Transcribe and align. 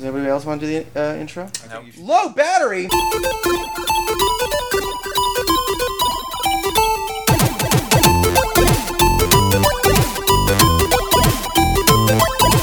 Does 0.00 0.06
anybody 0.06 0.30
else 0.30 0.46
want 0.46 0.62
to 0.62 0.66
do 0.66 0.82
the 0.94 0.98
uh, 0.98 1.14
intro? 1.16 1.44
I 1.44 1.48
think 1.48 1.84
you 1.84 1.92
should- 1.92 2.04
Low 2.04 2.30
battery. 2.30 2.88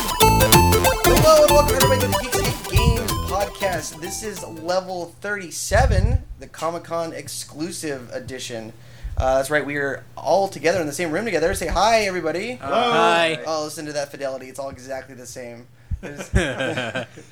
Hello 0.09 1.43
and 1.43 1.51
welcome 1.51 1.75
everybody 1.75 1.99
to 2.01 2.07
the 2.07 2.13
Geekscape 2.13 2.71
Games 2.71 3.11
podcast. 3.29 3.99
This 3.99 4.23
is 4.23 4.41
level 4.43 5.13
37, 5.19 6.19
the 6.39 6.47
Comic 6.47 6.85
Con 6.85 7.11
exclusive 7.11 8.09
edition. 8.13 8.71
Uh, 9.17 9.35
that's 9.37 9.49
right, 9.49 9.65
we 9.65 9.75
are 9.75 10.05
all 10.15 10.47
together 10.47 10.79
in 10.79 10.87
the 10.87 10.93
same 10.93 11.11
room 11.11 11.25
together. 11.25 11.53
Say 11.53 11.67
hi, 11.67 12.03
everybody. 12.03 12.55
Hi. 12.55 13.39
Oh, 13.45 13.65
listen 13.65 13.85
to 13.87 13.93
that 13.93 14.09
fidelity. 14.09 14.47
It's 14.47 14.59
all 14.59 14.69
exactly 14.69 15.13
the 15.15 15.25
same. 15.25 15.67
There's- 16.01 16.29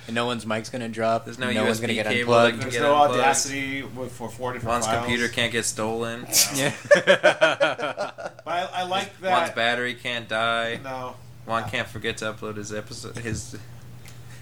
and 0.08 0.16
no 0.16 0.26
one's 0.26 0.46
mic's 0.46 0.70
gonna 0.70 0.90
drop. 0.90 1.26
There's 1.26 1.38
no 1.40 1.48
one's 1.48 1.58
USB 1.58 1.82
gonna 1.82 1.94
get 1.94 2.06
cable 2.08 2.34
that 2.34 2.46
unplugged. 2.46 2.52
can 2.54 2.60
There's 2.62 2.74
get 2.74 2.82
no 2.82 2.96
unplugged. 2.96 3.20
audacity 3.22 3.84
with, 3.84 4.12
for 4.12 4.30
four 4.30 4.54
different 4.54 4.72
Juan's 4.72 4.86
files. 4.86 5.06
computer 5.06 5.28
can't 5.32 5.52
get 5.52 5.66
stolen. 5.66 6.26
Yeah. 6.56 6.74
But 7.06 8.44
I, 8.48 8.70
I 8.74 8.84
like 8.84 9.20
that. 9.22 9.30
Juan's 9.32 9.52
battery 9.56 9.94
can't 9.96 10.28
die. 10.28 10.80
No, 10.84 11.16
Juan 11.46 11.70
can't 11.70 11.88
forget 11.88 12.18
to 12.18 12.34
upload 12.34 12.58
his 12.58 12.74
episode. 12.74 13.18
His. 13.18 13.58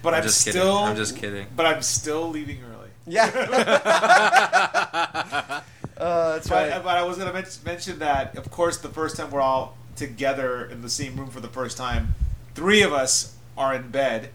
but 0.02 0.14
I'm 0.14 0.18
I'm, 0.18 0.22
just 0.26 0.44
kidding. 0.44 0.60
still. 0.60 0.76
I'm 0.78 0.96
just 0.96 1.16
kidding. 1.16 1.46
But 1.56 1.66
I'm 1.66 1.82
still 1.82 2.28
leaving 2.30 2.58
early. 2.62 2.88
yeah. 3.06 3.26
uh, 5.98 6.32
that's 6.34 6.48
But, 6.48 6.70
right. 6.70 6.82
but 6.82 6.96
I 6.96 7.02
was 7.02 7.18
gonna 7.18 7.32
mention 7.64 7.98
that, 8.00 8.36
of 8.36 8.50
course, 8.50 8.78
the 8.78 8.88
first 8.88 9.16
time 9.16 9.30
we're 9.30 9.40
all 9.40 9.76
together 9.96 10.66
in 10.66 10.82
the 10.82 10.90
same 10.90 11.16
room 11.16 11.30
for 11.30 11.40
the 11.40 11.48
first 11.48 11.76
time, 11.76 12.14
three 12.54 12.82
of 12.82 12.92
us 12.92 13.36
are 13.56 13.74
in 13.74 13.90
bed. 13.90 14.30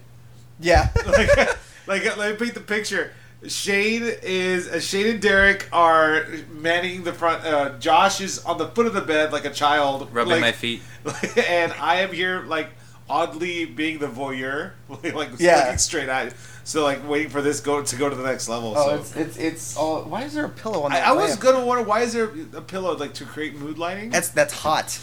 Yeah. 0.58 0.88
like, 1.06 1.58
like 1.86 2.16
let 2.16 2.32
me 2.32 2.36
paint 2.36 2.54
the 2.54 2.60
picture. 2.60 3.12
Shane 3.46 4.02
is 4.22 4.68
uh, 4.68 4.80
Shane 4.80 5.06
and 5.06 5.22
Derek 5.22 5.66
are 5.72 6.26
manning 6.52 7.04
the 7.04 7.12
front. 7.12 7.44
Uh, 7.44 7.78
Josh 7.78 8.20
is 8.20 8.44
on 8.44 8.58
the 8.58 8.68
foot 8.68 8.86
of 8.86 8.92
the 8.92 9.00
bed 9.00 9.32
like 9.32 9.46
a 9.46 9.50
child, 9.50 10.08
Rubbing 10.12 10.32
like- 10.32 10.40
my 10.40 10.52
feet. 10.52 10.82
and 11.48 11.72
I 11.72 12.00
am 12.02 12.12
here 12.12 12.42
like 12.42 12.68
oddly 13.08 13.64
being 13.64 13.98
the 13.98 14.08
voyeur, 14.08 14.72
like 15.14 15.30
Yeah. 15.38 15.56
looking 15.64 15.78
straight 15.78 16.08
at. 16.08 16.34
So 16.64 16.84
like 16.84 17.08
waiting 17.08 17.30
for 17.30 17.40
this 17.40 17.60
go 17.60 17.82
to 17.82 17.96
go 17.96 18.10
to 18.10 18.14
the 18.14 18.22
next 18.22 18.48
level. 18.48 18.74
Oh, 18.76 18.88
so 18.88 18.94
it's 18.96 19.16
it's 19.16 19.36
it's 19.38 19.76
all. 19.76 20.02
Why 20.02 20.24
is 20.24 20.34
there 20.34 20.44
a 20.44 20.50
pillow 20.50 20.82
on 20.82 20.92
I, 20.92 20.96
that? 20.96 21.08
I 21.08 21.12
was 21.12 21.36
gonna 21.36 21.64
wonder 21.64 21.82
why 21.82 22.02
is 22.02 22.12
there 22.12 22.30
a 22.54 22.60
pillow 22.60 22.94
like 22.96 23.14
to 23.14 23.24
create 23.24 23.56
mood 23.56 23.78
lighting? 23.78 24.10
That's 24.10 24.28
that's 24.28 24.52
hot. 24.52 24.98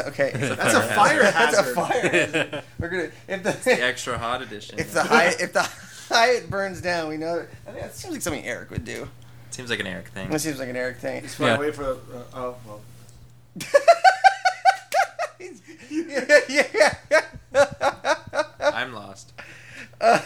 Okay. 0.00 0.30
That's 0.34 0.74
a 0.74 0.82
fire 0.82 1.24
hazard. 1.24 1.32
That's 1.32 1.58
a 1.58 1.74
fire. 1.74 2.62
We're 2.78 2.88
gonna 2.88 3.10
if 3.28 3.42
The 3.42 3.52
the 3.52 3.82
extra 3.82 4.18
hot 4.18 4.42
edition. 4.42 4.78
if 4.78 4.92
the 4.92 5.02
high 5.04 5.34
if 5.40 5.52
the 5.52 5.68
Hyatt 6.08 6.50
burns 6.50 6.80
down, 6.80 7.08
we 7.08 7.16
know. 7.16 7.46
I 7.66 7.70
think 7.70 7.82
that 7.82 7.94
seems 7.94 8.12
like 8.12 8.22
something 8.22 8.44
Eric 8.44 8.70
would 8.70 8.84
do. 8.84 9.08
Seems 9.50 9.70
like 9.70 9.80
an 9.80 9.86
Eric 9.86 10.08
thing. 10.08 10.32
It 10.32 10.38
seems 10.40 10.58
like 10.58 10.68
an 10.68 10.76
Eric 10.76 10.98
thing. 10.98 11.22
Just 11.22 11.38
yeah. 11.40 11.46
Yeah. 11.46 11.58
wait 11.58 11.74
for. 11.74 11.84
Uh, 11.84 12.22
oh 12.34 12.56
well. 12.66 12.80
yeah, 15.90 16.40
yeah, 16.48 16.94
yeah. 17.10 17.22
I'm 18.60 18.92
lost. 18.92 19.32
Uh, 20.00 20.20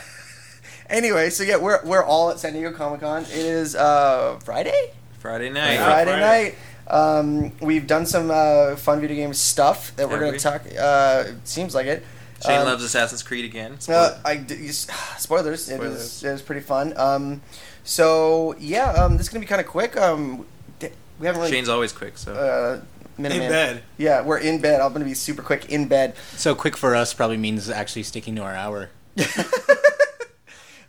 anyway, 0.88 1.30
so 1.30 1.42
yeah, 1.44 1.56
we're 1.56 1.84
we're 1.84 2.04
all 2.04 2.30
at 2.30 2.38
San 2.38 2.54
Diego 2.54 2.72
Comic 2.72 3.00
Con. 3.00 3.22
It 3.24 3.30
is 3.30 3.76
uh, 3.76 4.38
Friday. 4.44 4.92
Friday 5.18 5.50
night. 5.50 5.74
Yeah. 5.74 5.84
Friday, 5.84 6.10
Friday. 6.12 6.44
night. 6.44 6.54
Um, 6.88 7.52
we've 7.60 7.86
done 7.86 8.06
some 8.06 8.30
uh, 8.30 8.76
fun 8.76 9.00
video 9.00 9.16
game 9.16 9.34
stuff 9.34 9.94
that 9.96 10.08
we're 10.08 10.18
going 10.20 10.32
to 10.32 10.38
talk. 10.38 10.62
Uh, 10.78 11.24
it 11.28 11.46
seems 11.48 11.74
like 11.74 11.86
it. 11.86 12.04
Shane 12.44 12.60
Um, 12.60 12.66
loves 12.66 12.84
Assassin's 12.84 13.22
Creed 13.22 13.44
again. 13.44 13.76
Uh, 13.88 14.16
I 14.24 14.36
d- 14.36 14.54
you 14.54 14.72
spoilers. 15.18 15.68
It 15.68 15.78
was 15.80 16.12
Spoilers. 16.12 16.24
it 16.24 16.32
was 16.32 16.42
pretty 16.42 16.60
fun. 16.62 16.96
Um, 16.96 17.42
so 17.84 18.54
yeah, 18.58 18.90
um, 18.92 19.16
this 19.16 19.26
is 19.26 19.28
gonna 19.28 19.40
be 19.40 19.46
kind 19.46 19.60
of 19.60 19.66
quick. 19.66 19.96
Um, 19.96 20.46
we 20.80 21.26
haven't 21.26 21.40
really. 21.42 21.50
Shane's 21.52 21.68
always 21.68 21.92
quick, 21.92 22.16
so. 22.16 22.32
uh, 22.32 22.80
Minuteman. 23.20 23.30
In 23.32 23.48
bed. 23.50 23.82
Yeah, 23.96 24.22
we're 24.22 24.38
in 24.38 24.60
bed. 24.60 24.80
I'm 24.80 24.92
gonna 24.92 25.04
be 25.04 25.14
super 25.14 25.42
quick 25.42 25.68
in 25.72 25.88
bed. 25.88 26.14
so 26.36 26.54
quick 26.54 26.76
for 26.76 26.94
us 26.94 27.12
probably 27.12 27.36
means 27.36 27.68
actually 27.68 28.04
sticking 28.04 28.36
to 28.36 28.42
our 28.42 28.54
hour. 28.54 28.90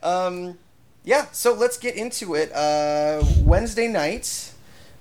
um, 0.03 0.57
yeah, 1.03 1.25
so 1.31 1.53
let's 1.53 1.77
get 1.77 1.95
into 1.95 2.35
it. 2.35 2.51
Uh, 2.53 3.23
Wednesday 3.39 3.87
night, 3.87 4.51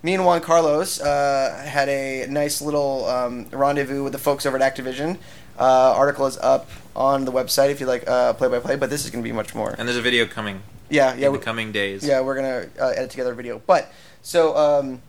me 0.03 0.15
and 0.15 0.25
Juan 0.25 0.41
Carlos 0.41 1.01
uh, 1.01 1.63
had 1.67 1.89
a 1.89 2.27
nice 2.29 2.61
little 2.63 3.05
um, 3.07 3.47
rendezvous 3.51 4.03
with 4.05 4.13
the 4.13 4.19
folks 4.19 4.47
over 4.47 4.57
at 4.61 4.75
Activision. 4.75 5.19
Uh, 5.59 5.93
article 5.97 6.27
is 6.27 6.37
up 6.39 6.69
on 6.95 7.25
the 7.25 7.33
website 7.33 7.71
if 7.71 7.81
you 7.81 7.87
like 7.87 8.09
uh, 8.09 8.33
play 8.35 8.49
by 8.49 8.61
play, 8.61 8.77
but 8.77 8.91
this 8.91 9.05
is 9.05 9.11
going 9.11 9.23
to 9.23 9.29
be 9.29 9.33
much 9.35 9.55
more. 9.55 9.75
and 9.77 9.89
there's 9.89 9.97
a 9.99 10.03
video 10.03 10.25
coming 10.27 10.63
Yeah, 10.89 11.15
yeah, 11.17 11.27
in 11.27 11.33
we, 11.33 11.39
the 11.39 11.45
coming 11.45 11.73
days. 11.73 12.07
yeah. 12.07 12.21
We're 12.21 12.37
gonna 12.37 12.69
uh, 12.81 12.89
edit 12.97 13.11
together 13.11 13.33
a 13.33 13.35
video. 13.35 13.61
But 13.67 13.93
so, 14.23 14.57
um, 14.57 15.03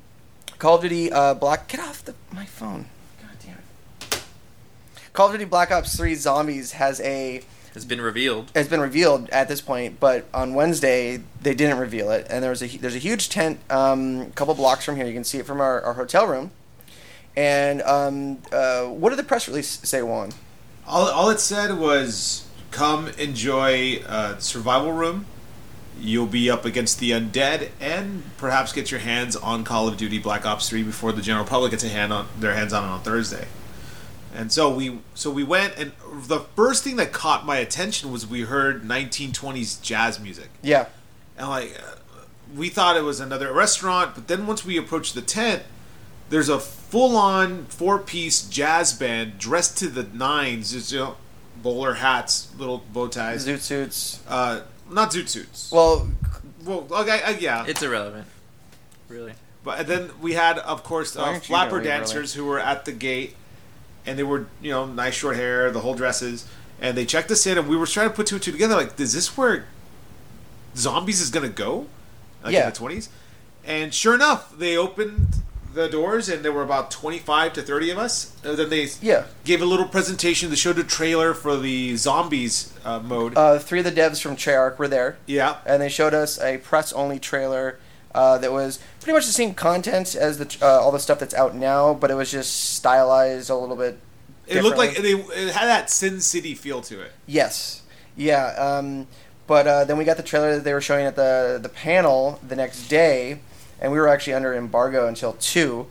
Call 0.57 0.75
of 0.75 0.81
Duty 0.81 1.11
uh, 1.11 1.35
Black. 1.35 1.67
Get 1.67 1.79
off 1.79 2.03
the 2.03 2.15
my 2.33 2.45
phone. 2.45 2.87
God 3.21 3.29
damn 3.45 3.57
it. 4.11 4.23
Call 5.13 5.27
of 5.27 5.33
Duty 5.33 5.45
Black 5.45 5.71
Ops 5.71 5.95
Three 5.95 6.15
Zombies 6.15 6.73
has 6.73 6.99
a 7.01 7.43
It's 7.79 7.85
been 7.85 8.01
revealed. 8.01 8.49
It 8.49 8.57
has 8.57 8.67
been 8.67 8.81
revealed 8.81 9.29
at 9.29 9.47
this 9.47 9.61
point, 9.61 10.01
but 10.01 10.25
on 10.33 10.53
Wednesday 10.53 11.21
they 11.41 11.55
didn't 11.55 11.79
reveal 11.79 12.11
it, 12.11 12.27
and 12.29 12.43
there 12.43 12.49
was 12.49 12.61
a 12.61 12.67
there's 12.67 12.95
a 12.95 12.99
huge 12.99 13.29
tent 13.29 13.61
um, 13.69 14.21
a 14.21 14.25
couple 14.35 14.53
blocks 14.53 14.83
from 14.83 14.97
here. 14.97 15.07
You 15.07 15.13
can 15.13 15.23
see 15.23 15.37
it 15.37 15.45
from 15.45 15.61
our, 15.61 15.81
our 15.81 15.93
hotel 15.93 16.27
room. 16.27 16.51
And 17.37 17.81
um, 17.83 18.39
uh, 18.51 18.87
what 18.87 19.11
did 19.11 19.19
the 19.19 19.23
press 19.23 19.47
release 19.47 19.79
say, 19.83 20.01
Juan? 20.01 20.31
All, 20.85 21.07
all 21.07 21.29
it 21.29 21.39
said 21.39 21.79
was, 21.79 22.45
"Come 22.71 23.07
enjoy 23.17 24.03
uh, 24.05 24.39
survival 24.39 24.91
room. 24.91 25.25
You'll 25.97 26.27
be 26.27 26.49
up 26.49 26.65
against 26.65 26.99
the 26.99 27.11
undead, 27.11 27.69
and 27.79 28.23
perhaps 28.37 28.73
get 28.73 28.91
your 28.91 28.99
hands 28.99 29.37
on 29.37 29.63
Call 29.63 29.87
of 29.87 29.95
Duty 29.95 30.19
Black 30.19 30.45
Ops 30.45 30.67
Three 30.67 30.83
before 30.83 31.13
the 31.13 31.21
general 31.21 31.45
public 31.45 31.71
gets 31.71 31.85
a 31.85 31.89
hand 31.89 32.11
on 32.11 32.27
their 32.37 32.55
hands 32.55 32.73
on 32.73 32.83
it 32.83 32.87
on 32.87 32.99
Thursday." 33.03 33.47
And 34.35 34.51
so 34.51 34.69
we 34.73 34.99
so 35.15 35.31
we 35.31 35.43
went, 35.43 35.75
and 35.77 35.91
the 36.27 36.41
first 36.55 36.83
thing 36.83 36.97
that 36.97 37.11
caught 37.11 37.45
my 37.45 37.57
attention 37.57 38.11
was 38.11 38.27
we 38.27 38.41
heard 38.41 38.83
1920s 38.83 39.81
jazz 39.81 40.19
music, 40.19 40.49
Yeah, 40.61 40.85
and 41.37 41.49
like 41.49 41.75
uh, 41.79 41.95
we 42.55 42.69
thought 42.69 42.95
it 42.95 43.03
was 43.03 43.19
another 43.19 43.51
restaurant, 43.51 44.13
but 44.15 44.27
then 44.27 44.45
once 44.45 44.63
we 44.63 44.77
approached 44.77 45.15
the 45.15 45.21
tent, 45.23 45.63
there's 46.29 46.49
a 46.49 46.59
full-on 46.59 47.65
four-piece 47.65 48.43
jazz 48.49 48.93
band 48.93 49.37
dressed 49.39 49.77
to 49.79 49.87
the 49.87 50.03
nines, 50.03 50.73
just 50.73 50.91
you 50.91 50.99
know, 50.99 51.15
bowler 51.63 51.95
hats, 51.95 52.51
little 52.57 52.83
bow 52.93 53.07
ties, 53.07 53.47
zoot 53.47 53.59
suits. 53.61 54.19
uh, 54.27 54.61
not 54.91 55.11
zoot 55.11 55.27
suits. 55.27 55.71
Well, 55.71 56.07
Well, 56.65 56.85
okay, 56.91 57.21
uh, 57.23 57.31
yeah, 57.39 57.65
It's 57.67 57.81
irrelevant. 57.81 58.27
Really. 59.07 59.33
but 59.63 59.87
then 59.87 60.11
we 60.21 60.33
had, 60.33 60.59
of 60.59 60.83
course, 60.83 61.15
uh, 61.15 61.21
aren't 61.21 61.33
you 61.35 61.39
gonna 61.39 61.45
flapper 61.47 61.75
leave 61.77 61.85
dancers 61.85 62.33
who 62.35 62.45
were 62.45 62.59
at 62.59 62.85
the 62.85 62.91
gate, 62.91 63.35
and 64.05 64.17
they 64.17 64.23
were, 64.23 64.47
you 64.61 64.71
know, 64.71 64.85
nice 64.85 65.13
short 65.15 65.35
hair, 65.35 65.69
the 65.71 65.81
whole 65.81 65.93
dresses, 65.95 66.47
and 66.81 66.97
they 66.97 67.05
checked 67.05 67.29
us 67.31 67.45
in, 67.45 67.57
and 67.57 67.67
we 67.67 67.75
were 67.77 67.85
trying 67.87 68.09
to 68.09 68.15
put 68.15 68.27
two 68.27 68.35
and 68.35 68.43
two 68.43 68.51
together. 68.51 68.75
Like, 68.75 68.99
is 68.99 69.13
this 69.13 69.37
where 69.37 69.65
zombies 70.75 71.21
is 71.21 71.29
gonna 71.29 71.49
go? 71.49 71.87
Like 72.43 72.53
Yeah. 72.53 72.63
in 72.65 72.69
the 72.69 72.75
twenties, 72.75 73.09
and 73.65 73.93
sure 73.93 74.15
enough, 74.15 74.57
they 74.57 74.77
opened 74.77 75.27
the 75.73 75.87
doors, 75.87 76.29
and 76.29 76.43
there 76.43 76.51
were 76.51 76.63
about 76.63 76.89
twenty-five 76.89 77.53
to 77.53 77.61
thirty 77.61 77.91
of 77.91 77.97
us. 77.97 78.31
And 78.43 78.57
then 78.57 78.69
they 78.69 78.87
yeah. 79.01 79.25
gave 79.43 79.61
a 79.61 79.65
little 79.65 79.85
presentation. 79.87 80.49
They 80.49 80.55
showed 80.55 80.79
a 80.79 80.83
trailer 80.83 81.33
for 81.33 81.57
the 81.57 81.95
zombies 81.97 82.73
uh, 82.85 82.99
mode. 82.99 83.37
Uh, 83.37 83.59
three 83.59 83.79
of 83.79 83.85
the 83.85 83.91
devs 83.91 84.21
from 84.21 84.35
Treyarch 84.35 84.77
were 84.79 84.87
there, 84.87 85.17
yeah, 85.27 85.57
and 85.65 85.81
they 85.81 85.89
showed 85.89 86.13
us 86.13 86.39
a 86.39 86.57
press-only 86.57 87.19
trailer 87.19 87.77
uh, 88.13 88.37
that 88.39 88.51
was 88.51 88.79
pretty 88.99 89.13
much 89.13 89.25
the 89.25 89.31
same 89.31 89.53
content 89.53 90.15
as 90.15 90.37
the 90.37 90.57
uh, 90.61 90.79
all 90.81 90.91
the 90.91 90.99
stuff 90.99 91.19
that's 91.19 91.33
out 91.33 91.55
now, 91.55 91.93
but 91.93 92.11
it 92.11 92.15
was 92.15 92.31
just 92.31 92.75
stylized 92.75 93.49
a 93.49 93.55
little 93.55 93.75
bit. 93.75 93.99
it 94.47 94.63
looked 94.63 94.77
like 94.77 94.95
they, 94.97 95.11
it 95.11 95.53
had 95.53 95.67
that 95.67 95.89
Sin 95.89 96.21
City 96.21 96.55
feel 96.55 96.81
to 96.81 97.01
it. 97.01 97.11
Yes. 97.27 97.83
Yeah. 98.15 98.47
Um, 98.57 99.07
but 99.47 99.67
uh, 99.67 99.83
then 99.85 99.97
we 99.97 100.05
got 100.05 100.17
the 100.17 100.23
trailer 100.23 100.55
that 100.55 100.63
they 100.63 100.73
were 100.73 100.81
showing 100.81 101.05
at 101.05 101.15
the 101.15 101.59
the 101.61 101.69
panel 101.69 102.39
the 102.47 102.55
next 102.55 102.87
day, 102.87 103.39
and 103.79 103.91
we 103.91 103.97
were 103.97 104.07
actually 104.07 104.33
under 104.33 104.53
embargo 104.53 105.07
until 105.07 105.33
two. 105.33 105.87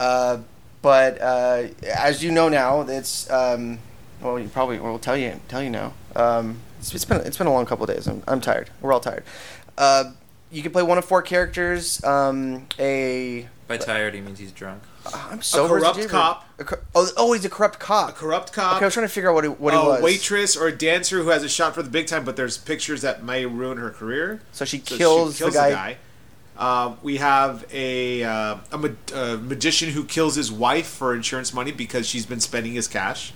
Uh, 0.00 0.38
but 0.80 1.20
uh, 1.20 1.64
as 1.96 2.22
you 2.22 2.30
know 2.30 2.48
now, 2.48 2.82
it's 2.82 3.30
um, 3.30 3.78
well, 4.20 4.38
you 4.38 4.48
probably 4.48 4.78
we'll 4.78 4.98
tell 4.98 5.16
you 5.16 5.40
tell 5.48 5.62
you 5.62 5.70
now. 5.70 5.92
Um, 6.14 6.60
it's, 6.78 6.94
it's 6.94 7.04
been 7.04 7.18
it's 7.18 7.36
been 7.36 7.46
a 7.46 7.52
long 7.52 7.66
couple 7.66 7.88
of 7.88 7.94
days. 7.94 8.06
I'm 8.06 8.22
I'm 8.26 8.40
tired. 8.40 8.70
We're 8.80 8.92
all 8.92 9.00
tired. 9.00 9.24
Uh, 9.76 10.12
you 10.50 10.62
can 10.62 10.72
play 10.72 10.82
one 10.82 10.98
of 10.98 11.04
four 11.04 11.22
characters. 11.22 12.02
Um, 12.04 12.66
a 12.78 13.48
By 13.66 13.76
tired, 13.76 14.14
he 14.14 14.20
means 14.20 14.38
he's 14.38 14.52
drunk. 14.52 14.82
I'm 15.14 15.40
so 15.40 15.66
corrupt 15.66 16.06
cop. 16.08 16.46
A 16.58 16.64
cor- 16.64 16.80
oh, 16.94 17.08
oh, 17.16 17.32
he's 17.32 17.44
a 17.44 17.48
corrupt 17.48 17.78
cop. 17.78 18.10
A 18.10 18.12
corrupt 18.12 18.52
cop. 18.52 18.76
Okay, 18.76 18.84
I 18.84 18.86
was 18.88 18.94
trying 18.94 19.06
to 19.06 19.12
figure 19.12 19.30
out 19.30 19.34
what 19.34 19.44
he, 19.44 19.50
what 19.50 19.72
he 19.72 19.78
a 19.80 20.02
waitress 20.02 20.54
or 20.56 20.66
a 20.66 20.76
dancer 20.76 21.22
who 21.22 21.30
has 21.30 21.42
a 21.42 21.48
shot 21.48 21.74
for 21.74 21.82
the 21.82 21.88
big 21.90 22.06
time, 22.06 22.24
but 22.24 22.36
there's 22.36 22.58
pictures 22.58 23.00
that 23.02 23.24
may 23.24 23.46
ruin 23.46 23.78
her 23.78 23.90
career. 23.90 24.40
So 24.52 24.64
she 24.66 24.78
So 24.78 24.84
she 24.94 24.98
kills, 24.98 25.38
the 25.38 25.50
guy. 25.50 25.96
Uh, 26.58 26.96
we 27.02 27.18
have 27.18 27.64
a 27.72 28.22
uh, 28.24 28.56
a 28.72 28.78
ma- 28.78 28.88
uh, 29.14 29.36
magician 29.40 29.90
who 29.90 30.04
kills 30.04 30.34
his 30.34 30.50
wife 30.50 30.88
for 30.88 31.14
insurance 31.14 31.54
money 31.54 31.70
because 31.72 32.06
she's 32.06 32.26
been 32.26 32.40
spending 32.40 32.72
his 32.72 32.88
cash, 32.88 33.32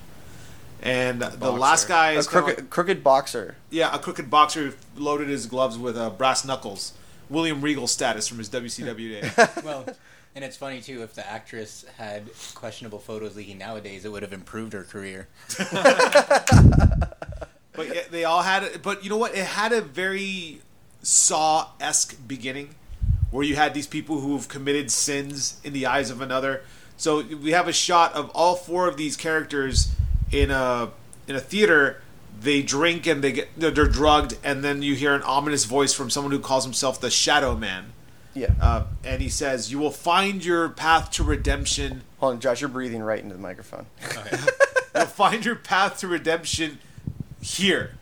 and 0.82 1.22
the 1.22 1.28
Boxer. 1.30 1.58
last 1.58 1.88
guy 1.88 2.10
A 2.12 2.18
is 2.18 2.26
kinda 2.26 2.42
crooked, 2.42 2.58
like- 2.64 2.70
crooked 2.70 3.04
boxer. 3.04 3.54
yeah, 3.70 3.94
a 3.94 3.98
crooked 4.00 4.28
boxer 4.28 4.70
who 4.70 4.72
loaded 5.02 5.28
his 5.28 5.46
gloves 5.46 5.78
with 5.78 5.96
uh, 5.96 6.10
brass 6.10 6.44
knuckles. 6.44 6.92
William 7.32 7.60
Regal 7.60 7.86
status 7.86 8.28
from 8.28 8.38
his 8.38 8.48
WCW 8.50 9.20
days. 9.20 9.48
well, 9.64 9.86
and 10.34 10.44
it's 10.44 10.56
funny 10.56 10.80
too. 10.80 11.02
If 11.02 11.14
the 11.14 11.28
actress 11.28 11.84
had 11.98 12.30
questionable 12.54 12.98
photos 12.98 13.36
leaking 13.36 13.58
nowadays, 13.58 14.04
it 14.04 14.12
would 14.12 14.22
have 14.22 14.32
improved 14.32 14.72
her 14.72 14.84
career. 14.84 15.28
But 17.72 17.94
yeah, 17.94 18.02
they 18.10 18.24
all 18.24 18.42
had 18.42 18.62
it. 18.64 18.82
But 18.82 19.02
you 19.02 19.10
know 19.10 19.16
what? 19.16 19.34
It 19.34 19.44
had 19.44 19.72
a 19.72 19.80
very 19.80 20.60
Saw 21.02 21.68
esque 21.80 22.16
beginning, 22.28 22.74
where 23.30 23.44
you 23.44 23.56
had 23.56 23.74
these 23.74 23.86
people 23.86 24.20
who've 24.20 24.46
committed 24.46 24.90
sins 24.90 25.60
in 25.64 25.72
the 25.72 25.86
eyes 25.86 26.10
of 26.10 26.20
another. 26.20 26.62
So 26.96 27.22
we 27.22 27.52
have 27.52 27.66
a 27.66 27.72
shot 27.72 28.14
of 28.14 28.30
all 28.34 28.54
four 28.54 28.86
of 28.88 28.96
these 28.96 29.16
characters 29.16 29.92
in 30.30 30.50
a 30.50 30.90
in 31.26 31.34
a 31.34 31.40
theater. 31.40 32.01
They 32.42 32.62
drink 32.62 33.06
and 33.06 33.22
they 33.22 33.32
get 33.32 33.48
they're 33.56 33.70
they're 33.70 33.86
drugged, 33.86 34.36
and 34.42 34.64
then 34.64 34.82
you 34.82 34.94
hear 34.94 35.14
an 35.14 35.22
ominous 35.22 35.64
voice 35.64 35.92
from 35.92 36.10
someone 36.10 36.32
who 36.32 36.38
calls 36.40 36.64
himself 36.64 37.00
the 37.00 37.10
Shadow 37.10 37.56
Man, 37.56 37.92
Yeah. 38.34 38.52
uh, 38.60 38.84
and 39.04 39.22
he 39.22 39.28
says, 39.28 39.70
"You 39.70 39.78
will 39.78 39.90
find 39.92 40.44
your 40.44 40.68
path 40.68 41.10
to 41.12 41.22
redemption." 41.22 42.02
Hold 42.18 42.34
on, 42.34 42.40
Josh, 42.40 42.60
you're 42.60 42.68
breathing 42.70 43.02
right 43.02 43.22
into 43.22 43.34
the 43.34 43.40
microphone. 43.40 43.86
You'll 44.94 45.06
find 45.06 45.44
your 45.44 45.56
path 45.56 45.98
to 46.00 46.08
redemption 46.08 46.78
here. 47.40 47.94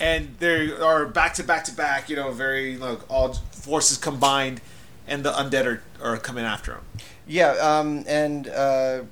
And 0.00 0.34
there 0.40 0.82
are 0.82 1.06
back 1.06 1.34
to 1.34 1.44
back 1.44 1.64
to 1.64 1.72
back, 1.72 2.10
you 2.10 2.16
know, 2.16 2.32
very 2.32 2.76
like 2.76 2.98
all 3.10 3.34
forces 3.52 3.96
combined, 3.98 4.60
and 5.06 5.24
the 5.24 5.30
undead 5.32 5.64
are, 5.66 5.82
are 6.02 6.16
coming 6.16 6.44
after 6.44 6.72
him. 6.72 6.80
Yeah, 7.26 7.50
um, 7.52 8.04
and 8.08 8.48
uh, 8.48 9.02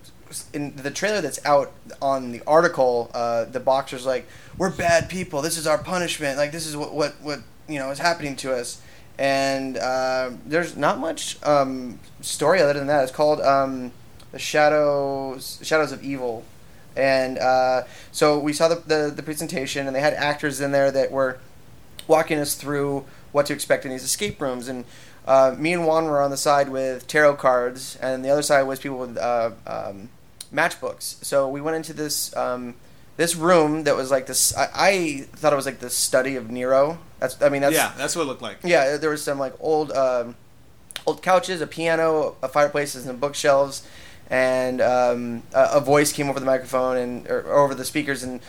in 0.53 0.77
the 0.77 0.91
trailer 0.91 1.21
that's 1.21 1.45
out 1.45 1.73
on 2.01 2.33
the 2.33 2.43
article, 2.47 3.11
uh, 3.15 3.45
the 3.45 3.61
boxer's 3.61 4.07
like, 4.07 4.27
"We're 4.59 4.71
bad 4.71 5.09
people. 5.09 5.43
This 5.43 5.57
is 5.59 5.67
our 5.67 5.79
punishment. 5.79 6.39
Like 6.39 6.53
this 6.53 6.67
is 6.67 6.77
what 6.77 6.95
what 6.95 7.15
what 7.23 7.41
you 7.69 7.79
know 7.79 7.91
is 7.91 7.99
happening 7.99 8.37
to 8.37 8.55
us." 8.55 8.81
And 9.19 9.77
uh, 9.77 10.31
there's 10.47 10.77
not 10.77 10.99
much 10.99 11.39
um, 11.45 12.01
story 12.21 12.61
other 12.61 12.73
than 12.73 12.87
that. 12.87 13.03
It's 13.05 13.13
called 13.13 13.41
um, 13.41 13.93
the 14.33 14.39
Shadows 14.39 15.61
Shadows 15.63 15.93
of 15.93 16.03
Evil, 16.03 16.45
and 16.97 17.39
uh, 17.39 17.83
so 18.11 18.39
we 18.39 18.53
saw 18.53 18.69
the, 18.69 18.77
the 18.87 19.13
the 19.15 19.23
presentation, 19.23 19.87
and 19.87 19.95
they 19.95 20.01
had 20.01 20.15
actors 20.15 20.61
in 20.61 20.73
there 20.73 20.91
that 20.91 21.11
were 21.13 21.39
walking 22.09 22.39
us 22.39 22.55
through 22.55 23.05
what 23.33 23.47
to 23.47 23.53
expect 23.53 23.85
in 23.85 23.91
these 23.91 24.05
escape 24.05 24.41
rooms. 24.41 24.69
And 24.69 24.85
uh, 25.27 25.55
me 25.59 25.73
and 25.73 25.87
Juan 25.87 26.07
were 26.07 26.21
on 26.21 26.31
the 26.31 26.37
side 26.37 26.69
with 26.69 27.07
tarot 27.07 27.37
cards, 27.37 27.97
and 27.97 28.25
the 28.25 28.31
other 28.31 28.43
side 28.43 28.63
was 28.63 28.81
people 28.81 28.99
with 28.99 29.17
uh, 29.17 29.51
um, 29.67 30.09
matchbooks. 30.53 31.25
So 31.25 31.49
we 31.49 31.61
went 31.61 31.77
into 31.77 31.93
this 31.93 32.35
um, 32.37 32.75
this 33.17 33.35
room 33.35 33.85
that 33.85 33.97
was 33.97 34.11
like 34.11 34.27
this. 34.27 34.57
I, 34.57 34.69
I 34.75 35.27
thought 35.37 35.53
it 35.53 35.57
was 35.57 35.67
like 35.67 35.81
the 35.81 35.91
study 35.91 36.37
of 36.37 36.51
Nero. 36.51 36.99
That's 37.19 37.41
I 37.43 37.49
mean 37.49 37.63
that's 37.63 37.75
yeah, 37.75 37.93
that's 37.97 38.17
what 38.17 38.23
it 38.23 38.27
looked 38.27 38.43
like. 38.43 38.59
yeah, 38.65 38.97
there 38.97 39.11
was 39.11 39.23
some 39.23 39.39
like 39.39 39.55
old 39.61 39.93
um, 39.93 40.37
old 41.07 41.23
couches, 41.23 41.61
a 41.61 41.67
piano, 41.67 42.37
a 42.43 42.49
fireplace, 42.49 42.95
and 42.95 43.05
some 43.05 43.17
bookshelves, 43.17 43.87
and 44.31 44.81
um, 44.81 45.43
a, 45.55 45.75
a 45.75 45.81
voice 45.81 46.13
came 46.13 46.29
over 46.29 46.41
the 46.41 46.47
microphone 46.47 46.97
and 46.97 47.27
or, 47.29 47.41
or 47.43 47.65
over 47.65 47.75
the 47.75 47.85
speakers 47.85 48.23
and 48.23 48.41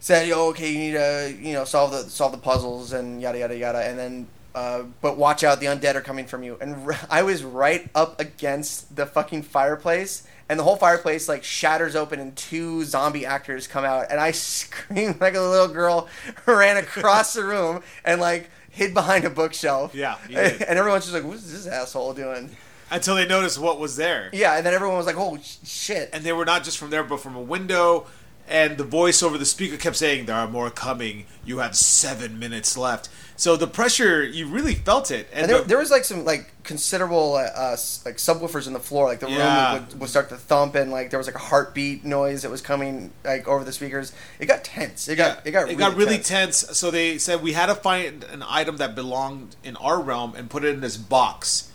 said, 0.00 0.28
"Yo, 0.28 0.48
okay, 0.48 0.70
you 0.70 0.78
need 0.78 0.92
to 0.92 1.36
you 1.40 1.54
know 1.54 1.64
solve 1.64 1.92
the 1.92 2.02
solve 2.10 2.32
the 2.32 2.38
puzzles 2.38 2.92
and 2.92 3.20
yada 3.20 3.38
yada 3.38 3.56
yada." 3.56 3.78
And 3.78 3.98
then, 3.98 4.26
uh, 4.54 4.82
but 5.00 5.16
watch 5.16 5.42
out, 5.44 5.60
the 5.60 5.66
undead 5.66 5.94
are 5.94 6.00
coming 6.00 6.26
from 6.26 6.42
you. 6.42 6.56
And 6.60 6.86
r- 6.88 6.98
I 7.10 7.22
was 7.22 7.42
right 7.42 7.88
up 7.94 8.20
against 8.20 8.94
the 8.96 9.06
fucking 9.06 9.42
fireplace. 9.42 10.26
And 10.48 10.58
the 10.60 10.64
whole 10.64 10.76
fireplace 10.76 11.26
like 11.28 11.42
shatters 11.42 11.96
open, 11.96 12.20
and 12.20 12.36
two 12.36 12.84
zombie 12.84 13.24
actors 13.24 13.66
come 13.66 13.84
out, 13.84 14.06
and 14.10 14.20
I 14.20 14.30
screamed 14.32 15.18
like 15.20 15.34
a 15.34 15.40
little 15.40 15.68
girl, 15.68 16.06
ran 16.46 16.76
across 16.76 17.32
the 17.32 17.44
room, 17.44 17.82
and 18.04 18.20
like 18.20 18.50
hid 18.70 18.92
behind 18.92 19.24
a 19.24 19.30
bookshelf. 19.30 19.94
Yeah, 19.94 20.16
you 20.28 20.36
and 20.36 20.78
everyone's 20.78 21.04
just 21.04 21.14
like, 21.14 21.24
"What's 21.24 21.50
this 21.50 21.66
asshole 21.66 22.12
doing?" 22.12 22.54
Until 22.90 23.14
they 23.14 23.26
noticed 23.26 23.58
what 23.58 23.80
was 23.80 23.96
there, 23.96 24.28
Yeah, 24.34 24.56
and 24.58 24.66
then 24.66 24.74
everyone 24.74 24.98
was 24.98 25.06
like, 25.06 25.16
"Oh 25.16 25.38
sh- 25.42 25.56
shit!" 25.64 26.10
and 26.12 26.22
they 26.22 26.34
were 26.34 26.44
not 26.44 26.62
just 26.62 26.76
from 26.76 26.90
there, 26.90 27.02
but 27.04 27.20
from 27.20 27.34
a 27.36 27.40
window. 27.42 28.06
And 28.46 28.76
the 28.76 28.84
voice 28.84 29.22
over 29.22 29.38
the 29.38 29.46
speaker 29.46 29.78
kept 29.78 29.96
saying, 29.96 30.26
"There 30.26 30.36
are 30.36 30.46
more 30.46 30.68
coming. 30.68 31.24
You 31.46 31.60
have 31.60 31.74
seven 31.74 32.38
minutes 32.38 32.76
left." 32.76 33.08
So 33.36 33.56
the 33.56 33.66
pressure, 33.66 34.22
you 34.22 34.46
really 34.46 34.74
felt 34.76 35.10
it. 35.10 35.26
And, 35.32 35.42
And 35.42 35.50
there, 35.50 35.58
the- 35.62 35.64
there 35.68 35.78
was 35.78 35.90
like 35.90 36.04
some 36.04 36.24
like 36.24 36.52
considerable 36.62 37.34
uh, 37.34 37.40
uh, 37.54 37.70
like 38.04 38.16
subwoofers 38.18 38.66
in 38.68 38.72
the 38.72 38.80
floor. 38.80 39.06
Like 39.06 39.18
the 39.20 39.28
Yeah. 39.30 39.74
room 39.74 39.86
would, 39.90 40.00
would 40.00 40.08
start 40.10 40.28
to 40.28 40.36
thump, 40.36 40.76
and 40.76 40.90
like 40.92 41.10
there 41.10 41.18
was 41.18 41.26
like 41.26 41.34
a 41.34 41.40
heartbeat 41.40 42.04
noise 42.04 42.42
that 42.42 42.50
was 42.50 42.60
coming 42.60 43.10
like 43.24 43.48
over 43.48 43.64
the 43.64 43.72
speakers. 43.72 44.12
It 44.38 44.46
got 44.46 44.62
tense. 44.62 45.08
It 45.08 45.16
got 45.16 45.44
it 45.44 45.50
got 45.50 45.68
it 45.68 45.76
really, 45.76 45.94
really 45.96 46.16
tense. 46.18 46.62
tense. 46.64 46.78
So 46.78 46.90
they 46.92 47.18
said 47.18 47.42
we 47.42 47.54
had 47.54 47.66
to 47.66 47.74
find 47.74 48.22
an 48.24 48.44
item 48.46 48.76
that 48.76 48.94
belonged 48.94 49.56
in 49.64 49.74
our 49.76 50.00
realm 50.00 50.34
and 50.36 50.48
put 50.48 50.64
it 50.64 50.68
in 50.74 50.80
this 50.80 50.96
box, 50.96 51.70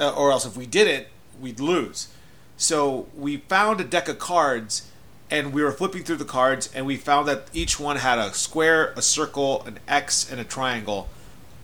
uh, 0.00 0.10
or 0.14 0.30
else 0.32 0.46
if 0.46 0.56
we 0.56 0.64
did 0.66 0.86
it, 0.88 1.08
we'd 1.38 1.60
lose. 1.60 2.08
So 2.56 3.08
we 3.14 3.38
found 3.38 3.80
a 3.80 3.84
deck 3.84 4.08
of 4.08 4.18
cards, 4.18 4.88
and 5.34 5.52
we 5.52 5.62
were 5.62 5.72
flipping 5.72 6.04
through 6.04 6.16
the 6.16 6.24
cards, 6.24 6.70
and 6.74 6.86
we 6.86 6.96
found 6.96 7.26
that 7.26 7.48
each 7.52 7.80
one 7.80 7.96
had 7.96 8.18
a 8.18 8.32
square, 8.32 8.92
a 8.96 9.02
circle, 9.02 9.62
an 9.66 9.80
X, 9.88 10.30
and 10.30 10.40
a 10.40 10.44
triangle, 10.44 11.08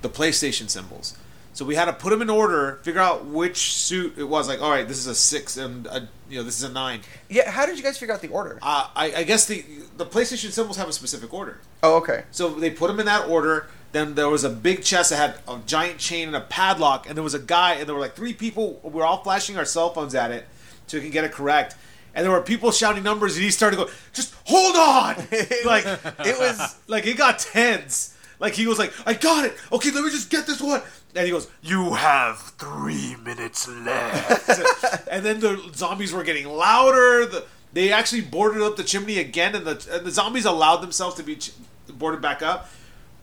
the 0.02 0.08
PlayStation 0.08 0.68
symbols. 0.68 1.16
So 1.52 1.64
we 1.64 1.76
had 1.76 1.84
to 1.84 1.92
put 1.92 2.10
them 2.10 2.22
in 2.22 2.30
order, 2.30 2.80
figure 2.82 3.00
out 3.00 3.26
which 3.26 3.72
suit 3.72 4.18
it 4.18 4.24
was. 4.24 4.48
Like, 4.48 4.60
all 4.60 4.70
right, 4.70 4.86
this 4.86 4.98
is 4.98 5.06
a 5.06 5.14
six, 5.14 5.56
and 5.56 5.86
a, 5.86 6.08
you 6.28 6.38
know, 6.38 6.42
this 6.42 6.56
is 6.56 6.64
a 6.64 6.72
nine. 6.72 7.00
Yeah, 7.28 7.50
how 7.50 7.64
did 7.66 7.76
you 7.76 7.84
guys 7.84 7.96
figure 7.98 8.14
out 8.14 8.22
the 8.22 8.28
order? 8.28 8.58
Uh, 8.60 8.88
I, 8.94 9.12
I 9.18 9.22
guess 9.24 9.46
the 9.46 9.64
the 9.96 10.06
PlayStation 10.06 10.50
symbols 10.50 10.76
have 10.76 10.88
a 10.88 10.92
specific 10.92 11.32
order. 11.32 11.60
Oh, 11.82 11.96
okay. 11.96 12.24
So 12.30 12.48
they 12.50 12.70
put 12.70 12.88
them 12.88 12.98
in 12.98 13.06
that 13.06 13.28
order. 13.28 13.68
Then 13.92 14.14
there 14.14 14.28
was 14.28 14.44
a 14.44 14.50
big 14.50 14.84
chest 14.84 15.10
that 15.10 15.16
had 15.16 15.34
a 15.48 15.60
giant 15.66 15.98
chain 15.98 16.28
and 16.28 16.36
a 16.36 16.40
padlock, 16.40 17.08
and 17.08 17.16
there 17.16 17.24
was 17.24 17.34
a 17.34 17.40
guy, 17.40 17.74
and 17.74 17.88
there 17.88 17.94
were 17.94 18.00
like 18.00 18.14
three 18.14 18.32
people. 18.32 18.80
We 18.82 18.90
were 18.90 19.04
all 19.04 19.22
flashing 19.22 19.56
our 19.58 19.64
cell 19.64 19.92
phones 19.92 20.14
at 20.14 20.30
it 20.30 20.46
so 20.86 20.96
we 20.96 21.02
can 21.02 21.10
get 21.10 21.24
it 21.24 21.32
correct. 21.32 21.76
And 22.14 22.24
there 22.24 22.32
were 22.32 22.42
people 22.42 22.72
shouting 22.72 23.02
numbers, 23.02 23.36
and 23.36 23.44
he 23.44 23.50
started 23.50 23.76
going, 23.76 23.90
"Just 24.12 24.34
hold 24.44 24.76
on!" 24.76 25.16
like 25.64 25.86
it 25.86 26.38
was 26.38 26.76
like 26.88 27.06
it 27.06 27.16
got 27.16 27.38
tense. 27.38 28.16
Like 28.40 28.54
he 28.54 28.66
was 28.66 28.78
like, 28.78 28.92
"I 29.06 29.14
got 29.14 29.44
it. 29.44 29.54
Okay, 29.70 29.90
let 29.90 30.02
me 30.02 30.10
just 30.10 30.30
get 30.30 30.46
this 30.46 30.60
one." 30.60 30.82
And 31.14 31.24
he 31.24 31.30
goes, 31.30 31.48
"You 31.62 31.94
have 31.94 32.38
three 32.58 33.16
minutes 33.22 33.68
left." 33.68 35.08
and 35.10 35.24
then 35.24 35.40
the 35.40 35.70
zombies 35.74 36.12
were 36.12 36.24
getting 36.24 36.48
louder. 36.48 37.26
The, 37.26 37.44
they 37.72 37.92
actually 37.92 38.22
boarded 38.22 38.62
up 38.62 38.76
the 38.76 38.82
chimney 38.82 39.18
again, 39.18 39.54
and 39.54 39.64
the 39.66 39.86
and 39.92 40.06
the 40.06 40.10
zombies 40.10 40.46
allowed 40.46 40.78
themselves 40.78 41.16
to 41.16 41.22
be 41.22 41.36
ch- 41.36 41.52
boarded 41.92 42.20
back 42.20 42.42
up. 42.42 42.70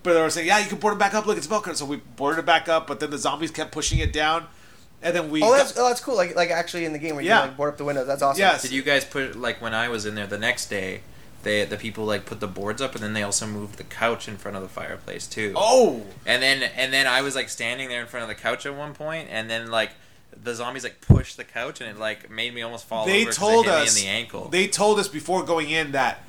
But 0.03 0.13
they 0.13 0.21
were 0.21 0.29
saying, 0.29 0.47
"Yeah, 0.47 0.59
you 0.59 0.67
can 0.67 0.77
board 0.77 0.93
it 0.93 0.99
back 0.99 1.13
up. 1.13 1.25
Look, 1.25 1.37
it's 1.37 1.47
Velcro." 1.47 1.75
So 1.75 1.85
we 1.85 1.97
boarded 1.97 2.39
it 2.39 2.45
back 2.45 2.69
up, 2.69 2.87
but 2.87 2.99
then 2.99 3.09
the 3.09 3.17
zombies 3.17 3.51
kept 3.51 3.71
pushing 3.71 3.99
it 3.99 4.13
down, 4.13 4.45
and 5.03 5.15
then 5.15 5.29
we. 5.29 5.41
Oh, 5.43 5.53
that's 5.55 5.71
got- 5.73 5.83
oh, 5.83 5.87
that's 5.87 6.01
cool. 6.01 6.15
Like 6.15 6.35
like 6.35 6.49
actually 6.51 6.85
in 6.85 6.93
the 6.93 6.99
game 6.99 7.15
where 7.15 7.23
you 7.23 7.29
Yeah. 7.29 7.39
can, 7.41 7.47
like 7.49 7.57
board 7.57 7.69
up 7.73 7.77
the 7.77 7.85
windows. 7.85 8.07
That's 8.07 8.21
awesome. 8.21 8.39
Yes. 8.39 8.61
Did 8.63 8.71
you 8.71 8.81
guys 8.81 9.05
put 9.05 9.35
like 9.35 9.61
when 9.61 9.73
I 9.73 9.89
was 9.89 10.05
in 10.05 10.15
there 10.15 10.27
the 10.27 10.37
next 10.37 10.67
day? 10.67 11.01
They 11.43 11.63
the 11.65 11.77
people 11.77 12.03
like 12.05 12.25
put 12.25 12.39
the 12.39 12.47
boards 12.47 12.81
up 12.81 12.95
and 12.95 13.03
then 13.03 13.13
they 13.13 13.21
also 13.23 13.45
moved 13.45 13.77
the 13.77 13.83
couch 13.83 14.27
in 14.27 14.37
front 14.37 14.57
of 14.57 14.63
the 14.63 14.69
fireplace 14.69 15.27
too. 15.27 15.53
oh, 15.55 16.03
And 16.25 16.41
then 16.41 16.63
and 16.75 16.91
then 16.91 17.05
I 17.07 17.21
was 17.21 17.35
like 17.35 17.47
standing 17.49 17.89
there 17.89 18.01
in 18.01 18.07
front 18.07 18.23
of 18.23 18.27
the 18.27 18.35
couch 18.35 18.65
at 18.65 18.75
one 18.75 18.93
point, 18.95 19.27
and 19.31 19.49
then 19.49 19.69
like 19.69 19.91
the 20.43 20.53
zombies 20.55 20.83
like 20.83 20.99
pushed 21.01 21.37
the 21.37 21.43
couch 21.43 21.79
and 21.79 21.89
it 21.89 21.97
like 21.99 22.29
made 22.29 22.53
me 22.53 22.61
almost 22.63 22.85
fall 22.85 23.05
they 23.05 23.21
over. 23.21 23.25
'cause 23.27 23.37
it 23.37 23.39
told 23.39 23.67
us 23.67 23.95
me 23.95 24.01
in 24.01 24.07
the 24.07 24.11
ankle. 24.17 24.49
They 24.49 24.67
told 24.67 24.99
us 24.99 25.07
before 25.07 25.43
going 25.43 25.69
in 25.69 25.91
that 25.93 26.23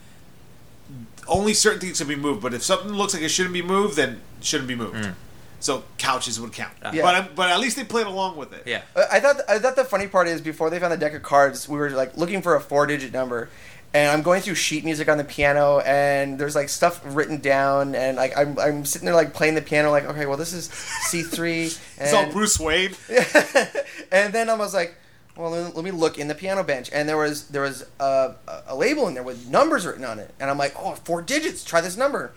only 1.26 1.52
certain 1.54 1.80
things 1.80 1.98
can 1.98 2.08
be 2.08 2.16
moved, 2.16 2.40
but 2.40 2.54
if 2.54 2.62
something 2.62 2.92
looks 2.92 3.12
like 3.14 3.22
it 3.22 3.28
shouldn't 3.30 3.52
be 3.52 3.62
moved, 3.62 3.96
then 3.96 4.20
it 4.40 4.44
shouldn't 4.44 4.68
be 4.68 4.74
moved. 4.74 4.94
Mm. 4.96 5.14
So 5.60 5.82
couches 5.98 6.38
would 6.40 6.52
count. 6.52 6.72
Ah. 6.84 6.92
Yeah. 6.92 7.02
But 7.02 7.34
but 7.34 7.50
at 7.50 7.58
least 7.60 7.76
they 7.76 7.84
played 7.84 8.06
along 8.06 8.36
with 8.36 8.52
it. 8.52 8.62
yeah. 8.66 8.82
Uh, 8.94 9.04
I 9.10 9.18
thought 9.20 9.40
I 9.48 9.58
thought 9.58 9.76
the 9.76 9.84
funny 9.84 10.06
part 10.06 10.28
is 10.28 10.40
before 10.40 10.70
they 10.70 10.78
found 10.78 10.92
the 10.92 10.96
deck 10.96 11.14
of 11.14 11.22
cards, 11.22 11.68
we 11.68 11.78
were 11.78 11.90
like 11.90 12.16
looking 12.16 12.42
for 12.42 12.54
a 12.54 12.60
four 12.60 12.86
digit 12.86 13.12
number, 13.12 13.48
and 13.92 14.10
I'm 14.10 14.22
going 14.22 14.40
through 14.40 14.54
sheet 14.54 14.84
music 14.84 15.08
on 15.08 15.18
the 15.18 15.24
piano, 15.24 15.80
and 15.80 16.38
there's 16.38 16.54
like 16.54 16.68
stuff 16.68 17.00
written 17.04 17.38
down, 17.38 17.94
and 17.96 18.16
like 18.16 18.36
I'm, 18.38 18.56
I'm 18.58 18.84
sitting 18.84 19.06
there 19.06 19.16
like 19.16 19.34
playing 19.34 19.56
the 19.56 19.62
piano, 19.62 19.90
like 19.90 20.04
okay, 20.04 20.26
well 20.26 20.36
this 20.36 20.52
is 20.52 20.66
C 20.70 21.22
three, 21.22 21.64
It's 21.98 22.12
all 22.12 22.30
Bruce 22.30 22.60
Wayne. 22.60 22.94
and 24.12 24.32
then 24.32 24.48
I 24.50 24.54
was 24.54 24.74
like, 24.74 24.94
well 25.36 25.50
let 25.50 25.74
let 25.74 25.84
me 25.84 25.90
look 25.90 26.18
in 26.18 26.28
the 26.28 26.34
piano 26.34 26.62
bench, 26.62 26.90
and 26.92 27.08
there 27.08 27.16
was 27.16 27.48
there 27.48 27.62
was 27.62 27.84
a, 28.00 28.34
a- 28.46 28.62
a 28.68 28.76
label 28.76 29.08
in 29.08 29.14
there 29.14 29.22
with 29.24 29.48
numbers 29.48 29.84
written 29.86 30.04
on 30.04 30.18
it, 30.18 30.32
and 30.38 30.50
I'm 30.50 30.58
like, 30.58 30.74
oh 30.78 30.94
four 30.94 31.22
digits, 31.22 31.64
try 31.64 31.80
this 31.80 31.96
number. 31.96 32.32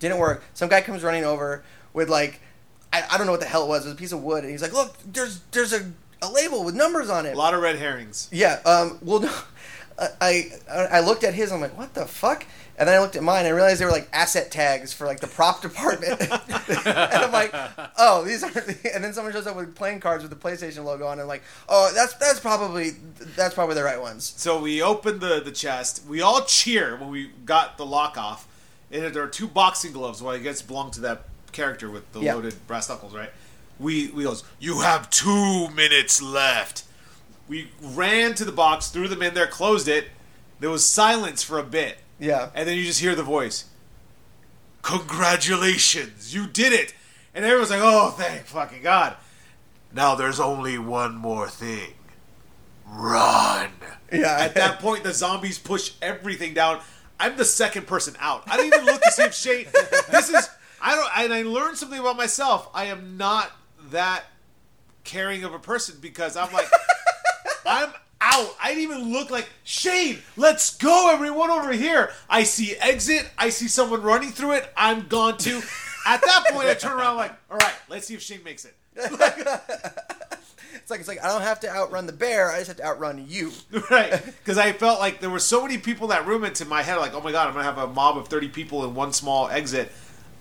Didn't 0.00 0.18
work. 0.18 0.42
Some 0.54 0.68
guy 0.68 0.80
comes 0.80 1.02
running 1.02 1.24
over 1.24 1.62
with 1.94 2.10
like, 2.10 2.40
I, 2.92 3.02
I 3.10 3.16
don't 3.16 3.26
know 3.26 3.32
what 3.32 3.40
the 3.40 3.46
hell 3.46 3.64
it 3.64 3.68
was. 3.68 3.86
It 3.86 3.88
was 3.88 3.94
a 3.94 3.98
piece 3.98 4.12
of 4.12 4.22
wood, 4.22 4.44
and 4.44 4.50
he's 4.50 4.60
like, 4.60 4.74
look, 4.74 4.96
there's 5.10 5.40
there's 5.52 5.72
a, 5.72 5.90
a 6.20 6.30
label 6.30 6.62
with 6.62 6.74
numbers 6.74 7.08
on 7.08 7.24
it. 7.24 7.34
A 7.34 7.38
lot 7.38 7.54
of 7.54 7.62
red 7.62 7.76
herrings. 7.76 8.28
Yeah. 8.30 8.60
Um. 8.66 8.98
Well, 9.00 9.20
no. 9.20 9.34
I 10.20 10.50
I 10.68 11.00
looked 11.00 11.22
at 11.22 11.34
his. 11.34 11.52
I'm 11.52 11.60
like, 11.60 11.78
what 11.78 11.94
the 11.94 12.04
fuck? 12.04 12.44
And 12.76 12.88
then 12.88 12.96
I 12.96 12.98
looked 12.98 13.14
at 13.14 13.22
mine. 13.22 13.46
and 13.46 13.48
I 13.48 13.50
realized 13.50 13.80
they 13.80 13.84
were 13.84 13.92
like 13.92 14.08
asset 14.12 14.50
tags 14.50 14.92
for 14.92 15.06
like 15.06 15.20
the 15.20 15.28
prop 15.28 15.62
department. 15.62 16.20
and 16.20 16.88
I'm 16.88 17.32
like, 17.32 17.54
oh, 17.96 18.24
these 18.24 18.42
are. 18.42 18.50
And 18.92 19.04
then 19.04 19.12
someone 19.12 19.32
shows 19.32 19.46
up 19.46 19.56
with 19.56 19.74
playing 19.74 20.00
cards 20.00 20.24
with 20.24 20.30
the 20.30 20.36
PlayStation 20.48 20.84
logo 20.84 21.06
on. 21.06 21.12
And 21.12 21.22
I'm 21.22 21.28
like, 21.28 21.44
oh, 21.68 21.92
that's 21.94 22.14
that's 22.14 22.40
probably 22.40 22.90
that's 23.36 23.54
probably 23.54 23.76
the 23.76 23.84
right 23.84 24.00
ones. 24.00 24.34
So 24.36 24.60
we 24.60 24.82
opened 24.82 25.20
the, 25.20 25.40
the 25.40 25.52
chest. 25.52 26.04
We 26.08 26.20
all 26.20 26.44
cheer 26.44 26.96
when 26.96 27.10
we 27.10 27.30
got 27.44 27.78
the 27.78 27.86
lock 27.86 28.18
off. 28.18 28.48
And 28.90 29.14
there 29.14 29.22
are 29.22 29.28
two 29.28 29.48
boxing 29.48 29.92
gloves. 29.92 30.22
Well, 30.22 30.34
I 30.34 30.38
guess 30.38 30.62
belong 30.62 30.90
to 30.92 31.00
that 31.02 31.24
character 31.54 31.88
with 31.88 32.12
the 32.12 32.20
Yeah. 32.20 32.34
loaded 32.34 32.66
brass 32.66 32.88
knuckles, 32.90 33.14
right? 33.14 33.30
We 33.78 34.08
we 34.08 34.24
goes. 34.24 34.44
You 34.58 34.80
have 34.80 35.08
two 35.08 35.68
minutes 35.70 36.20
left. 36.20 36.82
We 37.48 37.70
ran 37.80 38.34
to 38.34 38.44
the 38.44 38.52
box, 38.52 38.88
threw 38.88 39.08
them 39.08 39.22
in 39.22 39.32
there, 39.34 39.46
closed 39.46 39.88
it. 39.88 40.08
There 40.60 40.70
was 40.70 40.84
silence 40.84 41.42
for 41.42 41.58
a 41.58 41.62
bit, 41.64 41.98
Yeah. 42.18 42.48
and 42.54 42.68
then 42.68 42.76
you 42.76 42.84
just 42.84 43.00
hear 43.00 43.14
the 43.14 43.22
voice. 43.22 43.64
Congratulations, 44.82 46.34
you 46.34 46.46
did 46.46 46.72
it! 46.72 46.94
And 47.34 47.44
everyone's 47.44 47.70
like, 47.70 47.80
"Oh, 47.82 48.10
thank 48.10 48.46
fucking 48.46 48.82
god!" 48.82 49.16
Now 49.92 50.14
there's 50.14 50.38
only 50.38 50.78
one 50.78 51.16
more 51.16 51.48
thing. 51.48 51.94
Run. 52.86 53.70
Yeah. 54.12 54.36
At 54.38 54.54
that 54.54 54.78
point, 54.80 55.02
the 55.02 55.12
zombies 55.12 55.58
push 55.58 55.92
everything 56.02 56.54
down. 56.54 56.80
I'm 57.18 57.36
the 57.36 57.44
second 57.44 57.86
person 57.86 58.14
out. 58.20 58.44
I 58.46 58.56
don't 58.56 58.66
even 58.66 58.84
look 58.84 59.02
to 59.02 59.10
see 59.10 59.22
if 59.22 59.34
Shane. 59.34 59.66
This 60.10 60.28
is 60.30 60.48
I 60.84 60.94
don't. 60.94 61.10
And 61.18 61.32
I 61.32 61.42
learned 61.42 61.78
something 61.78 61.98
about 61.98 62.18
myself. 62.18 62.68
I 62.74 62.84
am 62.84 63.16
not 63.16 63.50
that 63.90 64.24
caring 65.02 65.42
of 65.42 65.54
a 65.54 65.58
person 65.58 65.96
because 66.00 66.36
I'm 66.36 66.52
like 66.52 66.68
I'm 67.66 67.90
out. 68.20 68.54
I 68.62 68.68
didn't 68.68 68.82
even 68.82 69.12
look 69.12 69.30
like 69.30 69.48
Shane. 69.64 70.18
Let's 70.36 70.76
go, 70.76 71.10
everyone 71.10 71.50
over 71.50 71.72
here. 71.72 72.12
I 72.28 72.42
see 72.42 72.76
exit. 72.76 73.30
I 73.38 73.48
see 73.48 73.66
someone 73.66 74.02
running 74.02 74.30
through 74.30 74.52
it. 74.52 74.70
I'm 74.76 75.08
gone 75.08 75.38
too. 75.38 75.62
At 76.06 76.20
that 76.20 76.44
point, 76.50 76.68
I 76.68 76.74
turn 76.74 76.92
around 76.92 77.16
like, 77.16 77.32
all 77.50 77.56
right, 77.56 77.74
let's 77.88 78.06
see 78.06 78.14
if 78.14 78.20
Shane 78.20 78.44
makes 78.44 78.66
it. 78.66 78.76
It's 80.84 80.90
like 80.90 81.00
it's 81.00 81.08
like 81.08 81.24
I 81.24 81.28
don't 81.28 81.40
have 81.40 81.60
to 81.60 81.70
outrun 81.70 82.04
the 82.04 82.12
bear. 82.12 82.50
I 82.50 82.58
just 82.58 82.68
have 82.68 82.76
to 82.76 82.84
outrun 82.84 83.24
you. 83.26 83.52
right 83.90 84.22
because 84.24 84.58
i 84.58 84.72
felt 84.72 85.00
like 85.00 85.20
there 85.20 85.30
were 85.30 85.38
so 85.38 85.62
many 85.62 85.78
people 85.78 86.04
in 86.04 86.10
that 86.10 86.26
room 86.26 86.44
into 86.44 86.64
my 86.64 86.82
head 86.82 86.96
like 86.96 87.14
oh 87.14 87.20
my 87.20 87.32
god 87.32 87.48
i'm 87.48 87.54
gonna 87.54 87.64
have 87.64 87.78
a 87.78 87.86
mob 87.86 88.18
of 88.18 88.28
30 88.28 88.48
people 88.48 88.84
in 88.84 88.94
one 88.94 89.12
small 89.12 89.48
exit 89.48 89.90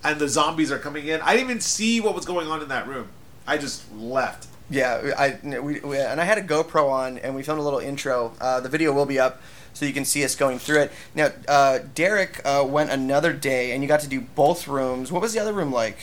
and 0.04 0.20
the 0.20 0.28
zombies 0.28 0.72
are 0.72 0.80
coming 0.80 1.08
in 1.08 1.22
i 1.22 1.34
didn't 1.34 1.50
even 1.50 1.62
see 1.62 2.00
what 2.02 2.14
was 2.16 2.26
going 2.26 2.48
on 2.48 2.62
in 2.62 2.68
that 2.70 2.88
room 2.88 3.08
i 3.48 3.58
just 3.58 3.84
left 3.96 4.48
Yeah, 4.70 5.12
I 5.18 5.38
we, 5.60 5.80
we 5.82 5.98
and 6.00 6.20
I 6.22 6.24
had 6.24 6.38
a 6.38 6.42
GoPro 6.42 6.90
on, 6.90 7.18
and 7.20 7.36
we 7.36 7.44
filmed 7.44 7.60
a 7.60 7.64
little 7.64 7.80
intro. 7.82 8.32
Uh, 8.40 8.60
the 8.62 8.70
video 8.70 8.94
will 8.94 9.06
be 9.06 9.20
up, 9.20 9.42
so 9.74 9.86
you 9.86 9.92
can 9.94 10.06
see 10.06 10.24
us 10.24 10.36
going 10.36 10.58
through 10.58 10.84
it. 10.84 10.92
Now, 11.14 11.30
uh, 11.48 11.80
Derek 11.94 12.42
uh, 12.46 12.64
went 12.66 12.90
another 12.90 13.34
day, 13.34 13.74
and 13.74 13.84
you 13.84 13.88
got 13.90 14.00
to 14.00 14.08
do 14.08 14.22
both 14.22 14.66
rooms. 14.68 15.12
What 15.12 15.22
was 15.22 15.34
the 15.34 15.40
other 15.40 15.52
room 15.54 15.72
like? 15.72 15.98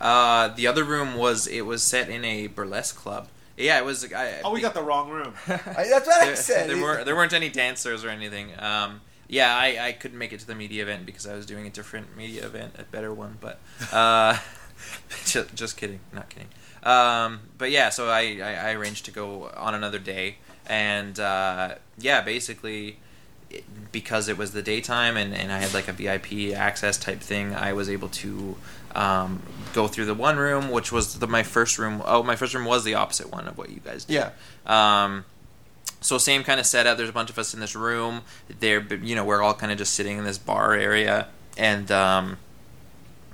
Uh, 0.00 0.48
the 0.54 0.66
other 0.68 0.84
room 0.84 1.16
was 1.16 1.48
it 1.48 1.62
was 1.66 1.82
set 1.82 2.08
in 2.08 2.24
a 2.24 2.46
burlesque 2.46 2.96
club. 2.96 3.26
Yeah, 3.56 3.78
it 3.78 3.84
was. 3.84 4.10
I, 4.12 4.40
oh 4.44 4.52
we 4.52 4.60
got 4.60 4.74
the 4.74 4.82
wrong 4.82 5.10
room 5.10 5.34
that's 5.48 6.06
what 6.06 6.22
I 6.22 6.26
there, 6.26 6.36
said. 6.36 6.70
there 6.70 6.80
weren't 6.80 7.04
there 7.04 7.16
weren't 7.16 7.32
any 7.32 7.48
dancers 7.50 8.04
or 8.04 8.10
anything. 8.10 8.52
Um, 8.58 9.00
yeah, 9.28 9.54
I, 9.56 9.88
I 9.88 9.92
couldn't 9.92 10.18
make 10.18 10.32
it 10.32 10.40
to 10.40 10.46
the 10.46 10.54
media 10.54 10.82
event 10.82 11.06
because 11.06 11.26
I 11.26 11.34
was 11.34 11.46
doing 11.46 11.66
a 11.66 11.70
different 11.70 12.16
media 12.16 12.46
event, 12.46 12.74
a 12.78 12.84
better 12.84 13.12
one. 13.12 13.38
But 13.40 13.60
uh, 13.92 14.38
just, 15.26 15.54
just 15.54 15.76
kidding, 15.76 16.00
not 16.12 16.28
kidding. 16.28 16.48
Um, 16.82 17.40
but 17.58 17.70
yeah, 17.70 17.90
so 17.90 18.08
I, 18.08 18.38
I, 18.42 18.70
I 18.70 18.72
arranged 18.72 19.04
to 19.06 19.10
go 19.10 19.50
on 19.56 19.74
another 19.74 19.98
day, 19.98 20.36
and 20.66 21.18
uh, 21.18 21.74
yeah, 21.98 22.20
basically 22.22 22.98
it- 23.50 23.64
because 23.90 24.28
it 24.28 24.36
was 24.38 24.52
the 24.52 24.62
daytime 24.62 25.16
and, 25.16 25.34
and 25.34 25.50
I 25.50 25.58
had 25.58 25.72
like 25.74 25.88
a 25.88 25.92
VIP 25.92 26.54
access 26.54 26.98
type 26.98 27.20
thing, 27.20 27.54
I 27.54 27.72
was 27.72 27.88
able 27.88 28.08
to 28.10 28.56
um, 28.94 29.42
go 29.72 29.88
through 29.88 30.04
the 30.04 30.14
one 30.14 30.36
room, 30.36 30.70
which 30.70 30.92
was 30.92 31.18
the, 31.18 31.26
my 31.26 31.42
first 31.42 31.78
room. 31.78 32.02
Oh, 32.04 32.22
my 32.22 32.36
first 32.36 32.54
room 32.54 32.64
was 32.66 32.84
the 32.84 32.94
opposite 32.94 33.32
one 33.32 33.48
of 33.48 33.56
what 33.58 33.70
you 33.70 33.80
guys 33.80 34.04
did. 34.04 34.14
Yeah. 34.14 35.04
Um, 35.04 35.24
so 36.00 36.18
same 36.18 36.44
kind 36.44 36.60
of 36.60 36.66
setup. 36.66 36.96
There's 36.96 37.08
a 37.08 37.12
bunch 37.12 37.30
of 37.30 37.38
us 37.38 37.54
in 37.54 37.60
this 37.60 37.74
room. 37.74 38.22
There, 38.60 38.82
you 38.94 39.14
know, 39.14 39.24
we're 39.24 39.42
all 39.42 39.54
kind 39.54 39.72
of 39.72 39.78
just 39.78 39.94
sitting 39.94 40.18
in 40.18 40.24
this 40.24 40.38
bar 40.38 40.74
area, 40.74 41.28
and 41.56 41.90
um, 41.90 42.38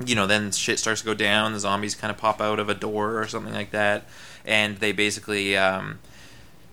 you 0.05 0.15
know, 0.15 0.27
then 0.27 0.51
shit 0.51 0.79
starts 0.79 1.01
to 1.03 1.07
go 1.07 1.15
down. 1.15 1.53
The 1.53 1.61
zombies 1.61 1.95
kind 1.95 2.11
of 2.11 2.17
pop 2.17 2.41
out 2.41 2.59
of 2.59 2.69
a 2.69 2.75
door 2.75 3.21
or 3.21 3.27
something 3.27 3.53
like 3.53 3.71
that, 3.73 4.05
and 4.45 4.79
they 4.79 4.93
basically, 4.93 5.57
um, 5.57 5.99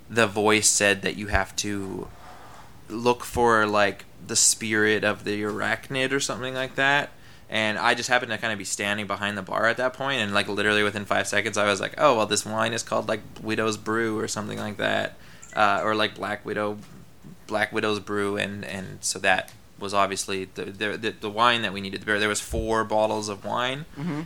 the 0.10 0.28
voice 0.28 0.70
said 0.70 1.02
that 1.02 1.18
you 1.18 1.28
have 1.28 1.56
to 1.58 2.08
look 2.90 3.24
for 3.24 3.66
like 3.66 4.06
the 4.26 4.36
spirit 4.36 5.04
of 5.04 5.24
the 5.24 5.42
arachnid 5.44 6.12
or 6.12 6.20
something 6.20 6.54
like 6.54 6.76
that. 6.76 7.10
And 7.50 7.78
I 7.78 7.96
just 7.96 8.08
happened 8.08 8.32
to 8.32 8.38
kind 8.38 8.54
of 8.54 8.60
be 8.60 8.66
standing 8.66 9.08
behind 9.08 9.38
the 9.38 9.42
bar 9.42 9.68
at 9.68 9.76
that 9.76 9.94
point, 9.94 10.22
and 10.22 10.34
like 10.34 10.48
literally 10.48 10.84
within 10.84 11.04
five 11.04 11.28
seconds, 11.28 11.58
I 11.58 11.66
was 11.66 11.82
like, 11.82 11.96
"Oh, 11.98 12.16
well, 12.16 12.26
this 12.26 12.46
wine 12.46 12.72
is 12.72 12.82
called 12.82 13.10
like 13.10 13.20
Widow's 13.42 13.76
Brew 13.76 14.18
or 14.18 14.30
something 14.30 14.58
like 14.58 14.78
that, 14.78 15.18
uh, 15.56 15.82
or 15.84 15.96
like 15.96 16.16
Black 16.16 16.46
Widow, 16.46 16.78
Black 17.48 17.72
Widow's 17.72 18.00
Brew," 18.00 18.38
and 18.38 18.64
and 18.66 18.98
so 19.02 19.20
that 19.20 19.52
was 19.80 19.94
obviously 19.94 20.46
the 20.54 20.66
the, 20.66 21.16
the, 21.20 21.30
wine 21.30 21.64
that 21.64 21.74
we 21.74 21.82
needed. 21.82 22.04
There 22.04 22.20
there 22.20 22.30
was 22.30 22.40
four 22.40 22.84
bottles 22.84 23.30
of 23.30 23.44
wine, 23.44 23.86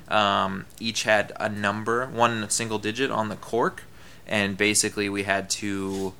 um, 0.10 0.65
each 0.79 1.03
had 1.03 1.32
a 1.39 1.48
number, 1.50 2.08
one 2.08 2.50
single 2.50 2.77
digit 2.77 3.10
on 3.10 3.29
the 3.29 3.36
cork, 3.38 3.84
and 4.27 4.58
basically 4.58 5.08
we 5.10 5.24
had 5.24 5.50
to 5.51 6.13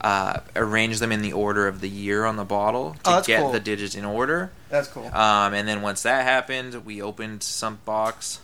uh, 0.00 0.40
arrange 0.56 0.98
them 0.98 1.12
in 1.12 1.22
the 1.22 1.32
order 1.32 1.68
of 1.68 1.80
the 1.80 1.88
year 1.88 2.24
on 2.24 2.34
the 2.36 2.44
bottle 2.44 2.96
to 3.04 3.10
Oh, 3.18 3.22
get 3.22 3.40
cool. 3.40 3.52
the 3.52 3.60
digits 3.60 3.94
in 3.94 4.04
order. 4.04 4.50
That's 4.68 4.88
cool. 4.88 5.06
Um, 5.06 5.54
and 5.54 5.68
then 5.68 5.80
once 5.80 6.02
that 6.02 6.24
happened, 6.24 6.84
we 6.84 7.00
opened 7.00 7.44
some 7.44 7.78
box. 7.84 8.40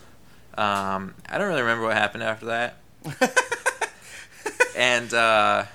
Um, 0.57 1.15
I 1.29 1.37
don't 1.37 1.49
really 1.49 1.61
remember 1.61 1.83
what 1.83 1.97
happened 1.97 2.23
after 2.23 2.45
that. 2.45 2.75
and 4.77 5.13
uh, 5.13 5.65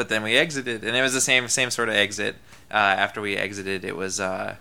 but 0.00 0.08
then 0.08 0.22
we 0.22 0.34
exited, 0.34 0.82
and 0.82 0.96
it 0.96 1.02
was 1.02 1.12
the 1.12 1.20
same 1.20 1.46
same 1.46 1.70
sort 1.70 1.90
of 1.90 1.94
exit. 1.94 2.34
Uh, 2.70 2.74
after 2.76 3.20
we 3.20 3.36
exited, 3.36 3.84
it 3.84 3.94
was 3.94 4.18
uh, 4.18 4.56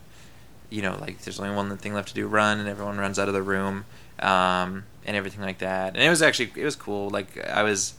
you 0.70 0.82
know 0.82 0.98
like 1.00 1.22
there's 1.22 1.40
only 1.40 1.56
one 1.56 1.78
thing 1.78 1.94
left 1.94 2.10
to 2.10 2.14
do, 2.14 2.28
run, 2.28 2.60
and 2.60 2.68
everyone 2.68 2.98
runs 2.98 3.18
out 3.18 3.30
of 3.30 3.34
the 3.34 3.42
room, 3.42 3.86
um, 4.20 4.84
and 5.06 5.16
everything 5.16 5.40
like 5.40 5.60
that. 5.60 5.94
And 5.94 6.04
it 6.04 6.10
was 6.10 6.22
actually 6.22 6.52
it 6.58 6.66
was 6.66 6.76
cool. 6.76 7.10
Like 7.10 7.42
I 7.48 7.64
was. 7.64 7.94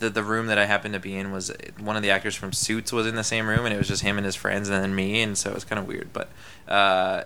The, 0.00 0.10
the 0.10 0.22
room 0.22 0.46
that 0.48 0.58
I 0.58 0.64
happened 0.64 0.94
to 0.94 1.00
be 1.00 1.16
in 1.16 1.30
was 1.30 1.52
one 1.78 1.96
of 1.96 2.02
the 2.02 2.10
actors 2.10 2.34
from 2.34 2.52
Suits 2.52 2.92
was 2.92 3.06
in 3.06 3.14
the 3.14 3.22
same 3.22 3.46
room, 3.46 3.64
and 3.64 3.72
it 3.72 3.78
was 3.78 3.86
just 3.86 4.02
him 4.02 4.18
and 4.18 4.26
his 4.26 4.34
friends, 4.34 4.68
and 4.68 4.82
then 4.82 4.94
me, 4.94 5.22
and 5.22 5.38
so 5.38 5.50
it 5.50 5.54
was 5.54 5.64
kind 5.64 5.78
of 5.78 5.86
weird. 5.86 6.12
But 6.12 6.28
uh, 6.68 7.22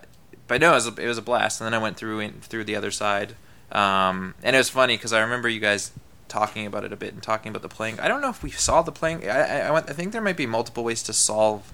but 0.47 0.61
no, 0.61 0.71
it 0.71 0.75
was 0.75 0.87
a, 0.87 0.93
it 0.95 1.07
was 1.07 1.17
a 1.17 1.23
blast. 1.23 1.59
And 1.59 1.65
then 1.65 1.73
I 1.73 1.79
went 1.79 1.97
through 1.97 2.29
through 2.41 2.63
the 2.63 2.77
other 2.77 2.91
side, 2.91 3.35
um, 3.73 4.33
and 4.43 4.55
it 4.55 4.59
was 4.59 4.69
funny 4.69 4.95
because 4.95 5.11
I 5.11 5.19
remember 5.19 5.49
you 5.49 5.59
guys 5.59 5.91
talking 6.29 6.65
about 6.65 6.83
it 6.83 6.91
a 6.93 6.95
bit 6.95 7.13
and 7.13 7.21
talking 7.23 7.49
about 7.49 7.61
the 7.61 7.69
playing. 7.69 7.99
I 7.99 8.07
don't 8.07 8.21
know 8.21 8.29
if 8.29 8.43
we 8.43 8.51
saw 8.51 8.81
the 8.81 8.91
playing. 8.91 9.27
I 9.29 9.67
I, 9.67 9.77
I, 9.77 9.81
think 9.81 10.11
there 10.11 10.21
might 10.21 10.37
be 10.37 10.45
multiple 10.45 10.83
ways 10.83 11.03
to 11.03 11.13
solve 11.13 11.71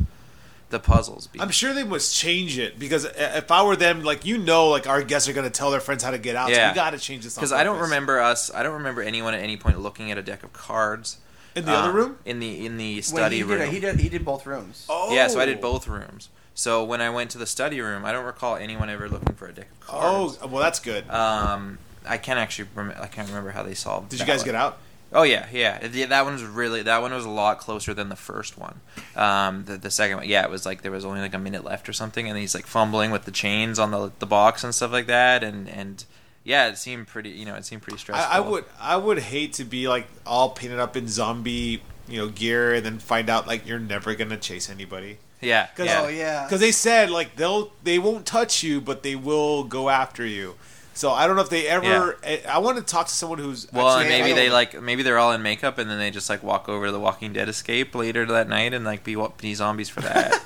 the 0.70 0.80
puzzles. 0.80 1.30
i'm 1.40 1.52
sure 1.52 1.72
they 1.72 1.84
must 1.84 2.16
change 2.16 2.58
it 2.58 2.80
because 2.80 3.06
if 3.06 3.52
i 3.52 3.62
were 3.62 3.76
them 3.76 4.04
like 4.04 4.26
you 4.26 4.40
know 4.40 4.70
like 4.70 4.88
our 4.88 5.04
guests 5.04 5.30
are 5.30 5.34
going 5.34 5.44
to 5.46 5.52
tell 5.56 5.70
their 5.70 5.80
friends 5.80 6.02
how 6.02 6.10
to 6.10 6.18
get 6.18 6.36
out 6.36 6.48
so 6.50 6.56
Yeah. 6.56 6.72
we 6.72 6.76
gotta 6.76 6.98
change 6.98 7.24
this 7.26 7.36
because 7.36 7.52
I 7.52 7.64
don't 7.64 7.80
remember 7.80 8.20
us. 8.20 8.52
I 8.52 8.64
don't 8.64 8.74
remember 8.74 9.04
anyone 9.04 9.36
at 9.36 9.42
any 9.42 9.56
point 9.56 9.80
looking 9.80 10.10
at 10.12 10.18
a 10.18 10.24
deck 10.24 10.42
of 10.44 10.52
cards 10.52 11.18
in 11.56 11.66
the 11.66 11.72
uh, 11.74 11.76
other 11.82 11.92
room 11.92 12.18
In 12.26 12.40
the 12.40 12.66
in 12.66 12.78
the 12.78 12.96
When 12.96 13.04
study 13.04 13.36
he 13.38 13.44
room. 13.44 13.60
did, 13.60 13.68
it, 13.68 13.74
he 13.74 13.80
did 13.80 14.00
he 14.00 14.10
did 14.10 14.26
both 14.26 14.48
rooms. 14.48 14.88
oh 14.90 15.14
Yeah, 15.14 15.28
so 15.28 15.40
I 15.40 15.46
did 15.46 15.62
both 15.62 15.88
rooms. 15.88 16.30
So 16.56 16.84
when 16.84 17.02
I 17.02 17.10
went 17.12 17.30
to 17.32 17.38
the 17.38 17.46
study 17.46 17.80
room, 17.80 18.04
I 18.04 18.12
don't 18.12 18.26
recall 18.26 18.56
anyone 18.56 18.90
ever 18.90 19.08
looking 19.08 19.36
for 19.36 19.46
a 19.48 19.54
deck 19.54 19.68
of 19.74 19.80
cards. 19.88 20.40
oh 20.42 20.48
well 20.48 20.64
that's 20.64 20.80
good 20.80 21.08
Um, 21.08 21.78
I 22.08 22.18
can't 22.18 22.40
actually. 22.40 22.70
Rem- 22.76 22.94
I 23.00 23.08
can't 23.08 23.28
remember 23.28 23.52
how 23.52 23.64
they 23.64 23.74
solved. 23.74 24.10
did 24.10 24.20
you 24.20 24.26
guys 24.26 24.40
one. 24.40 24.46
get 24.46 24.56
out 24.56 24.78
Oh 25.14 25.24
yeah, 25.24 25.46
yeah. 25.52 25.86
Yeah, 25.92 26.08
That 26.08 26.24
one 26.26 26.34
was 26.34 26.44
really. 26.44 26.82
That 26.82 27.02
one 27.02 27.14
was 27.14 27.26
a 27.26 27.30
lot 27.30 27.60
closer 27.60 27.94
than 27.94 28.10
the 28.10 28.16
first 28.16 28.58
one. 28.58 28.82
Um, 29.16 29.66
the, 29.66 29.78
the 29.78 29.92
second 29.92 30.18
one, 30.18 30.28
yeah, 30.28 30.44
it 30.44 30.50
was 30.50 30.66
like 30.66 30.82
there 30.82 30.92
was 30.92 31.06
only 31.06 31.22
like 31.22 31.36
a 31.36 31.40
minute 31.40 31.64
left 31.64 31.88
or 31.88 31.94
something, 31.94 32.28
and 32.28 32.38
he's 32.38 32.56
like 32.56 32.66
fumbling 32.66 33.12
with 33.12 33.26
the 33.26 33.32
chains 33.32 33.78
on 33.78 33.92
the 33.92 34.12
the 34.20 34.26
box 34.26 34.64
and 34.64 34.74
stuff 34.74 34.92
like 34.92 35.08
that, 35.08 35.44
and 35.44 35.70
and 35.70 36.04
yeah, 36.44 36.68
it 36.68 36.78
seemed 36.78 37.08
pretty. 37.08 37.30
You 37.30 37.46
know, 37.46 37.54
it 37.56 37.66
seemed 37.66 37.84
pretty 37.84 38.00
stressful. 38.00 38.32
I, 38.32 38.38
I 38.38 38.40
would 38.40 38.66
I 38.80 38.98
would 38.98 39.20
hate 39.20 39.54
to 39.54 39.64
be 39.64 39.88
like 39.88 40.08
all 40.26 40.50
painted 40.50 40.80
up 40.80 40.98
in 40.98 41.08
zombie 41.08 41.84
you 42.08 42.18
know 42.18 42.28
gear 42.28 42.74
and 42.74 42.86
then 42.86 43.00
find 43.00 43.30
out 43.30 43.48
like 43.48 43.66
you're 43.66 43.80
never 43.80 44.14
gonna 44.16 44.36
chase 44.36 44.70
anybody 44.70 45.18
Yeah. 45.40 45.68
Cause- 45.76 45.86
yeah. 45.86 46.02
Oh 46.02 46.10
yeah. 46.10 46.44
because 46.44 46.60
they 46.60 46.74
said 46.74 47.10
like 47.10 47.38
they'll 47.38 47.72
they 47.82 47.98
won't 47.98 48.26
touch 48.26 48.62
you 48.62 48.82
but 48.82 49.04
they 49.04 49.16
will 49.16 49.64
go 49.64 49.90
after 49.90 50.26
you 50.26 50.56
so 50.94 51.12
I 51.12 51.28
don't 51.28 51.36
know 51.36 51.42
if 51.42 51.50
they 51.50 51.68
ever 51.68 52.18
I, 52.26 52.42
I 52.50 52.58
want 52.60 52.78
to 52.78 52.84
talk 52.84 53.08
to 53.08 53.14
someone 53.14 53.40
who's 53.40 53.72
Well, 53.72 53.98
and 53.98 54.08
actually- 54.08 54.22
maybe 54.22 54.34
they 54.34 54.50
like 54.50 54.82
maybe 54.82 55.04
they're 55.04 55.20
all 55.20 55.32
in 55.34 55.42
makeup, 55.42 55.78
and 55.78 55.90
then 55.90 55.98
they 56.00 56.12
just 56.12 56.30
like 56.30 56.44
walk 56.44 56.70
over 56.70 56.86
to 56.88 56.92
the 56.92 57.00
Walking 57.00 57.34
Dead 57.34 57.50
escape 57.50 57.96
later 57.96 58.26
that 58.26 58.48
night 58.48 58.74
and 58.74 58.86
like 58.86 59.04
be 59.04 59.16
be 59.38 59.54
zombies 59.56 59.90
for 59.90 60.02
that. 60.02 60.42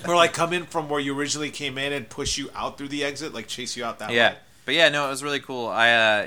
or 0.08 0.14
like 0.16 0.32
come 0.32 0.52
in 0.52 0.64
from 0.64 0.88
where 0.88 1.00
you 1.00 1.18
originally 1.18 1.50
came 1.50 1.78
in 1.78 1.92
and 1.92 2.08
push 2.08 2.38
you 2.38 2.50
out 2.54 2.78
through 2.78 2.88
the 2.88 3.02
exit 3.04 3.34
like 3.34 3.46
chase 3.48 3.76
you 3.76 3.84
out 3.84 3.98
that 3.98 4.10
yeah, 4.10 4.32
way 4.32 4.36
but 4.64 4.74
yeah, 4.74 4.88
no, 4.88 5.06
it 5.06 5.10
was 5.10 5.22
really 5.22 5.40
cool. 5.40 5.68
I 5.68 5.90
uh, 5.90 6.26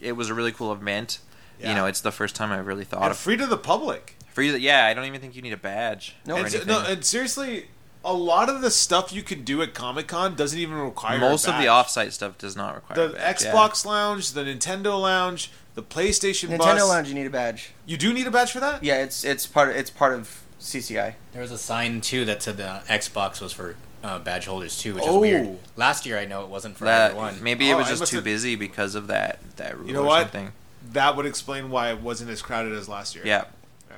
it 0.00 0.12
was 0.12 0.28
a 0.28 0.34
really 0.34 0.52
cool 0.52 0.72
event. 0.72 1.18
Yeah. 1.60 1.70
You 1.70 1.74
know, 1.74 1.86
it's 1.86 2.00
the 2.00 2.12
first 2.12 2.36
time 2.36 2.52
I 2.52 2.58
really 2.58 2.84
thought 2.84 3.02
and 3.02 3.10
of 3.10 3.16
free 3.16 3.36
to 3.36 3.46
the 3.46 3.56
public 3.56 4.16
For 4.32 4.42
you, 4.42 4.54
yeah, 4.54 4.86
I 4.86 4.94
don't 4.94 5.06
even 5.06 5.20
think 5.20 5.34
you 5.34 5.42
need 5.42 5.52
a 5.52 5.56
badge. 5.56 6.14
No, 6.24 6.34
or 6.34 6.38
And, 6.38 6.46
anything. 6.46 6.68
no, 6.68 6.84
and 6.86 7.04
seriously, 7.04 7.66
a 8.04 8.12
lot 8.14 8.48
of 8.48 8.60
the 8.62 8.70
stuff 8.70 9.12
you 9.12 9.22
can 9.22 9.42
do 9.44 9.60
at 9.62 9.74
Comic 9.74 10.06
Con 10.08 10.34
doesn't 10.34 10.58
even 10.58 10.76
require 10.78 11.16
a 11.16 11.20
Most 11.20 11.46
of 11.46 11.54
the 11.54 11.60
badge. 11.60 11.66
off-site 11.68 12.12
stuff 12.12 12.38
does 12.38 12.56
not 12.56 12.74
require 12.76 12.96
The 13.08 13.14
a 13.14 13.18
badge, 13.18 13.42
yeah. 13.42 13.52
Xbox 13.52 13.84
Lounge, 13.84 14.32
the 14.32 14.42
Nintendo 14.44 15.00
Lounge, 15.00 15.50
the 15.74 15.82
PlayStation 15.82 16.48
Nintendo 16.50 16.58
bus. 16.58 16.88
Lounge, 16.88 17.08
you 17.08 17.14
need 17.14 17.26
a 17.26 17.30
badge. 17.30 17.72
You 17.86 17.96
do 17.96 18.12
need 18.12 18.26
a 18.26 18.30
badge 18.30 18.50
for 18.52 18.60
that. 18.60 18.82
Yeah, 18.84 19.02
it's 19.02 19.24
it's 19.24 19.46
part 19.46 19.68
of, 19.70 19.76
it's 19.76 19.90
part 19.90 20.14
of 20.14 20.42
CCI. 20.60 21.14
There 21.32 21.42
was 21.42 21.50
a 21.52 21.58
sign 21.58 22.00
too 22.00 22.24
that 22.24 22.42
said 22.42 22.56
the 22.56 22.82
Xbox 22.88 23.40
was 23.40 23.52
for 23.52 23.76
uh, 24.02 24.18
badge 24.20 24.46
holders 24.46 24.78
too, 24.78 24.94
which 24.94 25.04
Oh. 25.06 25.16
is 25.16 25.20
weird. 25.20 25.58
Last 25.76 26.06
year 26.06 26.18
I 26.18 26.24
know 26.24 26.42
it 26.44 26.48
wasn't 26.48 26.76
for 26.76 26.84
That 26.84 27.10
everyone. 27.10 27.42
maybe 27.42 27.68
it 27.68 27.74
Oh, 27.74 27.78
was 27.78 27.88
I 27.88 27.90
just 27.90 28.06
too 28.10 28.16
have- 28.18 28.24
busy 28.24 28.54
because 28.54 28.94
of 28.94 29.08
that 29.08 29.38
that 29.56 29.76
rule 29.76 29.88
You 29.88 29.92
know 29.94 30.02
or 30.02 30.06
what? 30.06 30.20
something. 30.22 30.52
That 30.92 31.16
would 31.16 31.26
explain 31.26 31.68
why 31.70 31.90
it 31.90 32.00
wasn't 32.00 32.30
as 32.30 32.40
crowded 32.42 32.72
as 32.72 32.88
last 32.88 33.14
year. 33.16 33.24
Yeah, 33.26 33.44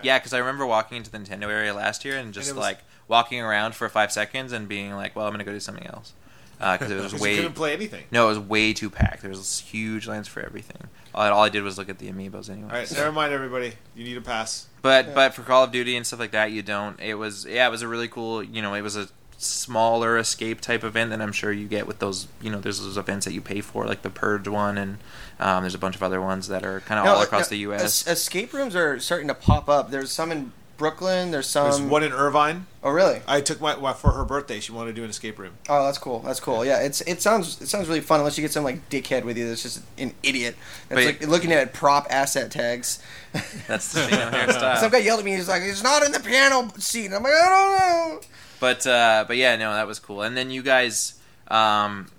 yeah, 0.02 0.18
because 0.18 0.32
I 0.32 0.38
remember 0.38 0.64
walking 0.66 0.96
into 0.96 1.10
the 1.10 1.18
Nintendo 1.18 1.44
area 1.50 1.72
last 1.74 2.04
year 2.04 2.16
and 2.16 2.32
just 2.32 2.48
it 2.48 2.54
was- 2.56 2.62
like 2.62 2.78
walking 3.10 3.40
around 3.40 3.74
for 3.74 3.88
five 3.90 4.10
seconds 4.12 4.52
and 4.52 4.66
being 4.68 4.94
like, 4.94 5.14
"Well, 5.14 5.26
I'm 5.26 5.32
gonna 5.32 5.44
go 5.44 5.52
do 5.52 5.60
something 5.60 5.86
else," 5.86 6.14
because 6.58 6.90
it 6.90 6.94
was 6.94 7.02
'Cause 7.12 7.20
you 7.20 7.20
way 7.20 7.36
couldn't 7.36 7.52
play 7.54 7.74
anything. 7.74 8.04
no, 8.10 8.24
it 8.26 8.28
was 8.30 8.38
way 8.38 8.72
too 8.72 8.88
packed. 8.88 9.20
There 9.22 9.30
was 9.30 9.58
huge 9.60 10.06
lines 10.08 10.28
for 10.28 10.40
everything. 10.40 10.88
All, 11.14 11.30
all 11.30 11.42
I 11.44 11.48
did 11.50 11.62
was 11.64 11.76
look 11.76 11.88
at 11.90 11.98
the 11.98 12.10
amiibos 12.10 12.48
anyway. 12.48 12.68
All 12.70 12.76
right, 12.76 12.88
so- 12.88 12.96
never 12.96 13.12
mind, 13.12 13.32
everybody. 13.34 13.72
You 13.96 14.04
need 14.04 14.16
a 14.16 14.20
pass. 14.22 14.66
But 14.80 15.08
Yeah. 15.08 15.14
but 15.14 15.34
for 15.34 15.42
Call 15.42 15.64
of 15.64 15.72
Duty 15.72 15.96
and 15.96 16.06
stuff 16.06 16.20
like 16.20 16.30
that, 16.30 16.52
you 16.52 16.62
don't. 16.62 16.98
It 17.00 17.14
was 17.14 17.44
yeah, 17.44 17.66
it 17.66 17.70
was 17.70 17.82
a 17.82 17.88
really 17.88 18.08
cool. 18.08 18.42
You 18.42 18.62
know, 18.62 18.72
it 18.74 18.82
was 18.82 18.96
a 18.96 19.08
smaller 19.38 20.18
escape 20.18 20.60
type 20.60 20.84
event 20.84 21.10
than 21.10 21.20
I'm 21.22 21.32
sure 21.32 21.50
you 21.50 21.66
get 21.66 21.86
with 21.86 21.98
those. 21.98 22.28
You 22.40 22.50
know, 22.50 22.60
there's 22.60 22.80
those 22.80 22.96
events 22.98 23.24
that 23.26 23.32
you 23.32 23.40
pay 23.40 23.60
for, 23.60 23.86
like 23.86 24.02
the 24.02 24.10
Purge 24.10 24.46
one, 24.48 24.76
and 24.78 24.98
um, 25.40 25.62
there's 25.62 25.74
a 25.74 25.78
bunch 25.78 25.96
of 25.96 26.02
other 26.02 26.20
ones 26.20 26.48
that 26.48 26.64
are 26.64 26.80
kind 26.80 27.00
of 27.00 27.06
all 27.06 27.22
across 27.22 27.46
no, 27.46 27.56
the 27.56 27.58
U.S. 27.58 27.82
es- 27.82 28.06
escape 28.06 28.52
rooms 28.52 28.76
are 28.76 28.98
starting 29.00 29.28
to 29.28 29.34
pop 29.34 29.68
up. 29.68 29.90
There's 29.90 30.10
some 30.12 30.30
in 30.30 30.52
Brooklyn. 30.80 31.30
There's 31.30 31.46
some. 31.46 31.64
There's 31.70 31.80
one 31.80 32.02
in 32.02 32.10
Irvine. 32.10 32.66
Oh, 32.82 32.90
really? 32.90 33.20
I 33.28 33.42
took 33.42 33.60
my 33.60 33.76
well, 33.76 33.92
for 33.94 34.12
her 34.12 34.24
birthday. 34.24 34.58
She 34.60 34.72
wanted 34.72 34.92
to 34.92 34.96
do 34.96 35.04
an 35.04 35.10
escape 35.10 35.38
room. 35.38 35.52
Oh, 35.68 35.84
that's 35.84 35.98
cool. 35.98 36.20
That's 36.20 36.40
cool. 36.40 36.64
Yeah, 36.64 36.80
it's 36.80 37.02
it 37.02 37.20
sounds 37.20 37.60
it 37.60 37.68
sounds 37.68 37.86
really 37.86 38.00
fun 38.00 38.20
unless 38.20 38.38
you 38.38 38.42
get 38.42 38.50
some 38.52 38.64
like 38.64 38.88
dickhead 38.88 39.24
with 39.24 39.36
you 39.36 39.46
that's 39.46 39.62
just 39.62 39.82
an 39.98 40.14
idiot. 40.22 40.56
That's 40.88 41.04
But- 41.04 41.20
like 41.20 41.28
looking 41.30 41.52
at 41.52 41.72
prop 41.74 42.06
asset 42.10 42.50
tags. 42.50 42.98
That's 43.68 43.92
the 43.92 44.00
thing 44.08 44.18
on 44.18 44.32
hairstyle. 44.32 44.78
Some 44.78 44.90
guy 44.90 44.98
yelled 44.98 45.20
at 45.20 45.24
me. 45.24 45.36
He's 45.36 45.48
like, 45.48 45.62
"It's 45.62 45.82
not 45.84 46.02
in 46.02 46.10
the 46.10 46.18
piano 46.20 46.68
seat." 46.78 47.04
And 47.06 47.14
I'm 47.14 47.22
like, 47.22 47.32
"I 47.34 47.48
don't 47.48 47.78
know." 47.78 48.20
But 48.58 48.86
uh, 48.86 49.24
but 49.28 49.36
yeah, 49.36 49.54
no, 49.56 49.72
that 49.74 49.86
was 49.86 49.98
cool. 50.00 50.22
And 50.22 50.36
then 50.36 50.50
you 50.50 50.62
guys 50.62 51.14
um, 51.48 52.10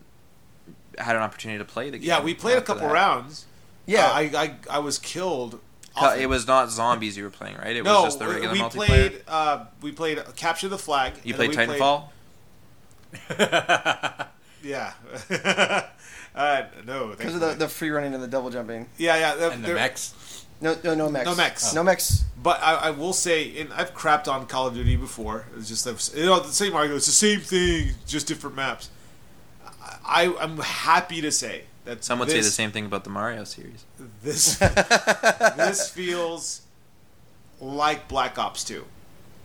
had 0.97 1.15
an 1.17 1.21
opportunity 1.23 1.57
to 1.57 1.65
play 1.65 1.89
the 1.89 1.97
game. 1.97 2.07
Yeah, 2.07 2.21
we 2.23 2.33
played 2.33 2.57
a 2.57 2.61
couple 2.61 2.87
that. 2.87 2.93
rounds. 2.93 3.45
Yeah, 3.87 4.05
Uh, 4.07 4.13
I, 4.13 4.21
I 4.35 4.55
I 4.77 4.79
was 4.79 4.99
killed. 4.99 5.59
Often. 5.95 6.21
It 6.21 6.29
was 6.29 6.47
not 6.47 6.71
zombies 6.71 7.17
you 7.17 7.23
were 7.25 7.29
playing, 7.29 7.57
right? 7.57 7.75
It 7.75 7.83
no, 7.83 8.03
was 8.03 8.13
just 8.13 8.19
the 8.19 8.27
regular 8.27 8.53
we 8.53 8.59
multiplayer. 8.59 8.85
played. 8.85 9.23
Uh, 9.27 9.65
we 9.81 9.91
played 9.91 10.19
Capture 10.35 10.69
the 10.69 10.77
Flag. 10.77 11.13
you 11.23 11.33
and 11.33 11.41
then 11.41 11.51
played 11.51 11.69
Titanfall. 11.79 12.09
Yeah. 14.63 14.93
uh, 16.35 16.63
no, 16.85 17.07
because 17.07 17.35
of 17.35 17.41
the, 17.41 17.53
the 17.53 17.67
free 17.67 17.89
running 17.89 18.13
and 18.13 18.21
the 18.21 18.27
double 18.27 18.49
jumping. 18.49 18.87
yeah, 18.97 19.17
yeah. 19.17 19.35
the- 19.35 19.51
and 19.51 19.63
the 19.63 19.73
mechs. 19.73 20.45
No, 20.61 20.77
no, 20.83 20.93
no 20.93 21.09
mechs. 21.09 21.25
No 21.25 21.35
mechs. 21.35 21.73
No 21.73 21.83
mechs. 21.83 22.23
But 22.41 22.61
I, 22.61 22.75
I 22.75 22.91
will 22.91 23.13
say, 23.13 23.59
and 23.59 23.73
I've 23.73 23.95
crapped 23.95 24.27
on 24.27 24.45
Call 24.45 24.67
of 24.67 24.75
Duty 24.75 24.95
before. 24.95 25.47
It's 25.57 25.67
just 25.67 25.87
I've- 25.87 26.19
you 26.19 26.27
know 26.27 26.39
the 26.39 26.49
same 26.49 26.75
argument. 26.75 26.97
It's 26.97 27.07
the 27.07 27.11
same 27.11 27.39
thing, 27.39 27.95
just 28.05 28.27
different 28.27 28.55
maps. 28.55 28.89
I 30.05 30.33
I'm 30.39 30.57
happy 30.57 31.21
to 31.21 31.31
say 31.31 31.63
that 31.85 32.03
Some 32.03 32.19
would 32.19 32.27
this, 32.27 32.35
say 32.35 32.41
the 32.41 32.51
same 32.51 32.71
thing 32.71 32.85
about 32.85 33.03
the 33.03 33.09
Mario 33.09 33.43
series. 33.43 33.85
This 34.23 34.57
this 34.57 35.89
feels 35.89 36.61
like 37.59 38.07
Black 38.07 38.37
Ops 38.37 38.63
2. 38.63 38.85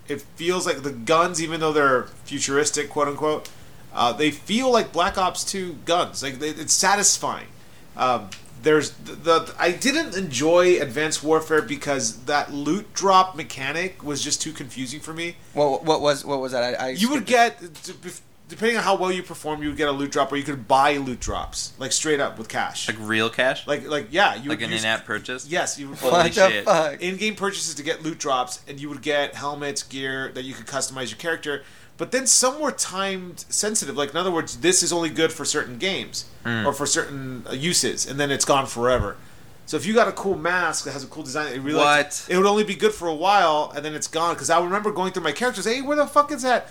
It 0.08 0.20
feels 0.20 0.66
like 0.66 0.82
the 0.82 0.92
guns, 0.92 1.42
even 1.42 1.60
though 1.60 1.72
they're 1.72 2.04
futuristic, 2.24 2.90
quote 2.90 3.08
unquote, 3.08 3.48
uh, 3.92 4.12
they 4.12 4.30
feel 4.30 4.70
like 4.70 4.92
Black 4.92 5.18
Ops 5.18 5.44
2 5.44 5.78
guns. 5.84 6.22
Like 6.22 6.38
they, 6.38 6.50
it's 6.50 6.72
satisfying. 6.72 7.48
Um, 7.96 8.30
there's 8.62 8.90
the, 8.90 9.12
the 9.12 9.54
I 9.58 9.72
didn't 9.72 10.16
enjoy 10.16 10.80
Advanced 10.80 11.22
Warfare 11.22 11.62
because 11.62 12.24
that 12.24 12.52
loot 12.52 12.92
drop 12.94 13.36
mechanic 13.36 14.02
was 14.02 14.22
just 14.22 14.42
too 14.42 14.52
confusing 14.52 15.00
for 15.00 15.12
me. 15.12 15.36
What 15.52 15.84
what 15.84 16.00
was 16.00 16.24
what 16.24 16.40
was 16.40 16.52
that? 16.52 16.80
I, 16.80 16.86
I 16.86 16.88
You 16.90 17.10
would 17.10 17.26
skipped 17.26 17.62
get 17.62 18.24
depending 18.48 18.76
on 18.76 18.82
how 18.84 18.96
well 18.96 19.10
you 19.10 19.22
perform, 19.22 19.62
you 19.62 19.68
would 19.68 19.76
get 19.76 19.88
a 19.88 19.92
loot 19.92 20.10
drop, 20.12 20.30
or 20.32 20.36
you 20.36 20.42
could 20.44 20.68
buy 20.68 20.96
loot 20.98 21.20
drops 21.20 21.72
like 21.78 21.92
straight 21.92 22.20
up 22.20 22.38
with 22.38 22.48
cash. 22.48 22.88
Like 22.88 22.96
real 23.00 23.28
cash, 23.30 23.66
Like 23.66 23.86
like 23.88 24.08
yeah, 24.10 24.34
you 24.34 24.48
like 24.50 24.60
would 24.60 24.66
an 24.66 24.72
use- 24.72 24.82
in-app 24.82 25.04
purchase. 25.04 25.46
Yes, 25.48 25.78
you 25.78 25.88
would 25.88 25.98
it. 25.98 26.00
Holy 26.00 26.12
What 26.12 26.34
the 26.34 26.50
shit. 26.50 26.64
fuck? 26.64 27.00
in-game 27.02 27.34
purchases 27.36 27.74
to 27.74 27.82
get 27.82 28.02
loot 28.02 28.18
drops, 28.18 28.60
and 28.68 28.78
you 28.80 28.88
would 28.88 29.02
get 29.02 29.34
helmets, 29.34 29.82
gear 29.82 30.30
that 30.34 30.42
you 30.44 30.54
could 30.54 30.66
customize 30.66 31.10
your 31.10 31.18
character. 31.18 31.62
But 31.98 32.12
then 32.12 32.26
some 32.26 32.60
were 32.60 32.72
timed 32.72 33.46
sensitive. 33.48 33.96
Like 33.96 34.10
in 34.10 34.16
other 34.18 34.30
words, 34.30 34.58
this 34.58 34.82
is 34.82 34.92
only 34.92 35.08
good 35.10 35.32
for 35.32 35.44
certain 35.44 35.78
games 35.78 36.26
Hmm. 36.44 36.66
or 36.66 36.72
for 36.72 36.86
certain 36.86 37.44
uh, 37.48 37.52
uses, 37.54 38.06
and 38.06 38.20
then 38.20 38.30
it's 38.30 38.44
gone 38.44 38.66
forever. 38.66 39.16
So 39.64 39.76
if 39.76 39.84
you 39.84 39.94
got 39.94 40.06
a 40.06 40.12
cool 40.12 40.36
mask 40.36 40.84
that 40.84 40.92
has 40.92 41.02
a 41.02 41.08
cool 41.08 41.24
design, 41.24 41.52
it 41.52 41.58
really 41.60 41.78
What? 41.80 42.24
it 42.28 42.36
would 42.36 42.46
only 42.46 42.62
be 42.62 42.76
good 42.76 42.92
for 42.92 43.08
a 43.08 43.14
while, 43.14 43.72
and 43.74 43.84
then 43.84 43.94
it's 43.94 44.06
gone. 44.06 44.34
Because 44.34 44.48
I 44.50 44.62
remember 44.62 44.92
going 44.92 45.12
through 45.12 45.24
my 45.24 45.32
characters. 45.32 45.64
Hey, 45.64 45.80
where 45.82 45.96
the 45.96 46.06
fuck 46.06 46.30
is 46.30 46.42
that 46.42 46.68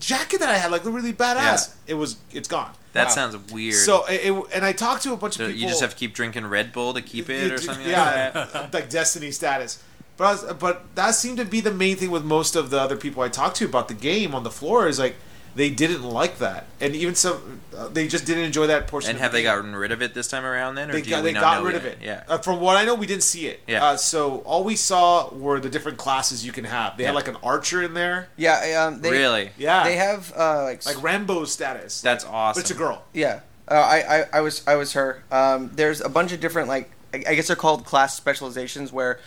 jacket 0.00 0.40
that 0.40 0.48
I 0.48 0.56
had? 0.56 0.70
Like 0.70 0.84
really 0.84 1.12
badass. 1.12 1.74
It 1.86 1.94
was. 1.94 2.16
It's 2.32 2.48
gone. 2.48 2.70
That 2.92 3.08
Wow. 3.08 3.10
sounds 3.12 3.52
weird. 3.52 3.74
So 3.74 4.04
it, 4.06 4.30
it- 4.30 4.44
and 4.54 4.64
I 4.64 4.72
talked 4.72 5.02
to 5.02 5.12
a 5.12 5.16
bunch 5.16 5.34
So 5.34 5.44
of 5.44 5.48
people. 5.50 5.62
you 5.62 5.68
just 5.68 5.80
have 5.80 5.90
to 5.90 5.96
keep 5.96 6.14
drinking 6.14 6.46
Red 6.46 6.72
Bull 6.72 6.94
to 6.94 7.02
keep 7.02 7.28
it, 7.28 7.50
or 7.52 7.58
something 7.58 7.88
yeah, 7.88 8.30
like 8.34 8.52
that. 8.52 8.72
like 8.74 8.90
Destiny 8.90 9.30
status. 9.32 9.82
But 10.16 10.24
I 10.24 10.32
was, 10.32 10.52
but 10.54 10.94
that 10.94 11.16
seemed 11.16 11.38
to 11.38 11.44
be 11.44 11.60
the 11.60 11.72
main 11.72 11.96
thing 11.96 12.12
with 12.12 12.24
most 12.24 12.54
of 12.54 12.70
the 12.70 12.80
other 12.80 12.96
people 12.96 13.22
I 13.24 13.28
talked 13.28 13.56
to 13.56 13.64
about 13.64 13.88
the 13.88 13.94
game 13.94 14.32
on 14.32 14.44
the 14.44 14.50
floor 14.50 14.86
is 14.86 14.98
like 15.00 15.16
they 15.56 15.70
didn't 15.70 16.02
like 16.02 16.38
that, 16.38 16.66
and 16.80 16.94
even 16.96 17.14
some 17.14 17.60
uh, 17.76 17.88
they 17.88 18.08
just 18.08 18.26
didn't 18.26 18.44
enjoy 18.44 18.66
that 18.66 18.86
portion. 18.88 19.10
And 19.10 19.16
of 19.16 19.22
have 19.22 19.32
the 19.32 19.38
they 19.38 19.42
game. 19.42 19.54
gotten 19.56 19.76
rid 19.76 19.92
of 19.92 20.02
it 20.02 20.12
this 20.14 20.26
time 20.28 20.44
around 20.44 20.74
then, 20.74 20.90
or 20.90 20.94
They 20.94 21.02
do 21.02 21.10
got, 21.10 21.22
we 21.24 21.30
they 21.30 21.34
not 21.34 21.40
got 21.42 21.62
rid 21.62 21.72
yet? 21.74 21.80
of 21.80 21.86
it. 21.86 21.98
Yeah. 22.02 22.22
Uh, 22.28 22.38
from 22.38 22.60
what 22.60 22.76
I 22.76 22.84
know, 22.84 22.94
we 22.94 23.06
didn't 23.06 23.22
see 23.22 23.46
it. 23.46 23.60
Yeah. 23.66 23.84
Uh, 23.84 23.96
so 23.96 24.38
all 24.38 24.64
we 24.64 24.74
saw 24.76 25.28
were 25.32 25.60
the 25.60 25.68
different 25.70 25.98
classes 25.98 26.44
you 26.44 26.52
can 26.52 26.64
have. 26.64 26.96
They 26.96 27.04
Yeah. 27.04 27.08
had 27.10 27.14
like 27.14 27.28
an 27.28 27.36
archer 27.42 27.82
in 27.82 27.94
there, 27.94 28.28
Yeah, 28.36 28.86
um, 28.88 29.00
they, 29.00 29.10
really? 29.10 29.50
Yeah. 29.56 29.84
They 29.84 29.96
have 29.96 30.32
uh, 30.36 30.64
like, 30.64 30.84
like 30.86 31.02
Rambo 31.02 31.44
status. 31.44 32.00
That's 32.00 32.24
but 32.24 32.30
awesome. 32.32 32.60
it's 32.60 32.70
a 32.70 32.74
girl. 32.74 33.02
yeah. 33.12 33.40
Uh, 33.66 33.74
I, 33.74 34.18
I 34.20 34.24
I 34.34 34.40
was 34.42 34.62
I 34.66 34.74
was 34.74 34.92
her. 34.92 35.22
Um, 35.32 35.70
there's 35.74 36.02
a 36.02 36.08
bunch 36.10 36.32
of 36.32 36.40
different 36.40 36.68
like 36.68 36.90
I, 37.14 37.22
I 37.28 37.34
guess 37.34 37.46
they're 37.46 37.56
called 37.56 37.86
class 37.86 38.14
specializations 38.14 38.92
where 38.92 39.18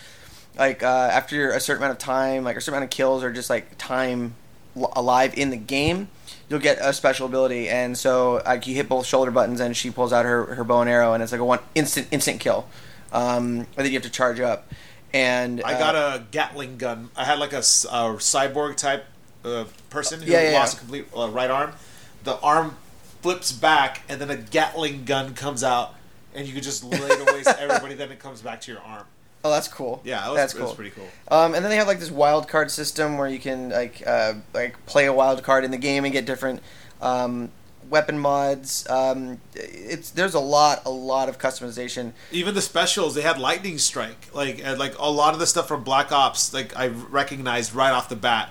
like 0.59 0.83
uh, 0.83 0.87
after 1.11 1.51
a 1.51 1.59
certain 1.59 1.81
amount 1.81 1.93
of 1.93 2.03
time, 2.03 2.43
like 2.43 2.55
a 2.55 2.61
certain 2.61 2.75
amount 2.77 2.91
of 2.93 2.95
kills 2.95 3.23
or 3.23 3.31
just 3.33 3.49
like 3.49 3.77
time 3.79 4.35
alive 4.95 5.33
in 5.35 5.49
the 5.49 5.57
game, 5.57 6.09
you'll 6.49 6.59
get 6.59 6.77
a 6.81 6.93
special 6.93 7.25
ability. 7.25 7.69
And 7.69 7.97
so 7.97 8.41
like 8.45 8.67
you 8.67 8.75
hit 8.75 8.87
both 8.89 9.05
shoulder 9.05 9.31
buttons 9.31 9.59
and 9.59 9.75
she 9.75 9.91
pulls 9.91 10.13
out 10.13 10.25
her, 10.25 10.55
her 10.55 10.63
bow 10.63 10.81
and 10.81 10.89
arrow 10.89 11.13
and 11.13 11.21
it's 11.23 11.31
like 11.31 11.41
a 11.41 11.45
one 11.45 11.59
instant 11.75 12.07
instant 12.11 12.39
kill. 12.39 12.67
Um, 13.11 13.59
and 13.59 13.67
then 13.75 13.85
you 13.87 13.93
have 13.93 14.03
to 14.03 14.09
charge 14.09 14.39
up. 14.39 14.71
And 15.13 15.61
I 15.63 15.73
uh, 15.73 15.79
got 15.79 15.95
a 15.95 16.23
Gatling 16.31 16.77
gun. 16.77 17.09
I 17.15 17.23
had 17.23 17.39
like 17.39 17.53
a 17.53 17.59
cyborg 17.59 18.75
type 18.75 19.05
uh, 19.45 19.65
person 19.89 20.21
who 20.21 20.31
Yeah, 20.31 20.51
yeah, 20.51 20.59
lost 20.59 20.73
yeah. 20.73 20.77
a 20.77 20.79
complete 20.81 21.05
uh, 21.17 21.29
right 21.29 21.49
arm. 21.49 21.71
The 22.23 22.37
arm 22.41 22.75
flips 23.21 23.51
back, 23.53 24.01
and 24.09 24.19
then 24.19 24.29
a 24.29 24.35
Gatling 24.35 25.05
gun 25.05 25.33
comes 25.33 25.63
out, 25.63 25.95
and 26.35 26.45
you 26.45 26.53
can 26.53 26.61
just 26.61 26.83
lay 26.83 26.97
to 26.97 27.55
everybody. 27.59 27.95
Then 27.95 28.11
it 28.11 28.19
comes 28.19 28.41
back 28.41 28.59
to 28.61 28.71
your 28.71 28.81
arm. 28.81 29.05
Oh, 29.47 29.51
that's 29.51 29.69
cool. 29.69 30.01
Yeah, 30.03 30.19
that 30.21 30.27
was, 30.27 30.35
that's 30.35 30.53
cool. 30.53 30.65
was 30.65 30.75
pretty 30.75 30.91
cool. 30.91 31.07
Um, 31.29 31.55
and 31.55 31.63
then 31.63 31.69
they 31.69 31.77
have 31.77 31.87
like 31.87 31.99
this 31.99 32.11
wild 32.11 32.49
card 32.49 32.69
system 32.69 33.17
where 33.17 33.29
you 33.29 33.39
can 33.39 33.69
like 33.69 34.05
uh, 34.05 34.33
like 34.53 34.85
play 34.85 35.05
a 35.05 35.13
wild 35.13 35.41
card 35.43 35.63
in 35.63 35.71
the 35.71 35.77
game 35.77 36.03
and 36.03 36.11
get 36.11 36.25
different 36.25 36.61
um, 37.01 37.49
weapon 37.89 38.19
mods. 38.19 38.85
Um, 38.89 39.39
it's 39.55 40.09
there's 40.11 40.33
a 40.33 40.39
lot 40.39 40.81
a 40.85 40.89
lot 40.89 41.29
of 41.29 41.39
customization. 41.39 42.11
Even 42.31 42.55
the 42.55 42.61
specials, 42.61 43.15
they 43.15 43.21
had 43.21 43.39
lightning 43.39 43.77
strike. 43.77 44.33
Like 44.33 44.61
and 44.63 44.77
like 44.77 44.97
a 44.99 45.09
lot 45.09 45.33
of 45.33 45.39
the 45.39 45.47
stuff 45.47 45.67
from 45.69 45.83
Black 45.83 46.11
Ops, 46.11 46.53
like 46.53 46.75
I 46.75 46.87
recognized 46.87 47.73
right 47.73 47.91
off 47.91 48.09
the 48.09 48.15
bat. 48.17 48.49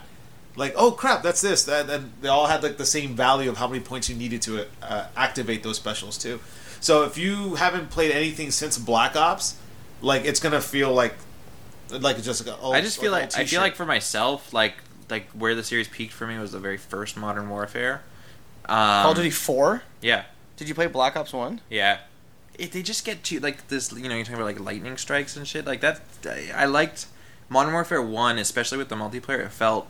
Like 0.57 0.73
oh 0.77 0.93
crap, 0.93 1.23
that's 1.23 1.43
this. 1.43 1.65
That 1.65 1.91
and 1.91 2.13
they 2.23 2.29
all 2.29 2.47
had 2.47 2.63
like 2.63 2.79
the 2.79 2.87
same 2.87 3.15
value 3.15 3.51
of 3.51 3.59
how 3.59 3.69
many 3.69 3.81
points 3.81 4.09
you 4.09 4.17
needed 4.17 4.41
to 4.43 4.67
uh, 4.83 5.09
activate 5.15 5.63
those 5.63 5.77
specials 5.77 6.17
too. 6.17 6.41
So 6.81 7.05
if 7.05 7.19
you 7.19 7.57
haven't 7.57 7.91
played 7.91 8.13
anything 8.13 8.51
since 8.51 8.79
Black 8.79 9.17
Ops, 9.17 9.57
like 10.01 10.25
it's 10.25 10.41
gonna 10.41 10.61
feel 10.61 10.93
like 10.93 11.15
like 11.91 12.23
just 12.23 12.45
like 12.47 12.57
a 12.57 12.61
old, 12.61 12.75
I 12.75 12.81
just 12.81 13.01
feel 13.01 13.15
an 13.15 13.21
like 13.21 13.25
old 13.25 13.37
I 13.37 13.45
feel 13.45 13.61
like 13.61 13.77
for 13.77 13.87
myself, 13.87 14.53
like 14.53 14.75
like 15.09 15.29
where 15.31 15.55
the 15.55 15.63
series 15.63 15.89
peaked 15.89 16.13
for 16.13 16.27
me 16.27 16.39
was 16.39 16.53
the 16.53 16.59
very 16.59 16.77
first 16.77 17.17
Modern 17.17 17.49
Warfare. 17.49 18.03
Um, 18.69 19.03
Call 19.03 19.11
of 19.13 19.17
Duty 19.17 19.31
Four. 19.31 19.83
Yeah, 20.01 20.25
Did 20.57 20.69
you 20.69 20.75
play 20.75 20.87
Black 20.87 21.17
Ops 21.17 21.33
One? 21.33 21.61
yeah. 21.71 21.99
It, 22.59 22.73
they 22.73 22.81
just 22.81 23.05
get 23.05 23.23
too 23.23 23.39
like 23.39 23.69
this. 23.69 23.93
You 23.93 24.09
know, 24.09 24.15
you're 24.15 24.25
talking 24.25 24.37
about 24.37 24.47
like 24.47 24.61
lightning 24.61 24.97
strikes 24.97 25.37
and 25.37 25.47
shit 25.47 25.67
like 25.67 25.83
that. 25.83 26.01
I, 26.25 26.51
I 26.57 26.65
liked 26.65 27.07
Modern 27.51 27.75
Warfare 27.75 28.01
One, 28.01 28.39
especially 28.39 28.79
with 28.79 28.89
the 28.89 28.97
multiplayer. 28.97 29.45
It 29.45 29.53
felt 29.53 29.89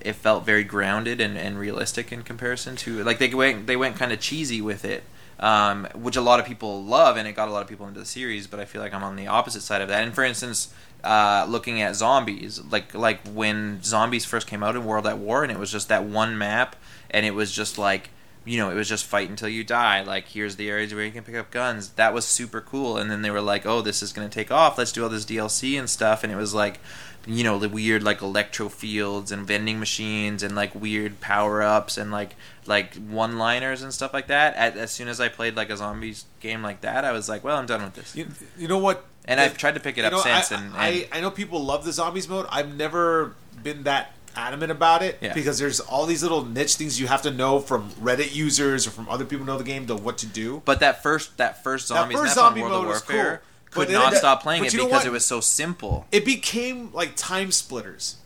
it 0.00 0.12
felt 0.12 0.44
very 0.44 0.62
grounded 0.62 1.22
and, 1.22 1.38
and 1.38 1.58
realistic 1.58 2.12
in 2.12 2.22
comparison 2.22 2.76
to 2.76 3.02
like 3.02 3.18
they 3.18 3.32
went 3.32 3.66
they 3.66 3.76
went 3.76 3.96
kind 3.96 4.12
of 4.12 4.20
cheesy 4.20 4.60
with 4.60 4.84
it. 4.84 5.04
Um, 5.38 5.86
which 5.94 6.16
a 6.16 6.22
lot 6.22 6.40
of 6.40 6.46
people 6.46 6.82
love, 6.82 7.18
and 7.18 7.28
it 7.28 7.32
got 7.32 7.48
a 7.48 7.50
lot 7.50 7.60
of 7.60 7.68
people 7.68 7.86
into 7.86 8.00
the 8.00 8.06
series. 8.06 8.46
But 8.46 8.58
I 8.58 8.64
feel 8.64 8.80
like 8.80 8.94
I'm 8.94 9.04
on 9.04 9.16
the 9.16 9.26
opposite 9.26 9.60
side 9.60 9.82
of 9.82 9.88
that. 9.88 10.02
And 10.02 10.14
for 10.14 10.24
instance, 10.24 10.72
uh, 11.04 11.46
looking 11.48 11.82
at 11.82 11.94
zombies, 11.94 12.60
like 12.70 12.94
like 12.94 13.20
when 13.28 13.82
zombies 13.82 14.24
first 14.24 14.46
came 14.46 14.62
out 14.62 14.76
in 14.76 14.84
World 14.84 15.06
at 15.06 15.18
War, 15.18 15.42
and 15.42 15.52
it 15.52 15.58
was 15.58 15.70
just 15.70 15.88
that 15.88 16.04
one 16.04 16.38
map, 16.38 16.74
and 17.10 17.26
it 17.26 17.34
was 17.34 17.52
just 17.52 17.76
like 17.76 18.10
you 18.46 18.58
know, 18.58 18.70
it 18.70 18.74
was 18.74 18.88
just 18.88 19.04
fight 19.04 19.28
until 19.28 19.48
you 19.48 19.64
die. 19.64 20.02
Like, 20.02 20.28
here's 20.28 20.54
the 20.54 20.70
areas 20.70 20.94
where 20.94 21.04
you 21.04 21.10
can 21.10 21.24
pick 21.24 21.34
up 21.34 21.50
guns. 21.50 21.90
That 21.90 22.14
was 22.14 22.24
super 22.24 22.60
cool. 22.60 22.96
And 22.96 23.10
then 23.10 23.22
they 23.22 23.30
were 23.30 23.40
like, 23.40 23.66
oh, 23.66 23.82
this 23.82 24.04
is 24.04 24.12
going 24.12 24.26
to 24.28 24.32
take 24.32 24.52
off. 24.52 24.78
Let's 24.78 24.92
do 24.92 25.02
all 25.02 25.08
this 25.08 25.24
DLC 25.24 25.76
and 25.76 25.90
stuff. 25.90 26.22
And 26.22 26.32
it 26.32 26.36
was 26.36 26.54
like, 26.54 26.78
you 27.26 27.42
know, 27.44 27.58
the 27.58 27.68
weird 27.68 28.02
like 28.02 28.22
electro 28.22 28.68
fields 28.68 29.32
and 29.32 29.46
vending 29.46 29.78
machines 29.80 30.42
and 30.42 30.54
like 30.54 30.74
weird 30.74 31.20
power 31.20 31.62
ups 31.62 31.98
and 31.98 32.10
like 32.10 32.36
like 32.66 32.94
one 32.94 33.38
liners 33.38 33.82
and 33.82 33.92
stuff 33.92 34.12
like 34.14 34.28
that. 34.28 34.54
At, 34.54 34.76
as 34.76 34.90
soon 34.92 35.08
as 35.08 35.20
I 35.20 35.28
played 35.28 35.56
like 35.56 35.70
a 35.70 35.76
zombies 35.76 36.24
game 36.40 36.62
like 36.62 36.80
that, 36.82 37.04
I 37.04 37.12
was 37.12 37.28
like, 37.28 37.42
well, 37.44 37.56
I'm 37.56 37.66
done 37.66 37.82
with 37.82 37.94
this. 37.94 38.14
You, 38.14 38.28
you 38.56 38.68
know 38.68 38.78
what? 38.78 39.04
And 39.24 39.40
I've 39.40 39.58
tried 39.58 39.74
to 39.74 39.80
pick 39.80 39.98
it 39.98 40.04
up 40.04 40.12
know, 40.12 40.20
since. 40.20 40.52
I, 40.52 40.56
and, 40.56 40.64
and 40.66 40.74
I, 40.76 41.08
I 41.12 41.20
know 41.20 41.30
people 41.30 41.62
love 41.64 41.84
the 41.84 41.92
zombies 41.92 42.28
mode. 42.28 42.46
I've 42.48 42.76
never 42.76 43.34
been 43.62 43.82
that 43.84 44.12
adamant 44.36 44.70
about 44.70 45.02
it 45.02 45.18
Yeah. 45.20 45.32
because 45.34 45.58
there's 45.58 45.80
all 45.80 46.06
these 46.06 46.22
little 46.22 46.44
niche 46.44 46.74
things 46.74 47.00
you 47.00 47.06
have 47.06 47.22
to 47.22 47.30
know 47.30 47.58
from 47.58 47.90
Reddit 47.92 48.34
users 48.34 48.86
or 48.86 48.90
from 48.90 49.08
other 49.08 49.24
people 49.24 49.46
who 49.46 49.52
know 49.52 49.58
the 49.58 49.64
game 49.64 49.86
to 49.86 49.96
what 49.96 50.18
to 50.18 50.26
do. 50.26 50.62
but 50.64 50.78
that 50.80 51.02
first 51.02 51.38
that 51.38 51.64
first 51.64 51.88
zombies 51.88 52.16
That 52.16 52.22
first 52.24 52.36
map 52.36 52.44
zombie 52.44 52.60
on 52.62 52.70
World 52.70 52.82
of 52.82 52.86
mode 52.86 52.92
was 52.92 53.08
Warfare 53.08 53.36
cool. 53.38 53.46
Could 53.70 53.88
But 53.88 53.92
not 53.92 54.10
then- 54.12 54.20
stop 54.20 54.42
playing 54.42 54.64
it 54.64 54.72
because 54.72 54.90
what? 54.90 55.04
it 55.06 55.10
was 55.10 55.24
so 55.26 55.40
simple. 55.40 56.06
It 56.12 56.24
became 56.24 56.92
like 56.92 57.14
time 57.16 57.52
splitters. 57.52 58.16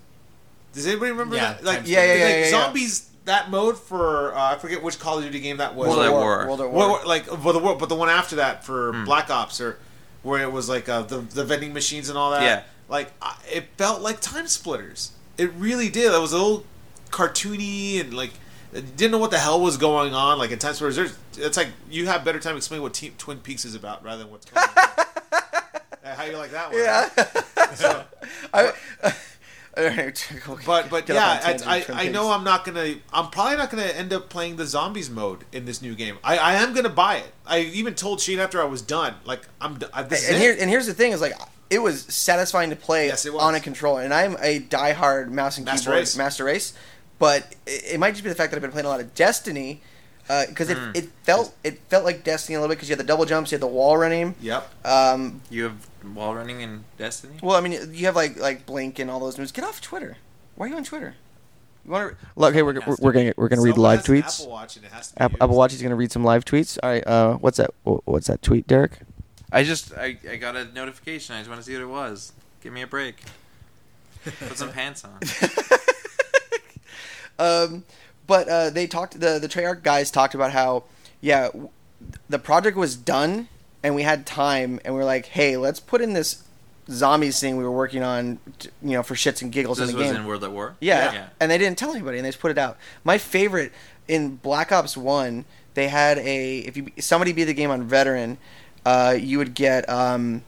Does 0.73 0.87
anybody 0.87 1.11
remember 1.11 1.37
Yeah, 1.37 1.55
that? 1.55 1.65
Like, 1.65 1.81
Yeah, 1.85 2.05
yeah, 2.05 2.15
yeah, 2.15 2.25
like 2.25 2.33
yeah, 2.35 2.45
yeah. 2.45 2.51
zombies. 2.51 3.07
That 3.27 3.51
mode 3.51 3.77
for 3.79 4.35
uh, 4.35 4.55
I 4.55 4.59
forget 4.59 4.83
which 4.83 4.99
Call 4.99 5.19
of 5.19 5.25
Duty 5.25 5.41
game 5.41 5.59
that 5.59 5.75
was. 5.75 5.89
World 5.89 6.01
at 6.07 6.11
War. 6.13 6.47
World 6.47 6.61
at 6.61 6.71
War, 6.71 6.89
War. 6.89 7.05
like 7.05 7.27
well, 7.45 7.53
the 7.53 7.59
war, 7.59 7.77
but 7.77 7.89
the 7.89 7.95
one 7.95 8.09
after 8.09 8.37
that 8.37 8.65
for 8.65 8.93
Hmm. 8.93 9.05
Black 9.05 9.29
Ops 9.31 9.61
or 9.61 9.79
where 10.23 10.43
it 10.43 10.51
was 10.53 10.69
like 10.69 10.89
uh, 10.89 11.03
the 11.03 11.19
the 11.19 11.45
vending 11.45 11.73
machines 11.73 12.09
and 12.09 12.17
all 12.17 12.31
that. 12.31 12.43
Yeah. 12.43 12.63
like 12.89 13.13
I- 13.21 13.37
it 13.53 13.65
felt 13.77 14.01
like 14.01 14.21
time 14.21 14.47
splitters. 14.49 15.13
It 15.37 15.53
really 15.55 15.89
did. 15.89 16.13
It 16.13 16.21
was 16.21 16.33
a 16.33 16.37
little 16.39 16.65
cartoony 17.11 18.01
and 18.01 18.15
like 18.15 18.33
didn't 18.73 19.11
know 19.11 19.19
what 19.19 19.31
the 19.33 19.39
hell 19.39 19.61
was 19.61 19.77
going 19.77 20.15
on. 20.15 20.39
Like 20.39 20.51
in 20.51 20.59
time 20.59 20.75
splitters, 20.75 21.13
it's 21.37 21.57
like 21.57 21.69
you 21.91 22.07
have 22.07 22.25
better 22.25 22.39
time 22.41 22.57
explaining 22.57 22.83
what 22.83 22.95
Team 22.95 23.15
Twin 23.19 23.39
Peaks 23.39 23.65
is 23.65 23.75
about 23.75 24.03
rather 24.05 24.23
than 24.23 24.31
what's 24.33 24.47
going 24.47 24.67
on. 24.67 25.05
How 26.17 26.25
you 26.25 26.37
like 26.37 26.51
that 26.53 26.71
one? 26.71 26.79
Yeah. 26.81 27.09
So, 27.77 28.03
I, 28.53 28.73
all 29.77 29.85
right, 29.85 30.29
go- 30.45 30.59
but 30.67 30.91
but 30.91 31.07
get 31.07 31.15
yeah, 31.15 31.57
I, 31.65 31.85
I, 31.89 32.05
I 32.07 32.09
know 32.09 32.33
I'm 32.33 32.43
not 32.43 32.65
gonna. 32.65 32.97
I'm 33.13 33.29
probably 33.31 33.57
not 33.59 33.71
gonna 33.71 33.85
end 33.85 34.13
up 34.13 34.29
playing 34.29 34.57
the 34.57 34.67
zombies 34.67 35.09
mode 35.09 35.45
in 35.53 35.67
this 35.67 35.81
new 35.81 35.95
game. 35.95 36.19
I, 36.25 36.37
I 36.37 36.55
am 36.55 36.75
gonna 36.75 36.89
buy 36.89 37.19
it. 37.19 37.33
I 37.47 37.61
even 37.61 37.95
told 37.95 38.21
Shane 38.21 38.41
after 38.41 38.61
I 38.61 38.65
was 38.65 38.83
done, 38.83 39.15
like 39.25 39.47
I'm. 39.61 39.79
I, 39.93 40.03
this 40.03 40.25
is 40.25 40.29
and 40.31 40.37
it. 40.39 40.41
here 40.41 40.57
and 40.59 40.69
here's 40.69 40.87
the 40.87 40.95
thing 40.95 41.13
is 41.13 41.21
like 41.21 41.35
it 41.71 41.79
was 41.81 42.03
satisfying 42.07 42.71
to 42.71 42.77
play 42.77 43.07
Yes, 43.07 43.25
on 43.29 43.55
a 43.55 43.61
controller 43.61 44.03
and 44.03 44.13
i'm 44.13 44.37
a 44.41 44.59
diehard 44.59 45.31
mouse 45.31 45.57
and 45.57 45.65
Master 45.65 45.85
keyboard 45.91 46.01
Race. 46.01 46.17
master 46.17 46.43
race 46.45 46.73
but 47.21 47.55
it, 47.69 47.93
it 47.95 48.01
might 48.01 48.11
just 48.11 48.25
be 48.25 48.29
the 48.29 48.35
fact 48.35 48.51
that 48.51 48.57
i've 48.57 48.63
been 48.63 48.73
playing 48.73 48.87
a 48.87 48.89
lot 48.89 48.99
of 48.99 49.15
destiny 49.15 49.81
because 50.49 50.71
it, 50.71 50.79
Hmm. 50.79 50.91
it 50.95 51.09
felt 51.25 51.55
it 51.65 51.81
felt 51.89 52.05
like 52.05 52.23
destiny 52.25 52.55
a 52.57 52.61
little 52.61 52.73
bit 52.73 52.77
because 52.79 52.89
you 52.89 52.93
had 52.95 53.01
the 53.01 53.09
double 53.09 53.25
jumps 53.25 53.51
you 53.51 53.57
had 53.57 53.63
the 53.63 53.67
wall 53.67 53.97
running 53.97 54.35
Yep. 54.41 54.71
um, 54.87 55.41
You 55.51 55.65
have 55.65 55.87
wall 56.15 56.35
running 56.35 56.61
in 56.61 56.85
Destiny. 56.99 57.39
well 57.43 57.57
i 57.57 57.61
mean 57.61 57.73
you 57.93 58.07
have 58.07 58.17
like 58.17 58.39
like 58.39 58.65
blink 58.67 58.99
and 58.99 59.11
all 59.11 59.19
those 59.21 59.37
moves 59.39 59.53
get 59.53 59.65
off 59.65 59.81
twitter 59.81 60.17
why 60.55 60.67
are 60.67 60.69
you 60.71 60.77
on 60.77 60.85
twitter 60.85 61.15
you 61.85 61.91
want 61.91 62.11
to 62.19 62.27
look 62.37 62.55
hey 62.55 62.63
we're, 62.63 62.75
we're, 62.87 62.97
we're 63.01 63.13
gonna 63.13 63.33
we're 63.37 63.49
gonna 63.49 63.61
read 63.63 63.77
live 63.79 64.01
has 64.01 64.07
tweets 64.07 64.41
Apple 64.41 64.53
Watch 64.53 64.77
and 64.77 64.85
it 64.85 64.93
has 64.93 65.09
to 65.09 65.15
be 65.15 65.21
Apple. 65.21 65.37
Apple 65.43 65.57
Watch 65.57 65.73
is 65.75 65.83
gonna 65.83 65.97
read 65.97 66.13
some 66.13 66.23
live 66.25 66.45
tweets. 66.45 66.79
All 66.83 66.91
right, 66.91 67.07
uh, 67.07 67.35
what's 67.37 67.57
that? 67.57 67.71
What's 67.85 68.27
that 68.29 68.41
tweet, 68.43 68.67
Derek? 68.67 68.99
I 69.53 69.65
just 69.65 69.93
I, 69.97 70.17
I 70.31 70.37
got 70.37 70.55
a 70.57 70.67
notification. 70.67 71.35
I 71.35 71.39
just 71.41 71.49
want 71.51 71.61
to 71.61 71.67
see 71.67 71.73
what 71.75 71.83
it 71.83 71.87
was. 71.87 72.33
Give 72.63 72.73
me 72.73 72.83
a 72.83 72.87
break. 72.87 73.25
Put 74.25 74.57
some 74.59 74.71
pants 74.79 75.05
on. 75.05 75.19
Um, 77.39 77.85
but 78.31 78.49
uh, 78.49 78.71
they 78.71 78.87
talked. 78.87 79.19
The 79.19 79.41
the 79.41 79.49
Treyarch 79.49 79.83
guys 79.83 80.13
talked 80.13 80.37
about 80.37 80.53
how 80.53 80.85
yeah, 81.21 81.47
w- 81.47 81.69
the 82.29 82.39
project 82.39 82.77
was 82.77 82.95
done 82.95 83.49
and 83.83 83.97
we 83.97 84.03
had 84.03 84.25
time 84.25 84.79
and 84.85 84.95
we 84.95 85.01
are 85.01 85.05
like, 85.05 85.27
hey, 85.27 85.57
let's 85.57 85.81
put 85.81 86.01
in 86.01 86.13
this 86.13 86.45
zombies 86.89 87.41
thing 87.41 87.57
we 87.57 87.65
were 87.65 87.73
working 87.73 88.05
on, 88.05 88.39
you 88.83 88.93
know, 88.93 89.03
for 89.03 89.17
shits 89.17 89.43
and 89.43 89.51
giggles 89.51 89.79
this 89.79 89.91
in 89.91 89.97
the 89.97 90.01
was 90.01 90.13
game. 90.13 90.21
in 90.21 90.27
World 90.27 90.45
at 90.45 90.53
War. 90.53 90.77
Yeah. 90.81 91.13
yeah. 91.13 91.29
And 91.41 91.51
they 91.51 91.59
didn't 91.59 91.77
tell 91.77 91.91
anybody 91.91 92.19
and 92.19 92.25
they 92.25 92.29
just 92.29 92.41
put 92.41 92.53
it 92.53 92.59
out. 92.59 92.79
My 93.03 93.19
favorite 93.19 93.73
in 94.07 94.37
Black 94.37 94.71
Ops 94.71 94.97
1, 94.97 95.45
they 95.75 95.89
had 95.89 96.19
a 96.19 96.59
if 96.59 96.77
you 96.77 96.93
somebody 97.01 97.33
beat 97.33 97.45
the 97.45 97.55
game 97.55 97.71
on 97.71 97.83
veteran, 97.83 98.39
uh, 98.87 99.17
you 99.19 99.39
would 99.39 99.55
get 99.55 99.89
um, 99.89 100.43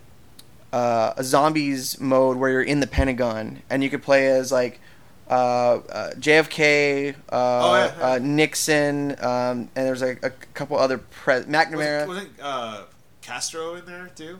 uh, 0.72 1.14
a 1.16 1.24
zombies 1.24 1.98
mode 2.00 2.36
where 2.36 2.50
you're 2.50 2.62
in 2.62 2.78
the 2.78 2.86
Pentagon 2.86 3.62
and 3.68 3.82
you 3.82 3.90
could 3.90 4.02
play 4.02 4.28
as 4.28 4.52
like 4.52 4.80
JFK, 5.28 7.14
uh, 7.14 7.14
Oh, 7.32 7.74
yeah, 7.74 7.94
yeah. 7.98 8.06
Uh, 8.06 8.18
Nixon, 8.20 9.12
um, 9.20 9.68
and 9.74 9.86
there's 9.86 10.02
like 10.02 10.24
a 10.24 10.30
couple 10.54 10.78
other 10.78 10.98
pre- 10.98 11.42
McNamara. 11.42 12.06
Was, 12.06 12.18
it, 12.18 12.22
was 12.22 12.22
it, 12.24 12.30
uh, 12.40 12.82
Castro 13.22 13.74
in 13.76 13.86
there 13.86 14.10
too? 14.14 14.38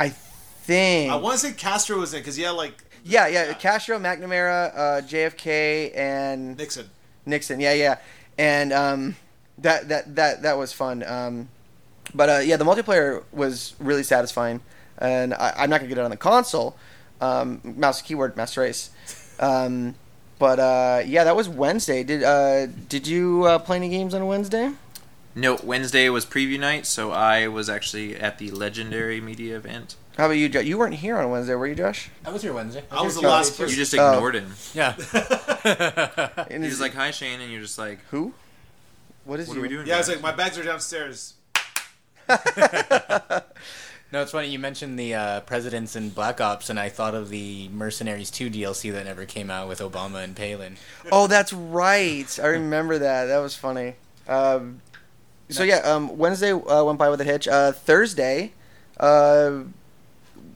I 0.00 0.08
think. 0.08 1.12
I 1.12 1.16
want 1.16 1.38
to 1.38 1.46
say 1.46 1.52
Castro 1.52 1.98
was 1.98 2.14
in 2.14 2.20
because 2.20 2.38
yeah, 2.38 2.50
like 2.50 2.82
yeah, 3.04 3.26
yeah, 3.26 3.52
Castro, 3.54 3.98
McNamara, 3.98 4.72
uh, 4.74 4.78
JFK, 5.02 5.96
and 5.96 6.56
Nixon. 6.56 6.88
Nixon. 7.26 7.60
Yeah, 7.60 7.72
yeah, 7.74 7.98
and 8.38 8.72
um, 8.72 9.16
that 9.58 9.88
that 9.88 10.14
that 10.16 10.42
that 10.42 10.56
was 10.56 10.72
fun. 10.72 11.02
Um, 11.02 11.48
but 12.14 12.28
uh, 12.28 12.38
yeah, 12.38 12.56
the 12.56 12.64
multiplayer 12.64 13.22
was 13.32 13.74
really 13.78 14.02
satisfying, 14.04 14.60
and 14.98 15.34
I, 15.34 15.52
I'm 15.58 15.70
not 15.70 15.78
gonna 15.78 15.88
get 15.88 15.98
it 15.98 16.04
on 16.04 16.10
the 16.10 16.16
console. 16.16 16.76
Um, 17.20 17.60
mouse 17.62 18.00
and 18.00 18.08
keyboard, 18.08 18.36
master 18.36 18.62
race. 18.62 18.90
Um, 19.38 19.94
but 20.42 20.58
uh, 20.58 21.02
yeah, 21.06 21.22
that 21.22 21.36
was 21.36 21.48
Wednesday. 21.48 22.02
Did 22.02 22.24
uh, 22.24 22.66
did 22.88 23.06
you 23.06 23.44
uh, 23.44 23.60
play 23.60 23.76
any 23.76 23.88
games 23.88 24.12
on 24.12 24.26
Wednesday? 24.26 24.72
No, 25.36 25.56
Wednesday 25.62 26.08
was 26.08 26.26
preview 26.26 26.58
night, 26.58 26.84
so 26.84 27.12
I 27.12 27.46
was 27.46 27.70
actually 27.70 28.16
at 28.16 28.38
the 28.38 28.50
Legendary 28.50 29.20
Media 29.20 29.54
event. 29.56 29.94
How 30.18 30.24
about 30.26 30.34
you? 30.38 30.48
Jo- 30.48 30.58
You 30.58 30.78
weren't 30.78 30.96
here 30.96 31.16
on 31.16 31.30
Wednesday, 31.30 31.54
were 31.54 31.68
you, 31.68 31.76
Josh? 31.76 32.10
I 32.26 32.30
was 32.30 32.42
here 32.42 32.52
Wednesday. 32.52 32.82
I 32.90 33.02
was 33.02 33.14
the 33.14 33.20
last 33.20 33.52
Thursday, 33.52 33.70
You 33.70 33.76
too. 33.76 33.82
just 33.82 33.94
Oh. 33.96 34.14
ignored 34.14 34.34
him. 34.34 34.52
Yeah. 34.74 34.94
And 36.50 36.64
He 36.64 36.68
is- 36.68 36.72
was 36.74 36.80
like, 36.80 36.94
"Hi, 36.94 37.12
Shane," 37.12 37.40
and 37.40 37.52
you're 37.52 37.62
just 37.62 37.78
like, 37.78 38.00
who? 38.10 38.34
What 39.24 39.38
is 39.38 39.46
"What 39.46 39.54
you? 39.54 39.60
are 39.60 39.62
we 39.62 39.68
doing?" 39.68 39.86
Yeah, 39.86 39.94
I 39.94 39.98
was 39.98 40.08
like, 40.08 40.20
my 40.22 40.32
bags 40.32 40.58
are 40.58 40.64
downstairs. 40.64 41.34
No, 44.12 44.20
it's 44.20 44.32
funny 44.32 44.48
you 44.48 44.58
mentioned 44.58 44.98
the 44.98 45.14
uh, 45.14 45.40
presidents 45.40 45.96
in 45.96 46.10
Black 46.10 46.38
Ops, 46.38 46.68
and 46.68 46.78
I 46.78 46.90
thought 46.90 47.14
of 47.14 47.30
the 47.30 47.68
Mercenaries 47.68 48.30
2 48.30 48.50
DLC 48.50 48.92
that 48.92 49.06
never 49.06 49.24
came 49.24 49.50
out 49.50 49.68
with 49.68 49.80
Obama 49.80 50.22
and 50.22 50.36
Palin. 50.36 50.76
Oh, 51.10 51.26
that's 51.26 51.52
right. 51.52 52.38
I 52.38 52.48
remember 52.48 52.98
that. 52.98 53.24
That 53.26 53.38
was 53.38 53.54
funny. 53.56 53.94
Um, 54.28 54.82
so 55.48 55.62
yeah, 55.62 55.78
um, 55.78 56.18
Wednesday 56.18 56.52
uh, 56.52 56.84
went 56.84 56.98
by 56.98 57.08
with 57.08 57.22
a 57.22 57.24
hitch. 57.24 57.48
Uh, 57.48 57.72
Thursday, 57.72 58.52
uh, 59.00 59.60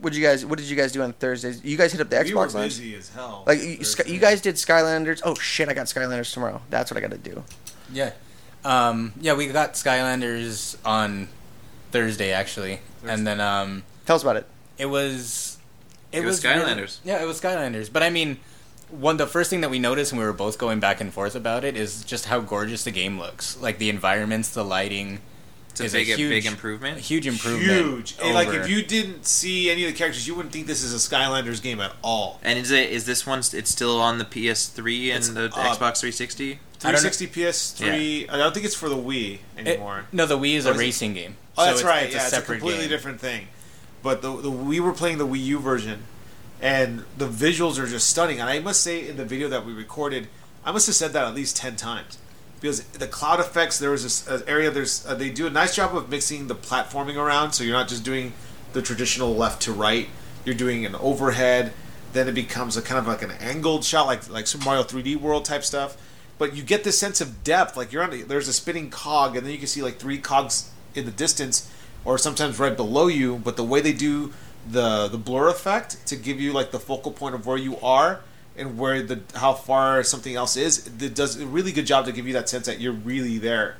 what 0.00 0.12
did 0.12 0.18
you 0.18 0.24
guys? 0.26 0.44
What 0.44 0.58
did 0.58 0.68
you 0.68 0.76
guys 0.76 0.92
do 0.92 1.00
on 1.02 1.14
Thursdays? 1.14 1.64
You 1.64 1.78
guys 1.78 1.92
hit 1.92 2.00
up 2.02 2.10
the 2.10 2.22
we 2.24 2.34
were 2.34 2.46
Xbox 2.46 2.54
Live. 2.54 2.64
busy 2.64 2.94
as 2.94 3.08
hell. 3.08 3.42
Like 3.46 3.62
you, 3.62 3.84
Sky- 3.84 4.08
you 4.10 4.18
guys 4.20 4.42
did 4.42 4.56
Skylanders. 4.56 5.22
Oh 5.24 5.34
shit! 5.34 5.68
I 5.68 5.74
got 5.74 5.86
Skylanders 5.86 6.32
tomorrow. 6.32 6.60
That's 6.68 6.90
what 6.90 6.98
I 6.98 7.00
got 7.00 7.10
to 7.12 7.18
do. 7.18 7.42
Yeah. 7.90 8.12
Um, 8.64 9.12
yeah, 9.20 9.34
we 9.34 9.46
got 9.46 9.74
Skylanders 9.74 10.76
on 10.84 11.28
Thursday, 12.00 12.32
actually. 12.32 12.80
Thursday. 13.00 13.14
And 13.14 13.26
then 13.26 13.40
um, 13.40 13.82
Tell 14.06 14.16
us 14.16 14.22
about 14.22 14.36
it. 14.36 14.46
it 14.78 14.86
was. 14.86 15.58
It 16.12 16.24
was 16.24 16.42
really- 16.44 16.60
Skylanders. 16.64 16.98
yeah, 17.04 17.22
it 17.22 17.26
was 17.26 17.40
Skylanders. 17.40 17.92
But 17.92 18.02
I 18.02 18.10
mean, 18.10 18.38
one 18.90 19.16
the 19.16 19.26
first 19.26 19.50
thing 19.50 19.60
that 19.62 19.70
we 19.70 19.78
noticed, 19.78 20.12
and 20.12 20.18
we 20.20 20.24
were 20.26 20.32
both 20.32 20.56
going 20.58 20.80
back 20.80 21.00
and 21.00 21.12
forth 21.12 21.34
about 21.34 21.64
it, 21.64 21.76
is 21.76 22.04
just 22.04 22.26
how 22.26 22.40
gorgeous 22.40 22.84
the 22.84 22.90
game 22.92 23.18
looks. 23.18 23.56
Like 23.60 23.78
the 23.78 23.88
environments, 23.90 24.48
the 24.50 24.64
lighting. 24.64 25.20
It's 25.70 25.80
a 25.82 25.84
is 25.84 25.92
big, 25.92 26.06
huge, 26.06 26.30
big 26.30 26.46
a 26.46 26.48
improvement. 26.48 26.98
huge 27.00 27.26
improvement. 27.26 27.70
huge. 27.70 28.16
And, 28.22 28.32
like 28.34 28.48
if 28.48 28.66
you 28.66 28.82
didn't 28.82 29.26
see 29.26 29.68
any 29.70 29.84
of 29.84 29.92
the 29.92 29.98
characters, 29.98 30.26
you 30.26 30.34
wouldn't 30.34 30.50
think 30.54 30.66
this 30.66 30.82
is 30.82 30.94
a 30.94 30.96
Skylanders 30.96 31.60
game 31.62 31.80
at 31.80 31.92
all. 32.02 32.40
And 32.42 32.58
is 32.58 32.70
it 32.70 32.88
is 32.88 33.04
this 33.04 33.26
one? 33.26 33.40
It's 33.40 33.68
still 33.70 34.00
on 34.00 34.16
the 34.16 34.24
PS3 34.24 35.08
and 35.10 35.18
It's, 35.18 35.28
the 35.28 35.44
uh, 35.46 35.74
Xbox 35.74 36.00
360. 36.00 36.52
I 36.84 36.92
don't 36.92 37.02
know- 37.02 37.10
360, 37.10 37.26
PS3. 37.26 38.30
I 38.32 38.36
don't 38.38 38.54
think 38.54 38.64
it's 38.64 38.74
for 38.74 38.88
the 38.88 38.96
Wii 38.96 39.40
It- 39.58 39.66
anymore. 39.66 40.06
no, 40.12 40.24
the 40.24 40.38
Wii 40.38 40.54
is 40.54 40.64
Oh, 40.66 40.70
a 40.70 40.72
is 40.72 40.78
it- 40.78 40.80
racing 40.80 41.12
game. 41.12 41.36
Oh, 41.58 41.62
So 41.62 41.66
that's 41.66 41.80
it's- 41.80 41.84
right. 41.84 42.04
It's 42.06 42.14
yeah, 42.14 42.22
a 42.24 42.26
it's 42.26 42.36
a 42.38 42.42
completely 42.42 42.80
game. 42.82 42.88
different 42.90 43.20
thing. 43.20 43.48
But 44.02 44.22
the, 44.22 44.36
the 44.36 44.50
we 44.50 44.78
were 44.80 44.92
playing 44.92 45.18
the 45.18 45.26
Wii 45.26 45.42
U 45.44 45.58
version, 45.58 46.02
and 46.60 47.04
the 47.16 47.26
visuals 47.28 47.78
are 47.78 47.86
just 47.86 48.08
stunning. 48.08 48.40
And 48.40 48.48
I 48.48 48.58
must 48.60 48.82
say, 48.82 49.08
in 49.08 49.16
the 49.16 49.24
video 49.24 49.48
that 49.48 49.64
we 49.66 49.72
recorded, 49.72 50.28
I 50.64 50.72
must 50.72 50.86
have 50.86 50.94
said 50.96 51.12
that 51.12 51.24
at 51.26 51.34
least 51.34 51.56
ten 51.56 51.76
times 51.76 52.18
because 52.60 52.82
the 52.84 53.06
cloud 53.08 53.40
effects. 53.40 53.78
There 53.78 53.90
was 53.90 54.02
this 54.02 54.28
uh, 54.28 54.42
area. 54.46 54.70
There's 54.70 55.04
uh, 55.06 55.14
they 55.14 55.30
do 55.30 55.46
a 55.46 55.50
nice 55.50 55.74
job 55.74 55.96
of 55.96 56.08
mixing 56.08 56.46
the 56.46 56.54
platforming 56.54 57.16
around, 57.16 57.52
so 57.52 57.64
you're 57.64 57.72
not 57.76 57.88
just 57.88 58.04
doing 58.04 58.32
the 58.74 58.82
traditional 58.82 59.34
left 59.34 59.62
to 59.62 59.72
right. 59.72 60.08
You're 60.44 60.54
doing 60.54 60.84
an 60.86 60.94
overhead. 60.96 61.72
Then 62.12 62.28
it 62.28 62.32
becomes 62.34 62.76
a 62.76 62.82
kind 62.82 62.98
of 62.98 63.06
like 63.06 63.22
an 63.22 63.32
angled 63.40 63.84
shot, 63.84 64.06
like 64.06 64.28
like 64.30 64.46
Super 64.46 64.64
Mario 64.66 64.82
3D 64.84 65.16
World 65.16 65.44
type 65.44 65.64
stuff. 65.64 65.96
But 66.38 66.54
you 66.54 66.62
get 66.62 66.84
this 66.84 66.98
sense 66.98 67.20
of 67.20 67.42
depth. 67.42 67.76
Like 67.76 67.92
you're 67.92 68.02
on. 68.04 68.12
A, 68.12 68.22
there's 68.22 68.46
a 68.46 68.52
spinning 68.52 68.88
cog, 68.90 69.36
and 69.36 69.44
then 69.44 69.52
you 69.52 69.58
can 69.58 69.66
see 69.66 69.82
like 69.82 69.98
three 69.98 70.18
cogs 70.18 70.70
in 70.96 71.04
the 71.04 71.10
distance, 71.12 71.70
or 72.04 72.18
sometimes 72.18 72.58
right 72.58 72.76
below 72.76 73.06
you. 73.08 73.36
But 73.38 73.56
the 73.56 73.64
way 73.64 73.80
they 73.80 73.92
do 73.92 74.32
the 74.68 75.08
the 75.08 75.18
blur 75.18 75.48
effect 75.48 76.04
to 76.06 76.16
give 76.16 76.40
you 76.40 76.52
like 76.52 76.70
the 76.72 76.78
focal 76.80 77.12
point 77.12 77.34
of 77.34 77.46
where 77.46 77.56
you 77.56 77.78
are 77.80 78.20
and 78.56 78.78
where 78.78 79.02
the 79.02 79.20
how 79.34 79.52
far 79.52 80.02
something 80.02 80.34
else 80.34 80.56
is. 80.56 80.86
It 81.00 81.14
does 81.14 81.40
a 81.40 81.46
really 81.46 81.72
good 81.72 81.86
job 81.86 82.06
to 82.06 82.12
give 82.12 82.26
you 82.26 82.32
that 82.32 82.48
sense 82.48 82.66
that 82.66 82.80
you're 82.80 82.92
really 82.92 83.38
there. 83.38 83.76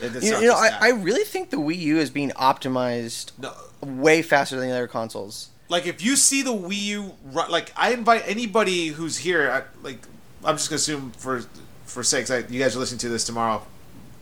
You, 0.00 0.08
you 0.20 0.46
know, 0.46 0.54
I. 0.54 0.70
I 0.80 0.88
really 0.90 1.22
think 1.24 1.50
the 1.50 1.58
Wii 1.58 1.78
U 1.78 1.98
is 1.98 2.10
being 2.10 2.30
optimized 2.30 3.32
No, 3.38 3.52
way 3.82 4.22
faster 4.22 4.56
than 4.58 4.68
the 4.68 4.74
other 4.74 4.88
consoles. 4.88 5.50
like 5.68 5.86
if 5.86 6.02
you 6.02 6.16
see 6.16 6.42
the 6.42 6.52
Wii 6.52 6.82
U, 6.82 7.12
like 7.32 7.72
I 7.76 7.92
invite 7.92 8.22
anybody 8.26 8.88
who's 8.88 9.18
here. 9.18 9.50
I, 9.50 9.62
like 9.86 9.98
I'm 10.44 10.56
just 10.56 10.70
gonna 10.70 10.76
assume 10.76 11.10
for 11.12 11.42
for 11.84 12.02
sakes, 12.02 12.30
I, 12.30 12.38
you 12.38 12.58
guys 12.58 12.74
are 12.74 12.78
listening 12.78 13.00
to 13.00 13.08
this 13.10 13.24
tomorrow, 13.24 13.62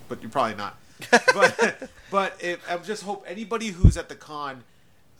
but 0.09 0.21
you're 0.23 0.31
probably 0.31 0.57
not. 0.57 0.77
But 1.35 1.91
but 2.11 2.37
if, 2.41 2.71
I 2.71 2.77
just 2.79 3.03
hope 3.03 3.25
anybody 3.27 3.69
who's 3.69 3.97
at 3.97 4.09
the 4.09 4.15
con, 4.15 4.65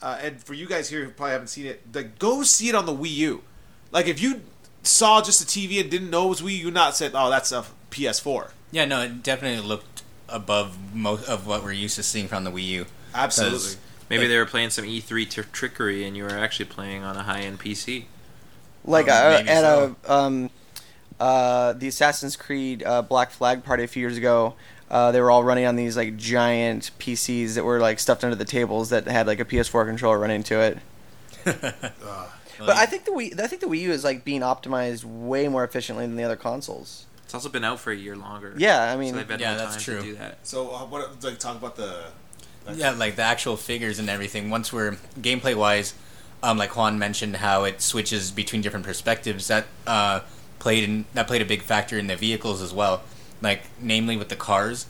uh, 0.03 0.19
and 0.23 0.43
for 0.43 0.55
you 0.55 0.67
guys 0.67 0.89
here 0.91 1.05
who 1.05 1.11
probably 1.11 1.33
haven't 1.33 1.49
seen 1.49 1.67
it, 1.67 1.93
the 1.93 2.05
go 2.05 2.43
see 2.43 2.69
it 2.69 2.75
on 2.75 2.87
the 2.87 2.95
Wii 2.95 3.15
U. 3.17 3.43
Like 3.93 4.07
if 4.07 4.21
you 4.21 4.43
saw 4.83 5.21
just 5.23 5.41
the 5.41 5.47
TV 5.47 5.81
and 5.81 5.91
didn't 5.91 6.11
know 6.11 6.27
it 6.27 6.29
was 6.31 6.43
Wii 6.43 6.59
U, 6.59 6.71
not 6.71 6.97
said, 6.97 7.13
oh 7.15 7.31
that's 7.31 7.53
a 7.53 7.65
PS4. 7.91 8.51
Yeah, 8.73 8.85
no, 8.85 9.03
it 9.03 9.23
definitely 9.23 9.67
looked 9.67 10.03
above 10.29 10.95
most 10.95 11.29
of 11.29 11.47
what 11.47 11.65
we're 11.65 11.73
used 11.73 11.97
to 11.97 12.03
seeing 12.03 12.29
from 12.29 12.45
the 12.45 12.51
Wii 12.51 12.67
U. 12.67 12.87
Absolutely. 13.15 13.81
Maybe 14.09 14.27
they 14.27 14.39
were 14.39 14.47
playing 14.47 14.71
some 14.71 14.85
E3 14.85 15.29
t- 15.29 15.43
trickery, 15.53 16.05
and 16.05 16.17
you 16.17 16.25
were 16.25 16.31
actually 16.31 16.65
playing 16.67 17.05
on 17.05 17.17
a 17.17 17.23
high-end 17.23 17.61
PC. 17.61 18.07
Like 18.85 19.09
Um, 19.09 19.13
uh, 19.13 19.43
at 19.47 19.61
so. 19.61 19.97
a 20.05 20.13
um, 20.13 20.51
uh, 21.21 21.75
the 21.75 21.87
Assassin's 21.89 22.35
Creed 22.35 22.83
uh, 22.83 23.03
Black 23.03 23.31
Flag 23.31 23.63
party 23.63 23.85
a 23.85 23.87
few 23.87 24.01
years 24.01 24.17
ago. 24.17 24.55
Uh, 24.91 25.13
they 25.13 25.21
were 25.21 25.31
all 25.31 25.45
running 25.45 25.67
on 25.67 25.77
these 25.77 25.97
like 25.97 26.17
giant 26.17 26.91
PCs 26.99 27.55
that 27.55 27.65
were 27.65 27.79
like 27.79 28.01
stuffed 28.01 28.25
under 28.25 28.35
the 28.35 28.45
tables 28.45 28.91
that 28.91 29.07
had 29.07 29.27
like 29.27 29.39
a 29.39 29.45
PS4 29.45 29.87
controller 29.87 30.19
running 30.19 30.43
to 30.45 30.61
it. 30.61 30.79
But 32.67 32.77
I 32.77 32.85
think 32.87 33.07
the 33.07 33.13
Wii, 33.13 33.41
I 33.41 33.47
think 33.47 33.63
the 33.63 33.69
Wii 33.69 33.81
U 33.81 33.91
is 33.91 34.05
like 34.05 34.25
being 34.25 34.43
optimized 34.43 35.03
way 35.05 35.49
more 35.49 35.65
efficiently 35.65 36.07
than 36.07 36.17
the 36.17 36.25
other 36.25 36.37
consoles. 36.37 37.07
It's 37.25 37.35
also 37.35 37.49
been 37.49 37.65
out 37.65 37.81
for 37.81 37.91
a 37.91 37.97
year 37.97 38.17
longer. 38.17 38.55
Yeah, 38.57 38.93
I 38.93 38.97
mean, 38.97 39.13
so 39.15 39.17
they've 39.19 39.31
had 39.31 39.41
Yeah, 39.41 39.55
that's 39.55 39.77
time 39.77 39.83
true. 39.83 39.97
to 39.97 40.03
do 40.03 40.15
that. 40.17 40.47
So 40.47 40.71
uh, 40.71 40.81
what? 40.81 41.25
Like 41.25 41.39
talk 41.39 41.57
about 41.57 41.77
the. 41.77 42.05
yeah, 42.75 42.91
like 42.91 43.17
the 43.17 43.23
actual 43.23 43.57
figures 43.57 43.99
and 43.99 44.11
everything. 44.11 44.51
Once 44.51 44.73
we're 44.73 44.99
gameplay 45.19 45.55
wise, 45.55 45.95
um, 46.43 46.59
like 46.59 46.77
Juan 46.77 46.99
mentioned, 46.99 47.37
how 47.37 47.65
it 47.65 47.81
switches 47.81 48.31
between 48.31 48.61
different 48.61 48.85
perspectives. 48.85 49.49
That 49.49 49.67
uh, 49.87 50.21
played 50.59 50.85
in, 50.85 51.07
that 51.15 51.27
played 51.27 51.41
a 51.41 51.47
big 51.47 51.63
factor 51.63 51.99
in 51.99 52.09
the 52.09 52.17
vehicles 52.17 52.61
as 52.61 52.75
well. 52.75 53.03
Like 53.43 53.63
namely 53.81 54.17
with 54.17 54.29
the 54.29 54.37
cars, 54.37 54.87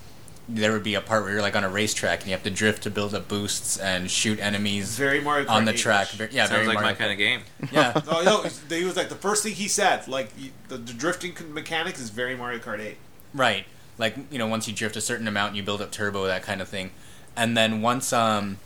there 0.49 0.73
would 0.73 0.83
be 0.83 0.95
a 0.95 1.01
part 1.01 1.23
where 1.23 1.33
you're 1.33 1.43
like 1.43 1.55
on 1.55 1.65
a 1.65 1.69
racetrack 1.69 2.21
and 2.21 2.29
you 2.29 2.33
have 2.33 2.43
to 2.43 2.51
drift 2.51 2.83
to 2.83 2.91
build 2.91 3.15
up 3.15 3.29
boosts 3.29 3.77
and 3.79 4.11
shoot 4.11 4.41
enemies 4.41 4.97
Very 4.97 5.21
Mario 5.21 5.47
Kart 5.47 5.51
on 5.51 5.65
the 5.65 5.73
8 5.73 5.77
-ish. 5.77 5.81
track. 5.83 6.09
Very- 6.09 6.31
Yeah, 6.33 6.47
Sounds 6.47 6.51
very 6.51 6.67
like 6.67 6.83
my 6.83 6.95
kind 6.95 7.13
of 7.13 7.19
game. 7.19 7.43
Yeah, 7.73 7.93
Oh 8.09 8.23
no! 8.23 8.77
He 8.77 8.85
was 8.85 8.97
like 8.97 9.09
the 9.09 9.15
first 9.29 9.43
thing 9.45 9.55
he 9.55 9.69
said. 9.69 10.09
Like 10.09 10.31
the, 10.69 10.77
the 10.77 10.93
drifting 10.93 11.35
mechanic 11.53 11.95
is 11.99 12.11
very 12.11 12.37
Mario 12.37 12.59
Kart 12.59 12.81
Eight. 12.81 12.97
Right. 13.33 13.65
Like, 13.99 14.17
you 14.31 14.39
know, 14.39 14.47
once 14.47 14.67
you 14.67 14.75
drift 14.75 14.97
a 14.97 15.01
certain 15.01 15.29
amount, 15.29 15.55
you 15.57 15.63
build 15.63 15.81
up 15.83 15.91
turbo, 15.93 16.27
that 16.27 16.43
kind 16.43 16.61
of 16.63 16.69
thing. 16.69 16.91
And 17.37 17.57
then 17.57 17.83
once 17.83 18.13
um 18.13 18.57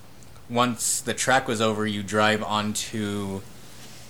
once 0.49 1.01
the 1.01 1.15
track 1.15 1.49
was 1.49 1.61
over, 1.61 1.87
you 1.87 2.03
drive 2.03 2.43
onto 2.43 3.41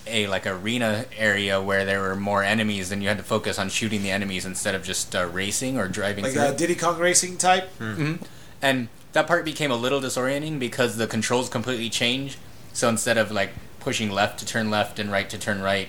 a 0.07 0.27
like 0.27 0.47
arena 0.47 1.07
area 1.17 1.61
where 1.61 1.85
there 1.85 2.01
were 2.01 2.15
more 2.17 2.43
enemies 2.43 2.91
and 2.93 3.03
you 3.03 3.09
had 3.09 3.19
to 3.19 3.25
focus 3.25 3.59
on 3.59 3.69
shooting 3.69 4.03
the 4.03 4.11
enemies 4.11 4.45
instead 4.45 4.75
of 4.75 4.83
just 4.85 5.15
uh, 5.17 5.27
racing 5.27 5.79
or 5.79 5.89
driving 5.89 6.25
Like 6.25 6.35
through. 6.35 6.43
a 6.43 6.55
Diddy 6.55 6.75
Kong 6.75 6.99
Racing 6.99 7.37
type. 7.39 7.69
hmm 7.79 8.15
And 8.61 8.89
that 9.13 9.27
part 9.27 9.45
became 9.45 9.71
a 9.71 9.77
little 9.77 10.01
disorienting 10.01 10.59
because 10.59 10.97
the 10.97 11.07
controls 11.07 11.49
completely 11.49 11.89
change. 11.91 12.37
So 12.73 12.89
instead 12.89 13.17
of 13.17 13.31
like 13.31 13.51
pushing 13.81 14.11
left 14.11 14.39
to 14.41 14.47
turn 14.47 14.71
left 14.71 14.99
and 14.99 15.11
right 15.13 15.29
to 15.31 15.39
turn 15.39 15.63
right, 15.63 15.89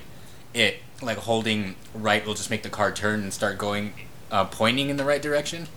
it 0.54 0.78
like 1.02 1.18
holding 1.18 1.76
right 1.94 2.26
will 2.26 2.36
just 2.36 2.50
make 2.50 2.64
the 2.64 2.70
car 2.70 2.92
turn 2.92 3.22
and 3.24 3.34
start 3.34 3.58
going, 3.58 3.94
uh, 4.32 4.46
pointing 4.46 4.90
in 4.90 4.98
the 4.98 5.04
right 5.04 5.22
direction, 5.22 5.68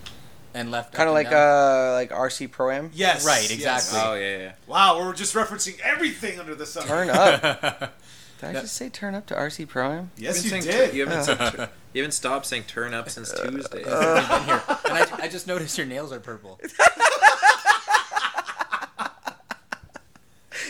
and 0.54 0.70
left. 0.70 0.92
kind 0.94 1.08
of 1.08 1.14
like 1.14 1.30
down. 1.30 1.90
uh 1.90 1.92
like 1.94 2.10
RC 2.10 2.50
Pro 2.50 2.70
Am. 2.70 2.90
Yes. 2.94 3.26
Right, 3.26 3.42
yes. 3.42 3.50
exactly. 3.50 3.98
Oh 4.02 4.14
yeah, 4.14 4.38
yeah. 4.38 4.52
Wow, 4.66 4.98
we're 4.98 5.14
just 5.14 5.34
referencing 5.34 5.78
everything 5.80 6.38
under 6.38 6.54
the 6.54 6.66
sun. 6.66 6.86
Turn 6.86 7.10
up. 7.10 7.94
Did 8.38 8.50
I 8.50 8.52
just 8.60 8.74
say 8.76 8.88
turn 8.88 9.14
up 9.14 9.26
to 9.26 9.34
RC 9.34 9.68
Pro 9.68 9.90
Am? 9.92 10.10
Yes, 10.16 10.44
you, 10.44 10.56
you 10.56 10.62
did. 10.62 10.90
Tur- 10.90 10.96
you, 10.96 11.06
haven't 11.06 11.24
said 11.24 11.38
tur- 11.38 11.70
you 11.92 12.02
haven't 12.02 12.12
stopped 12.12 12.46
saying 12.46 12.64
turn 12.64 12.94
up 12.94 13.10
since 13.10 13.32
uh, 13.32 13.48
Tuesday. 13.50 13.84
Uh. 13.84 14.20
You've 14.20 14.28
been 14.28 14.44
here. 14.44 14.62
And 14.88 14.96
I, 14.96 15.24
I 15.24 15.28
just 15.28 15.46
noticed 15.46 15.76
your 15.76 15.86
nails 15.86 16.12
are 16.12 16.20
purple. 16.20 16.58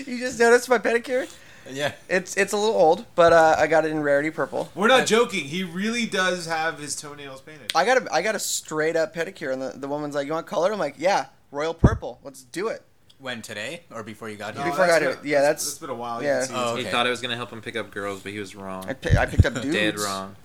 You 0.07 0.19
just 0.19 0.39
noticed 0.39 0.69
my 0.69 0.79
pedicure? 0.79 1.31
Yeah. 1.71 1.93
It's 2.09 2.37
it's 2.37 2.53
a 2.53 2.57
little 2.57 2.75
old, 2.75 3.05
but 3.15 3.33
uh, 3.33 3.57
I 3.59 3.67
got 3.67 3.85
it 3.85 3.91
in 3.91 4.01
rarity 4.01 4.31
purple. 4.31 4.71
We're 4.75 4.89
not 4.89 5.03
uh, 5.03 5.05
joking. 5.05 5.45
He 5.45 5.65
really 5.65 6.07
does 6.07 6.47
have 6.47 6.79
his 6.79 6.97
toenails 6.97 7.43
painted. 7.43 7.73
I 7.75 7.85
got 7.85 8.03
a 8.03 8.13
I 8.13 8.23
got 8.23 8.35
a 8.35 8.39
straight 8.39 8.97
up 8.97 9.15
pedicure, 9.15 9.53
and 9.53 9.61
the, 9.61 9.71
the 9.77 9.89
woman's 9.89 10.15
like, 10.15 10.27
"You 10.27 10.33
want 10.33 10.47
color?" 10.47 10.73
I'm 10.73 10.79
like, 10.79 10.95
"Yeah, 10.99 11.27
royal 11.51 11.75
purple. 11.75 12.21
Let's 12.23 12.43
do 12.43 12.69
it." 12.69 12.83
When 13.21 13.43
today 13.43 13.83
or 13.91 14.05
before 14.05 14.29
you 14.29 14.37
got 14.37 14.55
No, 14.55 14.63
here? 14.63 14.71
Before 14.71 14.85
I 14.85 14.89
got 14.89 15.01
been- 15.01 15.11
it. 15.11 15.19
Yeah, 15.25 15.41
that's- 15.41 15.65
that's 15.65 15.79
been 15.79 15.91
a 15.91 15.95
while. 15.95 16.23
yeah. 16.23 16.43
You 16.49 16.55
Oh, 16.55 16.71
it's- 16.75 16.85
He 16.87 16.91
thought 16.93 17.07
I 17.07 17.11
was 17.11 17.21
gonna 17.21 17.35
help 17.37 17.53
him 17.53 17.61
pick 17.61 17.75
up 17.75 17.91
girls, 17.91 18.21
but 18.21 18.31
he 18.31 18.39
was 18.39 18.55
wrong. 18.55 18.85
I, 18.89 18.93
pi- 18.93 19.17
I 19.21 19.27
picked 19.27 19.45
up 19.45 19.55
dudes. 19.61 19.73
Dead 19.75 19.99
wrong. 19.99 20.37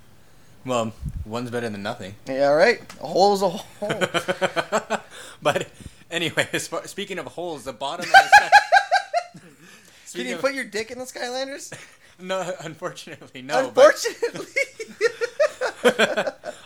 Well, 0.65 0.91
one's 1.25 1.51
better 1.51 1.69
than 1.69 1.83
nothing. 1.83 2.15
Yeah, 2.25 2.47
right. 2.47 2.81
A 2.99 3.05
hole's 3.07 3.41
a 3.43 3.49
hole. 3.49 3.65
but 5.41 5.67
anyway, 6.09 6.47
as 6.51 6.67
far, 6.67 6.87
speaking 6.87 7.19
of 7.19 7.27
holes, 7.27 7.63
the 7.65 7.73
bottom 7.73 8.05
of 8.05 8.11
the 8.11 8.29
sky. 8.35 8.49
Can 10.15 10.25
you 10.25 10.35
of- 10.35 10.41
put 10.41 10.53
your 10.55 10.63
dick 10.65 10.89
in 10.89 10.97
the 10.99 11.05
Skylanders? 11.05 11.73
No, 12.19 12.55
unfortunately, 12.61 13.41
no. 13.43 13.69
but- 13.71 14.03
Unfortunately. 14.03 14.47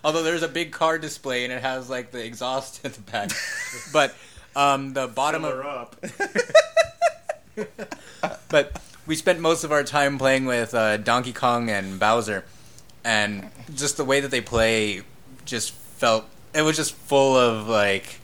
although 0.04 0.24
there's 0.24 0.44
a 0.44 0.48
big 0.48 0.72
car 0.72 0.98
display 1.00 1.44
and 1.44 1.52
it 1.52 1.62
has 1.62 1.90
like 1.90 2.12
the 2.12 2.24
exhaust 2.24 2.86
in 2.86 2.92
the 2.92 3.02
back, 3.02 3.32
but 3.92 4.14
um, 4.58 4.94
the 4.94 5.08
bottom 5.08 5.44
Fill 5.44 5.60
of 5.60 5.66
up. 5.66 5.96
but 8.50 8.82
we 9.06 9.16
spent 9.16 9.40
most 9.40 9.64
of 9.64 9.72
our 9.72 9.84
time 9.84 10.18
playing 10.18 10.46
with 10.46 10.74
uh, 10.74 10.98
Donkey 10.98 11.32
Kong 11.32 11.70
and 11.70 12.00
Bowser, 12.00 12.44
and 13.04 13.50
just 13.76 13.98
the 13.98 14.04
way 14.06 14.20
that 14.20 14.32
they 14.32 14.42
play 14.42 15.04
just 15.46 15.72
felt 15.72 16.26
it 16.54 16.64
was 16.64 16.76
just 16.76 16.94
full 16.94 17.38
of 17.38 17.68
like 17.68 18.20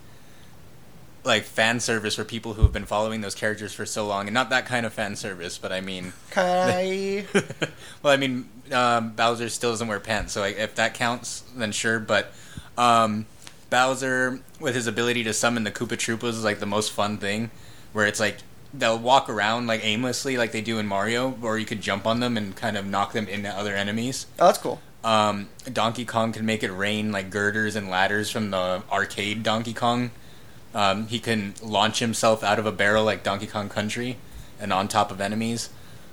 like 1.24 1.44
fan 1.44 1.80
service 1.80 2.16
for 2.16 2.26
people 2.26 2.56
who 2.56 2.64
have 2.64 2.74
been 2.74 2.86
following 2.86 3.22
those 3.22 3.36
characters 3.36 3.74
for 3.74 3.86
so 3.86 4.06
long, 4.06 4.28
and 4.28 4.34
not 4.34 4.50
that 4.50 4.66
kind 4.66 4.86
of 4.86 4.94
fan 4.94 5.16
service, 5.16 5.58
but 5.58 5.72
I 5.72 5.82
mean, 5.82 6.14
Kai. 6.32 7.26
well, 8.02 8.14
I 8.14 8.18
mean, 8.18 8.50
um, 8.72 9.14
Bowser 9.14 9.50
still 9.50 9.72
doesn't 9.72 9.88
wear 9.88 10.00
pants, 10.00 10.34
so 10.34 10.42
like, 10.42 10.58
if 10.58 10.76
that 10.76 10.96
counts, 10.96 11.44
then 11.56 11.72
sure. 11.72 12.00
But 12.00 12.34
um, 12.78 13.26
Bowser, 13.74 14.40
with 14.60 14.76
his 14.76 14.86
ability 14.86 15.24
to 15.24 15.34
summon 15.34 15.64
the 15.64 15.72
Koopa 15.72 15.98
Troopas, 15.98 16.30
is 16.30 16.44
like 16.44 16.60
the 16.60 16.68
most 16.68 16.92
fun 16.92 17.18
thing, 17.18 17.50
where 17.92 18.06
it's 18.06 18.20
like 18.20 18.38
they'll 18.72 19.00
walk 19.00 19.28
around 19.30 19.66
like 19.66 19.84
aimlessly, 19.84 20.38
like 20.38 20.52
they 20.52 20.62
do 20.62 20.78
in 20.78 20.86
Mario, 20.86 21.36
or 21.42 21.58
you 21.58 21.66
could 21.66 21.82
jump 21.82 22.06
on 22.06 22.20
them 22.20 22.38
and 22.38 22.56
kind 22.56 22.78
of 22.78 22.86
knock 22.86 23.14
them 23.14 23.28
into 23.28 23.50
other 23.50 23.74
enemies. 23.76 24.28
Oh, 24.40 24.46
that's 24.46 24.60
cool. 24.60 24.80
Um, 25.04 25.50
Donkey 25.72 26.06
Kong 26.06 26.32
can 26.32 26.46
make 26.46 26.62
it 26.62 26.72
rain 26.72 27.12
like 27.12 27.32
girders 27.32 27.76
and 27.76 27.90
ladders 27.90 28.30
from 28.30 28.52
the 28.52 28.84
arcade 28.92 29.42
Donkey 29.42 29.74
Kong. 29.74 30.12
Um, 30.76 31.08
he 31.08 31.18
can 31.18 31.56
launch 31.64 31.98
himself 31.98 32.44
out 32.44 32.60
of 32.60 32.68
a 32.68 32.72
barrel 32.72 33.04
like 33.04 33.24
Donkey 33.24 33.48
Kong 33.48 33.70
Country 33.70 34.18
and 34.60 34.72
on 34.72 34.88
top 34.88 35.10
of 35.12 35.20
enemies. 35.20 35.70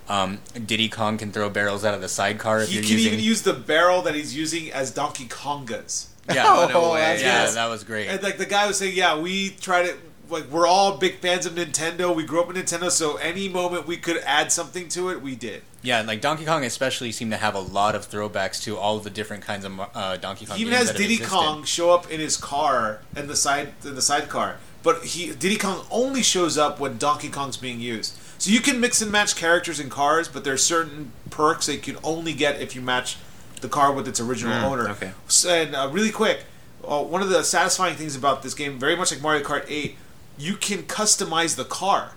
Um, 0.08 0.38
Diddy 0.54 0.88
Kong 0.88 1.18
can 1.18 1.30
throw 1.30 1.50
barrels 1.50 1.84
out 1.84 1.92
of 1.92 2.00
the 2.00 2.08
sidecar 2.08 2.60
if 2.62 2.68
He 2.70 2.76
you're 2.76 2.82
can 2.84 2.92
using. 2.92 3.12
even 3.12 3.24
use 3.24 3.42
the 3.42 3.52
barrel 3.52 4.00
that 4.02 4.14
he's 4.14 4.34
using 4.34 4.72
as 4.72 4.90
Donkey 4.90 5.26
Kongas. 5.26 6.06
yeah, 6.34 6.44
Oh, 6.46 6.68
no 6.68 6.92
way. 6.92 7.20
yeah, 7.20 7.46
good. 7.46 7.54
that 7.56 7.66
was 7.68 7.84
great. 7.84 8.08
And 8.08 8.22
like 8.22 8.38
the 8.38 8.46
guy 8.46 8.66
was 8.66 8.78
saying, 8.78 8.96
yeah, 8.96 9.18
we 9.18 9.50
tried 9.50 9.86
it. 9.86 9.96
Like 10.28 10.44
we're 10.48 10.66
all 10.66 10.96
big 10.96 11.18
fans 11.18 11.44
of 11.44 11.54
Nintendo. 11.54 12.14
We 12.14 12.22
grew 12.22 12.40
up 12.40 12.46
with 12.46 12.56
Nintendo, 12.56 12.88
so 12.88 13.16
any 13.16 13.48
moment 13.48 13.88
we 13.88 13.96
could 13.96 14.18
add 14.18 14.52
something 14.52 14.88
to 14.90 15.08
it, 15.10 15.20
we 15.20 15.34
did. 15.34 15.62
Yeah, 15.82 16.02
like 16.02 16.20
Donkey 16.20 16.44
Kong 16.44 16.64
especially 16.64 17.10
seemed 17.10 17.32
to 17.32 17.36
have 17.36 17.56
a 17.56 17.60
lot 17.60 17.96
of 17.96 18.08
throwbacks 18.08 18.62
to 18.62 18.76
all 18.76 19.00
the 19.00 19.10
different 19.10 19.42
kinds 19.42 19.64
of 19.64 19.80
uh, 19.92 20.18
Donkey 20.18 20.46
Kong. 20.46 20.56
He 20.56 20.62
even 20.62 20.72
games 20.74 20.88
has 20.88 20.96
that 20.96 20.98
Diddy. 20.98 21.18
Kong 21.18 21.64
show 21.64 21.90
up 21.90 22.08
in 22.12 22.20
his 22.20 22.36
car 22.36 23.00
in 23.16 23.26
the 23.26 23.34
side 23.34 23.72
in 23.84 23.96
the 23.96 24.02
sidecar, 24.02 24.58
but 24.84 25.04
he 25.04 25.32
Diddy 25.34 25.56
Kong 25.56 25.84
only 25.90 26.22
shows 26.22 26.56
up 26.56 26.78
when 26.78 26.96
Donkey 26.96 27.28
Kong's 27.28 27.56
being 27.56 27.80
used. 27.80 28.16
So 28.38 28.50
you 28.52 28.60
can 28.60 28.78
mix 28.78 29.02
and 29.02 29.10
match 29.10 29.34
characters 29.34 29.80
in 29.80 29.90
cars, 29.90 30.28
but 30.28 30.44
there 30.44 30.54
are 30.54 30.58
certain 30.58 31.10
perks 31.30 31.66
that 31.66 31.74
you 31.74 31.80
can 31.80 31.96
only 32.04 32.34
get 32.34 32.60
if 32.60 32.76
you 32.76 32.82
match 32.82 33.16
the 33.60 33.68
car 33.68 33.92
with 33.92 34.06
its 34.08 34.20
original 34.20 34.54
Mm, 34.54 34.62
owner. 34.64 34.88
okay. 34.90 35.12
So, 35.28 35.48
and 35.50 35.74
uh, 35.74 35.88
really 35.92 36.10
quick, 36.10 36.44
uh, 36.86 37.02
one 37.02 37.22
of 37.22 37.28
the 37.28 37.42
satisfying 37.42 37.96
things 37.96 38.16
about 38.16 38.42
this 38.42 38.54
game, 38.54 38.78
very 38.78 38.96
much 38.96 39.12
like 39.12 39.20
Mario 39.20 39.42
Kart 39.44 39.64
8, 39.68 39.96
you 40.38 40.54
can 40.54 40.82
customize 40.84 41.56
the 41.56 41.64
car. 41.64 42.12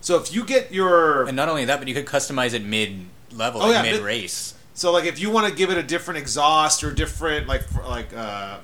So 0.00 0.16
if 0.16 0.32
you 0.32 0.44
get 0.44 0.72
your 0.72 1.24
And 1.26 1.36
not 1.36 1.48
only 1.48 1.64
that, 1.66 1.78
but 1.78 1.88
you 1.88 1.94
could 1.94 2.06
customize 2.06 2.54
it 2.54 2.64
mid 2.64 3.06
level, 3.32 3.60
Oh, 3.62 3.66
like 3.66 3.74
yeah, 3.74 3.82
mid 3.82 3.92
mid- 3.94 4.02
race. 4.02 4.54
So 4.74 4.92
like 4.92 5.04
if 5.04 5.18
you 5.18 5.28
want 5.30 5.48
to 5.48 5.54
give 5.54 5.70
it 5.70 5.76
a 5.76 5.82
different 5.82 6.18
exhaust 6.18 6.84
or 6.84 6.92
different 6.92 7.48
like 7.48 7.64
fr- 7.64 7.82
like 7.82 8.14
uh, 8.16 8.58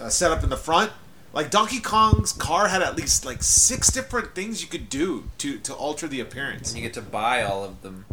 uh, 0.00 0.08
setup 0.08 0.42
in 0.42 0.48
the 0.50 0.56
front, 0.56 0.90
Like 1.32 1.50
Donkey 1.50 1.78
Kong's 1.78 2.32
car 2.32 2.68
had 2.68 2.82
at 2.82 2.96
least 2.96 3.24
like 3.24 3.42
six 3.42 3.92
different 3.92 4.34
things 4.34 4.62
you 4.62 4.68
could 4.68 4.88
do 4.88 5.24
to 5.38 5.58
to 5.58 5.72
alter 5.74 6.08
the 6.08 6.18
appearance. 6.20 6.70
And 6.72 6.78
you 6.80 6.82
get 6.88 6.94
to 6.94 7.02
buy 7.02 7.42
all 7.44 7.62
of 7.62 7.82
them 7.82 8.06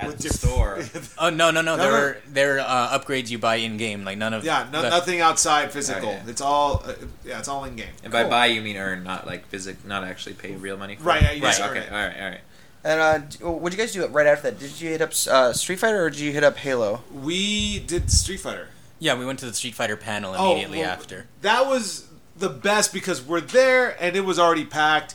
at 0.00 0.06
With 0.06 0.16
the 0.18 0.22
diff- 0.24 0.32
store. 0.32 0.78
Oh 1.18 1.28
no 1.30 1.50
no 1.50 1.60
no! 1.60 1.76
No, 1.76 1.82
There 1.82 1.90
no. 1.92 1.98
were 1.98 2.16
there 2.28 2.60
are 2.60 2.90
uh, 2.94 2.98
upgrades 2.98 3.30
you 3.30 3.38
buy 3.38 3.56
in 3.56 3.76
game. 3.76 4.04
Like 4.04 4.16
none 4.18 4.32
of 4.34 4.44
yeah, 4.44 4.66
no, 4.72 4.82
the- 4.82 4.90
nothing 4.90 5.20
outside 5.20 5.70
physical. 5.72 6.08
Oh, 6.08 6.12
yeah. 6.12 6.22
It's 6.28 6.40
all 6.40 6.82
uh, 6.86 6.94
yeah, 7.24 7.38
it's 7.38 7.48
all 7.48 7.64
in 7.64 7.76
game. 7.76 7.88
And 8.02 8.12
by 8.12 8.22
Cool. 8.22 8.30
buy 8.30 8.46
you 8.46 8.62
mean 8.62 8.76
earn, 8.76 9.04
not 9.04 9.26
like 9.26 9.46
physic, 9.48 9.84
not 9.84 10.02
actually 10.04 10.34
pay 10.34 10.52
real 10.56 10.76
money. 10.76 10.96
For 10.96 11.04
Right, 11.04 11.22
it. 11.22 11.24
yeah, 11.24 11.32
you 11.32 11.40
just 11.42 11.60
right. 11.60 11.70
earn 11.70 11.76
Okay. 11.76 11.86
it. 11.86 11.92
All 11.92 11.98
right. 11.98 12.16
All 12.20 12.28
right. 12.30 12.40
And 12.82 13.00
uh, 13.00 13.18
d- 13.18 13.44
what 13.44 13.70
did 13.70 13.78
you 13.78 13.84
guys 13.84 13.92
do 13.92 14.02
it 14.04 14.10
right 14.10 14.26
after 14.26 14.50
that? 14.50 14.58
Did 14.58 14.80
you 14.80 14.88
hit 14.88 15.02
up 15.02 15.10
uh, 15.30 15.52
Street 15.52 15.78
Fighter 15.78 16.02
or 16.02 16.08
did 16.08 16.20
you 16.20 16.32
hit 16.32 16.42
up 16.42 16.56
Halo? 16.56 17.02
We 17.12 17.78
did 17.80 18.10
Street 18.10 18.40
Fighter. 18.40 18.68
Yeah, 18.98 19.18
we 19.18 19.26
went 19.26 19.38
to 19.40 19.46
the 19.46 19.52
Street 19.52 19.74
Fighter 19.74 19.96
panel 19.98 20.34
Oh, 20.36 20.52
immediately 20.52 20.78
well, 20.78 20.88
after. 20.90 21.26
That 21.42 21.66
was 21.66 22.06
the 22.38 22.48
best 22.48 22.94
because 22.94 23.20
we're 23.22 23.42
there 23.42 23.96
and 24.02 24.16
it 24.16 24.22
was 24.24 24.38
already 24.38 24.64
packed, 24.64 25.14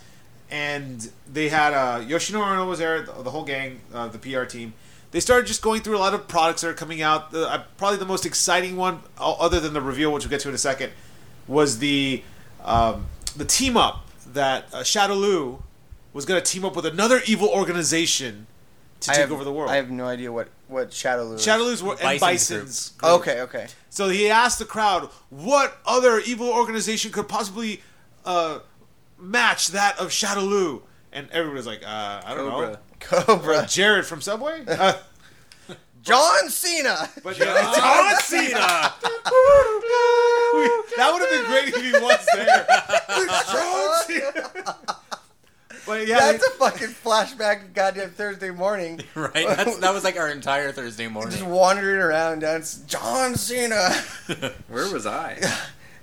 and 0.51 1.09
they 1.31 1.49
had 1.49 1.73
uh, 1.73 2.01
Yoshinori 2.01 2.51
Ono 2.53 2.67
was 2.67 2.79
there, 2.79 3.01
the, 3.01 3.11
the 3.23 3.31
whole 3.31 3.43
gang, 3.43 3.81
uh, 3.93 4.07
the 4.07 4.17
PR 4.19 4.43
team. 4.45 4.73
They 5.11 5.19
started 5.19 5.47
just 5.47 5.61
going 5.61 5.81
through 5.81 5.97
a 5.97 5.99
lot 5.99 6.13
of 6.13 6.27
products 6.27 6.61
that 6.61 6.69
are 6.69 6.73
coming 6.73 7.01
out. 7.01 7.31
The, 7.31 7.49
uh, 7.49 7.63
probably 7.77 7.97
the 7.99 8.05
most 8.05 8.25
exciting 8.25 8.75
one, 8.75 8.99
other 9.17 9.59
than 9.59 9.73
the 9.73 9.81
reveal, 9.81 10.11
which 10.11 10.23
we'll 10.25 10.29
get 10.29 10.41
to 10.41 10.49
in 10.49 10.55
a 10.55 10.57
second, 10.57 10.91
was 11.47 11.79
the 11.79 12.21
um, 12.63 13.05
the 13.37 13.45
team 13.45 13.77
up 13.77 14.05
that 14.33 14.65
uh, 14.73 14.77
Shadaloo 14.79 15.61
was 16.13 16.25
going 16.25 16.41
to 16.41 16.45
team 16.51 16.65
up 16.65 16.75
with 16.75 16.85
another 16.85 17.21
evil 17.27 17.47
organization 17.49 18.47
to 19.01 19.11
I 19.11 19.13
take 19.13 19.21
have- 19.21 19.31
over 19.31 19.43
the 19.43 19.51
world. 19.53 19.69
I 19.71 19.75
have 19.77 19.89
no 19.89 20.05
idea 20.05 20.31
what 20.31 20.49
what 20.67 20.89
Shadaloo. 20.91 21.35
is. 21.35 21.45
Shadaloo's 21.45 21.81
wor- 21.83 21.93
and 22.01 22.19
Bison's 22.19 22.49
Bison's. 22.49 22.89
group. 22.89 23.01
group. 23.01 23.21
Okay, 23.21 23.41
okay. 23.41 23.67
So 23.89 24.09
he 24.09 24.29
asked 24.29 24.59
the 24.59 24.65
crowd, 24.65 25.09
"What 25.29 25.77
other 25.85 26.19
evil 26.19 26.49
organization 26.49 27.11
could 27.11 27.27
possibly 27.29 27.81
uh, 28.25 28.59
match 29.17 29.69
that 29.69 29.99
of 29.99 30.09
Shadaloo?" 30.09 30.81
And 31.11 31.29
everybody's 31.31 31.67
like, 31.67 31.83
uh, 31.85 32.21
"I 32.25 32.33
don't 32.35 32.49
Cobra. 32.49 32.67
know." 32.71 32.77
Cobra. 32.99 33.57
Uh, 33.57 33.65
Jared 33.65 34.05
from 34.05 34.21
Subway. 34.21 34.63
Uh, 34.67 34.93
John 36.01 36.49
Cena. 36.49 37.09
but 37.23 37.35
yeah, 37.39 37.45
John 37.75 38.15
Cena. 38.21 38.59
that 40.97 41.09
would 41.11 41.21
have 41.21 41.31
been 41.31 41.45
great 41.45 41.69
if 41.69 41.81
he 41.83 41.91
was 41.93 42.25
there. 42.35 42.67
John 43.51 44.03
Cena. 44.05 44.75
But 45.87 46.07
yeah, 46.07 46.19
That's 46.31 46.45
a 46.45 46.51
fucking 46.51 46.89
flashback 46.89 47.61
to 47.61 47.67
goddamn 47.73 48.11
Thursday 48.11 48.51
morning. 48.51 49.01
Right, 49.15 49.33
That's, 49.47 49.77
that 49.79 49.93
was 49.95 50.03
like 50.03 50.15
our 50.17 50.29
entire 50.29 50.71
Thursday 50.71 51.07
morning. 51.07 51.31
Just 51.31 51.43
wandering 51.45 51.99
around. 52.01 52.41
That's 52.43 52.77
John 52.81 53.33
Cena. 53.35 53.89
Where 54.67 54.91
was 54.91 55.07
I? 55.07 55.39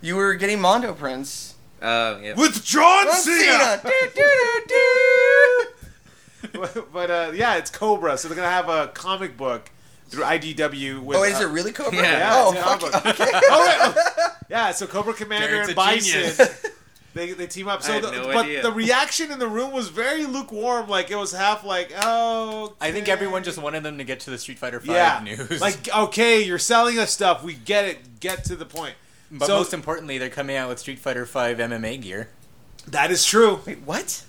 You 0.00 0.16
were 0.16 0.34
getting 0.34 0.60
Mondo 0.60 0.94
prints. 0.94 1.54
Yeah. 1.82 2.34
with 2.36 2.64
John, 2.64 3.06
John 3.06 3.14
Cena. 3.14 3.80
Cena. 3.80 3.80
Do, 3.82 4.10
do, 4.14 4.62
do, 4.68 6.58
but 6.60 6.92
but, 6.92 7.10
uh, 7.10 7.32
yeah, 7.34 7.56
it's 7.56 7.70
Cobra. 7.70 8.16
So 8.18 8.28
they're 8.28 8.36
gonna 8.36 8.48
have 8.48 8.68
a 8.68 8.88
comic 8.88 9.36
book 9.36 9.70
through 10.08 10.24
IDW. 10.24 11.00
With, 11.02 11.18
Oh, 11.18 11.22
is 11.22 11.40
uh, 11.40 11.48
it 11.48 11.50
really 11.50 11.72
Cobra? 11.72 11.96
Yeah. 11.96 12.18
Yeah, 12.18 12.30
oh, 12.34 12.52
it's 12.52 12.62
fuck 12.62 12.80
comic 12.80 12.94
it. 12.94 13.04
book. 13.04 13.16
oh, 13.50 13.66
wait, 13.66 13.94
oh. 14.18 14.36
Yeah, 14.48 14.70
so 14.72 14.86
Cobra 14.86 15.14
Commander 15.14 15.48
Jared's 15.48 15.68
and 15.70 15.78
a 15.78 15.80
Bison. 15.80 16.46
They, 17.14 17.32
they 17.32 17.46
team 17.46 17.68
up. 17.68 17.82
So, 17.82 17.92
had 17.92 18.04
the, 18.04 18.10
no 18.10 18.24
but 18.24 18.46
idea. 18.46 18.62
the 18.62 18.72
reaction 18.72 19.30
in 19.30 19.38
the 19.38 19.46
room 19.46 19.70
was 19.70 19.90
very 19.90 20.24
lukewarm. 20.24 20.88
Like 20.88 21.10
it 21.10 21.16
was 21.16 21.32
half 21.32 21.62
like, 21.62 21.92
oh. 22.02 22.74
I 22.80 22.90
think 22.90 23.08
everyone 23.08 23.44
just 23.44 23.58
wanted 23.58 23.82
them 23.82 23.98
to 23.98 24.04
get 24.04 24.20
to 24.20 24.30
the 24.30 24.38
Street 24.38 24.58
Fighter 24.58 24.80
Five 24.80 24.96
yeah, 24.96 25.20
news. 25.22 25.60
like 25.60 25.94
okay, 25.94 26.42
you're 26.42 26.58
selling 26.58 26.98
us 26.98 27.10
stuff. 27.10 27.44
We 27.44 27.52
get 27.54 27.84
it. 27.84 28.20
Get 28.20 28.44
to 28.44 28.56
the 28.56 28.64
point. 28.64 28.94
But 29.32 29.46
so 29.46 29.56
most 29.56 29.72
importantly, 29.74 30.18
they're 30.18 30.28
coming 30.30 30.56
out 30.56 30.68
with 30.68 30.78
Street 30.78 30.98
Fighter 30.98 31.26
Five 31.26 31.58
MMA 31.58 32.00
gear. 32.02 32.28
that 32.88 33.10
is 33.10 33.24
true. 33.24 33.60
Wait, 33.66 33.80
what? 33.84 34.24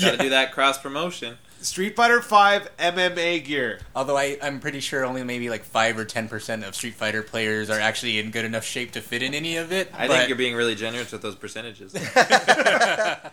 Got 0.00 0.12
to 0.12 0.16
do 0.18 0.28
that 0.30 0.52
cross 0.52 0.78
promotion. 0.78 1.36
Street 1.60 1.94
Fighter 1.94 2.20
Five 2.20 2.68
MMA 2.78 3.44
gear. 3.44 3.80
Although 3.94 4.16
I, 4.16 4.36
I'm 4.42 4.58
pretty 4.60 4.80
sure 4.80 5.04
only 5.04 5.22
maybe 5.22 5.48
like 5.50 5.64
five 5.64 5.98
or 5.98 6.04
ten 6.04 6.28
percent 6.28 6.64
of 6.64 6.74
Street 6.74 6.94
Fighter 6.94 7.22
players 7.22 7.70
are 7.70 7.78
actually 7.80 8.18
in 8.18 8.30
good 8.30 8.44
enough 8.44 8.64
shape 8.64 8.92
to 8.92 9.00
fit 9.00 9.22
in 9.22 9.34
any 9.34 9.56
of 9.56 9.72
it. 9.72 9.90
I 9.96 10.08
but- 10.08 10.16
think 10.16 10.28
you're 10.28 10.38
being 10.38 10.54
really 10.54 10.74
generous 10.74 11.12
with 11.12 11.22
those 11.22 11.36
percentages. 11.36 11.94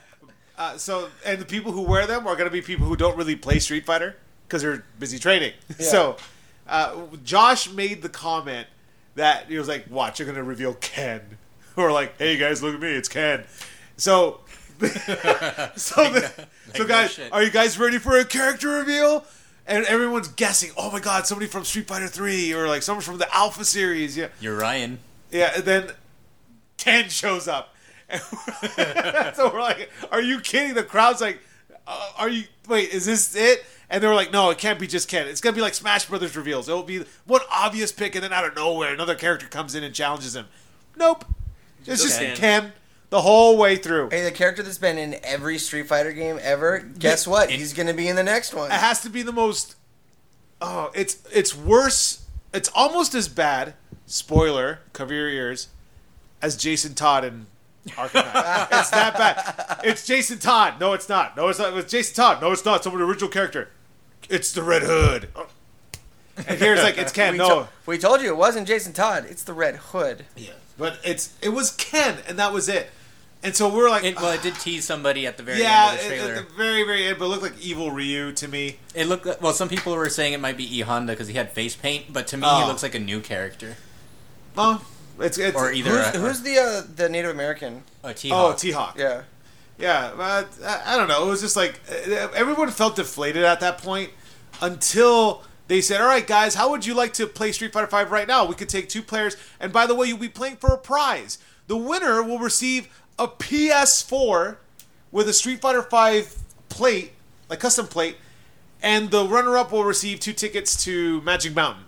Uh, 0.58 0.76
so 0.78 1.08
and 1.26 1.40
the 1.40 1.46
people 1.46 1.72
who 1.72 1.82
wear 1.84 2.06
them 2.06 2.28
are 2.28 2.36
going 2.36 2.46
to 2.50 2.52
be 2.52 2.62
people 2.62 2.86
who 2.86 2.98
don't 2.98 3.16
really 3.16 3.34
play 3.38 3.60
Street 3.60 3.86
Fighter 3.86 4.18
because 4.46 4.62
they're 4.62 4.84
busy 5.00 5.18
training. 5.18 5.54
So 5.80 6.18
uh, 6.68 6.98
Josh 7.24 7.72
made 7.72 8.02
the 8.02 8.10
comment 8.10 8.68
that 9.20 9.46
he 9.48 9.58
was 9.58 9.68
like, 9.68 9.86
"Watch, 9.90 10.20
you're 10.20 10.26
going 10.26 10.38
to 10.38 10.44
reveal 10.44 10.74
Ken," 10.76 11.22
or 11.78 11.92
like, 11.92 12.18
"Hey 12.18 12.38
guys, 12.38 12.64
look 12.64 12.74
at 12.76 12.82
me, 12.82 12.90
it's 12.90 13.10
Ken." 13.10 13.44
So, 13.98 14.40
so 14.80 14.86
the, 16.10 16.48
so 16.76 16.88
guys, 16.88 17.12
shit. 17.12 17.32
are 17.32 17.44
you 17.44 17.52
guys 17.52 17.78
ready 17.78 17.98
for 18.00 18.18
a 18.18 18.26
character 18.26 18.70
reveal? 18.70 19.26
And 19.68 19.86
everyone's 19.86 20.30
guessing. 20.30 20.72
Oh 20.78 20.90
my 20.92 21.00
god, 21.00 21.28
somebody 21.28 21.48
from 21.48 21.64
Street 21.64 21.88
Fighter 21.88 22.08
Three, 22.08 22.54
or 22.54 22.68
like 22.68 22.82
someone 22.82 23.04
from 23.04 23.18
the 23.20 23.34
Alpha 23.36 23.64
series. 23.66 24.18
Yeah, 24.18 24.30
You're 24.40 24.58
Ryan. 24.58 25.00
yeah, 25.32 25.52
and 25.56 25.64
then 25.64 25.92
Ken 26.78 27.10
shows 27.10 27.48
up. 27.48 27.76
so 29.36 29.52
we're 29.54 29.62
like, 29.62 29.92
"Are 30.12 30.22
you 30.22 30.40
kidding?" 30.40 30.74
The 30.74 30.84
crowd's 30.84 31.22
like, 31.22 31.40
uh, 31.86 32.12
"Are 32.18 32.30
you? 32.30 32.46
Wait, 32.68 32.90
is 32.90 33.06
this 33.06 33.36
it?" 33.36 33.64
And 33.90 34.04
they 34.04 34.08
were 34.08 34.14
like, 34.14 34.32
"No, 34.32 34.50
it 34.52 34.58
can't 34.58 34.80
be 34.80 34.86
just 34.88 35.08
Ken. 35.08 35.28
It's 35.28 35.42
gonna 35.42 35.56
be 35.56 35.62
like 35.62 35.74
Smash 35.74 36.06
Brothers 36.06 36.38
reveals. 36.38 36.70
It'll 36.70 36.84
be 36.84 37.06
one 37.26 37.42
obvious 37.52 37.92
pick, 37.92 38.14
and 38.16 38.24
then 38.24 38.32
out 38.32 38.46
of 38.46 38.56
nowhere, 38.56 38.94
another 38.94 39.16
character 39.16 39.48
comes 39.48 39.74
in 39.76 39.84
and 39.84 39.94
challenges 39.96 40.36
him." 40.36 40.46
Nope, 40.96 41.26
it's 41.86 42.04
just 42.04 42.20
Ken. 42.20 42.36
Ken. 42.36 42.74
the 43.10 43.22
whole 43.22 43.58
way 43.58 43.76
through. 43.78 44.10
Hey, 44.12 44.24
the 44.24 44.32
character 44.32 44.62
that's 44.62 44.78
been 44.78 44.98
in 44.98 45.18
every 45.24 45.58
Street 45.58 45.88
Fighter 45.88 46.12
game 46.12 46.38
ever, 46.42 46.80
guess 46.80 47.26
what? 47.26 47.50
He's 47.50 47.74
gonna 47.74 47.94
be 47.94 48.08
in 48.08 48.16
the 48.16 48.24
next 48.24 48.54
one. 48.54 48.70
It 48.72 48.76
has 48.76 49.02
to 49.02 49.10
be 49.10 49.24
the 49.24 49.32
most. 49.32 49.76
Oh, 50.62 50.92
it's 50.94 51.18
it's 51.32 51.56
worse. 51.56 52.26
It's 52.54 52.70
almost 52.76 53.16
as 53.16 53.28
bad. 53.28 53.74
Spoiler, 54.06 54.80
cover 54.94 55.14
your 55.14 55.30
ears. 55.30 55.70
As 56.42 56.56
Jason 56.56 56.94
Todd 56.94 57.26
in 57.26 57.48
Arkham 57.90 58.24
it's 58.80 58.90
that 58.92 59.18
bad. 59.18 59.80
It's 59.84 60.06
Jason 60.06 60.40
Todd. 60.40 60.80
No, 60.80 60.94
it's 60.94 61.10
not. 61.10 61.36
No, 61.36 61.48
it's 61.48 61.60
not. 61.60 61.76
It's 61.78 61.92
Jason 61.92 62.16
Todd. 62.16 62.42
No, 62.42 62.52
it's 62.52 62.66
not. 62.66 62.84
Some 62.84 62.96
original 62.96 63.30
character. 63.30 63.70
It's 64.30 64.52
the 64.52 64.64
Red 64.64 64.84
Hood. 64.84 65.30
Oh. 65.36 65.48
And 66.38 66.58
here's 66.60 66.82
like 66.82 66.98
it's 66.98 67.12
Ken. 67.12 67.34
we, 67.34 67.38
No, 67.40 67.50
to- 67.64 67.70
we 67.86 67.98
told 67.98 68.22
you 68.22 68.28
it 68.30 68.38
wasn't 68.38 68.68
Jason 68.68 68.94
Todd. 68.94 69.26
It's 69.30 69.44
the 69.44 69.54
Red 69.54 69.76
Hood. 69.76 70.26
yeah, 70.38 70.52
but 70.78 70.98
it's 71.04 71.34
it 71.42 71.50
was 71.50 71.72
Ken, 71.72 72.20
and 72.28 72.40
that 72.40 72.54
was 72.54 72.70
it. 72.70 72.90
And 73.42 73.56
so 73.56 73.74
we're 73.74 73.90
like, 73.90 74.04
It, 74.04 74.18
well, 74.18 74.34
it 74.34 74.42
did 74.42 74.56
tease 74.56 74.84
somebody 74.84 75.26
at 75.26 75.38
the 75.38 75.44
very 75.44 75.60
yeah, 75.62 75.92
end 75.92 76.00
of 76.02 76.06
the 76.08 76.14
at- 76.16 76.20
trailer. 76.20 76.34
at 76.42 76.48
the 76.50 76.54
very 76.56 76.84
very 76.84 77.06
end, 77.08 77.20
but 77.20 77.26
it 77.26 77.28
looked 77.30 77.44
like 77.44 77.60
evil 77.62 77.90
Ryu 77.92 78.32
to 78.34 78.48
me. 78.48 78.78
It 78.96 79.08
looked 79.08 79.26
like, 79.26 79.42
well. 79.42 79.54
Some 79.54 79.68
people 79.70 79.96
were 79.96 80.10
saying 80.10 80.34
it 80.34 80.40
might 80.40 80.58
be 80.58 80.78
E 80.78 80.82
Honda 80.82 81.14
because 81.14 81.28
he 81.28 81.34
had 81.34 81.52
face 81.52 81.76
paint, 81.76 82.12
but 82.14 82.28
to 82.28 82.38
me, 82.38 82.44
Oh. 82.46 82.62
he 82.62 82.68
looks 82.68 82.84
like 82.84 82.96
a 82.96 83.00
new 83.00 83.20
character 83.22 83.76
Well, 84.56 84.82
it's 85.20 85.38
it's 85.38 85.56
or 85.58 85.72
either 85.72 85.90
Who's, 85.90 86.16
a, 86.16 86.20
who's 86.20 86.42
the 86.42 86.58
uh, 86.58 86.82
the 86.96 87.10
Native 87.10 87.32
American? 87.32 87.84
a 88.04 88.14
T 88.14 88.30
oh 88.32 88.54
T 88.58 88.72
Hawk. 88.72 88.96
Yeah. 88.98 89.24
Yeah, 89.78 90.12
but 90.18 90.50
I, 90.66 90.94
I 90.94 90.98
don't 90.98 91.08
know. 91.08 91.26
It 91.26 91.30
was 91.30 91.40
just 91.42 91.56
like 91.56 91.80
uh, 91.90 92.28
everyone 92.36 92.70
felt 92.72 92.98
deflated 92.98 93.44
at 93.46 93.60
that 93.62 93.78
point 93.78 94.10
until 94.62 95.44
they 95.68 95.82
said, 95.82 96.02
"All 96.02 96.08
right, 96.08 96.26
guys, 96.26 96.56
how 96.56 96.70
would 96.72 96.86
you 96.86 96.94
like 96.94 97.14
to 97.14 97.28
play 97.28 97.52
Street 97.52 97.74
Fighter 97.74 97.88
Five 97.88 98.12
right 98.12 98.28
now? 98.28 98.46
We 98.46 98.56
could 98.56 98.70
take 98.70 98.90
two 98.90 99.04
players, 99.04 99.36
and 99.60 99.72
by 99.72 99.86
the 99.86 99.96
way, 99.96 100.08
you'll 100.08 100.18
be 100.18 100.30
playing 100.30 100.58
for 100.58 100.74
a 100.74 100.78
prize. 100.78 101.38
The 101.68 101.78
winner 101.78 102.24
will 102.24 102.40
receive 102.40 102.88
a 103.20 103.28
PS4 103.28 104.58
with 105.12 105.28
a 105.30 105.34
Street 105.34 105.62
Fighter 105.62 105.84
Five 105.84 106.36
plate, 106.70 107.12
like 107.50 107.60
custom 107.60 107.88
plate, 107.88 108.18
and 108.82 109.12
the 109.12 109.26
runner-up 109.26 109.72
will 109.72 109.84
receive 109.84 110.20
two 110.20 110.34
tickets 110.34 110.84
to 110.86 111.22
Magic 111.22 111.56
Mountain." 111.56 111.86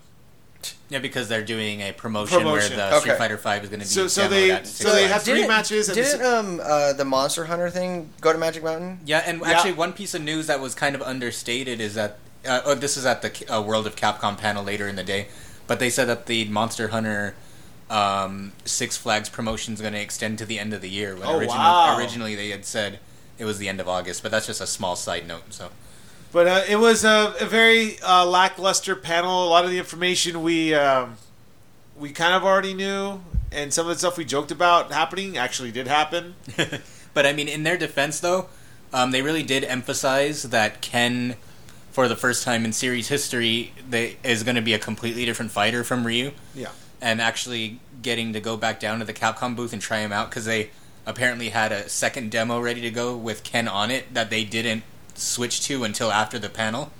Yeah, 0.89 0.99
because 0.99 1.27
they're 1.29 1.41
doing 1.41 1.81
a 1.81 1.91
promotion, 1.93 2.37
Promotion. 2.39 2.77
where 2.77 2.89
the 2.91 2.99
Street 2.99 3.17
Fighter 3.17 3.37
Five 3.37 3.63
is 3.63 3.69
going 3.69 3.79
to 3.79 3.85
be 3.87 3.91
So- 3.91 4.07
so 4.07 4.27
they- 4.27 4.61
so 4.63 4.91
they 4.93 5.07
have 5.07 5.23
three 5.23 5.35
Didn't- 5.35 5.47
matches 5.47 5.87
and 5.89 5.95
Didn't 5.95 6.19
this- 6.19 6.27
um 6.27 6.61
uh, 6.63 6.93
the 6.93 7.05
Monster 7.05 7.45
Hunter 7.45 7.69
thing 7.71 8.11
go 8.21 8.31
to 8.31 8.37
Magic 8.37 8.63
Mountain? 8.63 8.99
Yeah, 9.05 9.23
and 9.25 9.39
Yeah. 9.41 9.49
actually, 9.51 9.71
one 9.71 9.93
piece 9.93 10.13
of 10.13 10.21
news 10.21 10.45
that 10.47 10.59
was 10.59 10.75
kind 10.75 10.93
of 10.93 11.01
understated 11.01 11.79
is 11.81 11.95
that 11.95 12.19
uh, 12.47 12.61
oh, 12.65 12.75
this 12.75 12.97
is 12.97 13.05
at 13.05 13.21
the 13.21 13.53
uh, 13.53 13.61
World 13.61 13.87
of 13.87 13.95
Capcom 13.95 14.37
panel 14.37 14.63
later 14.63 14.87
in 14.87 14.95
the 14.95 15.03
day, 15.03 15.27
but 15.67 15.79
they 15.79 15.89
said 15.89 16.05
that 16.05 16.25
the 16.25 16.45
Monster 16.45 16.89
Hunter 16.89 17.35
um, 17.89 18.53
Six 18.65 18.97
Flags 18.97 19.29
promotion 19.29 19.73
is 19.73 19.81
going 19.81 19.93
to 19.93 19.99
extend 20.01 20.37
to 20.39 20.45
the 20.45 20.59
end 20.59 20.73
of 20.73 20.81
the 20.81 20.89
year. 20.89 21.15
When 21.15 21.27
Oh, 21.27 21.37
originally, 21.37 21.57
wow. 21.59 21.97
originally 21.97 22.35
they 22.35 22.49
had 22.49 22.65
said 22.65 22.99
it 23.37 23.45
was 23.45 23.57
the 23.57 23.67
end 23.67 23.79
of 23.79 23.87
August, 23.87 24.23
but 24.23 24.31
that's 24.31 24.47
just 24.47 24.61
a 24.61 24.67
small 24.67 24.95
side 24.95 25.27
note. 25.27 25.43
So 25.53 25.69
But 26.31 26.47
uh, 26.47 26.61
it 26.69 26.77
was 26.77 27.03
a, 27.03 27.33
a 27.39 27.45
very 27.45 27.99
uh, 28.01 28.25
lackluster 28.25 28.95
panel. 28.95 29.45
A 29.45 29.49
lot 29.49 29.65
of 29.65 29.71
the 29.71 29.77
information 29.77 30.41
we 30.41 30.73
um, 30.73 31.17
we 31.97 32.11
kind 32.11 32.33
of 32.33 32.43
already 32.43 32.73
knew, 32.73 33.21
and 33.51 33.73
some 33.73 33.85
of 33.87 33.93
the 33.93 33.99
stuff 33.99 34.17
we 34.17 34.25
joked 34.25 34.51
about 34.51 34.91
happening 34.91 35.37
actually 35.37 35.71
did 35.71 35.87
happen. 35.87 36.35
But 37.13 37.25
I 37.25 37.33
mean, 37.33 37.49
in 37.49 37.63
their 37.63 37.77
defense, 37.77 38.21
though, 38.21 38.47
um, 38.93 39.11
they 39.11 39.21
really 39.21 39.43
did 39.43 39.65
emphasize 39.65 40.43
that 40.43 40.79
Ken, 40.81 41.35
for 41.91 42.07
the 42.07 42.15
first 42.15 42.43
time 42.43 42.65
in 42.65 42.73
series 42.73 43.07
history, 43.09 43.73
they, 43.89 44.17
is 44.23 44.43
going 44.43 44.55
to 44.55 44.61
be 44.61 44.73
a 44.73 44.79
completely 44.79 45.25
different 45.25 45.51
fighter 45.51 45.83
from 45.83 46.05
Ryu, 46.07 46.31
Yeah, 46.55 46.69
and 47.01 47.21
actually 47.21 47.79
getting 48.01 48.33
to 48.33 48.39
go 48.39 48.57
back 48.57 48.79
down 48.79 48.99
to 48.99 49.05
the 49.05 49.13
Capcom 49.13 49.55
booth 49.55 49.73
and 49.73 49.81
try 49.81 49.99
him 49.99 50.11
out 50.11 50.29
because 50.29 50.45
they 50.45 50.69
apparently 51.05 51.49
had 51.49 51.71
a 51.71 51.89
second 51.89 52.31
demo 52.31 52.59
ready 52.59 52.81
to 52.81 52.89
go 52.91 53.15
with 53.17 53.43
Ken 53.43 53.67
on 53.67 53.91
it 53.91 54.13
that 54.13 54.29
they 54.29 54.43
didn't 54.43 54.83
switch 55.15 55.61
to 55.61 55.83
until 55.83 56.11
after 56.11 56.39
the 56.39 56.49
panel. 56.49 56.91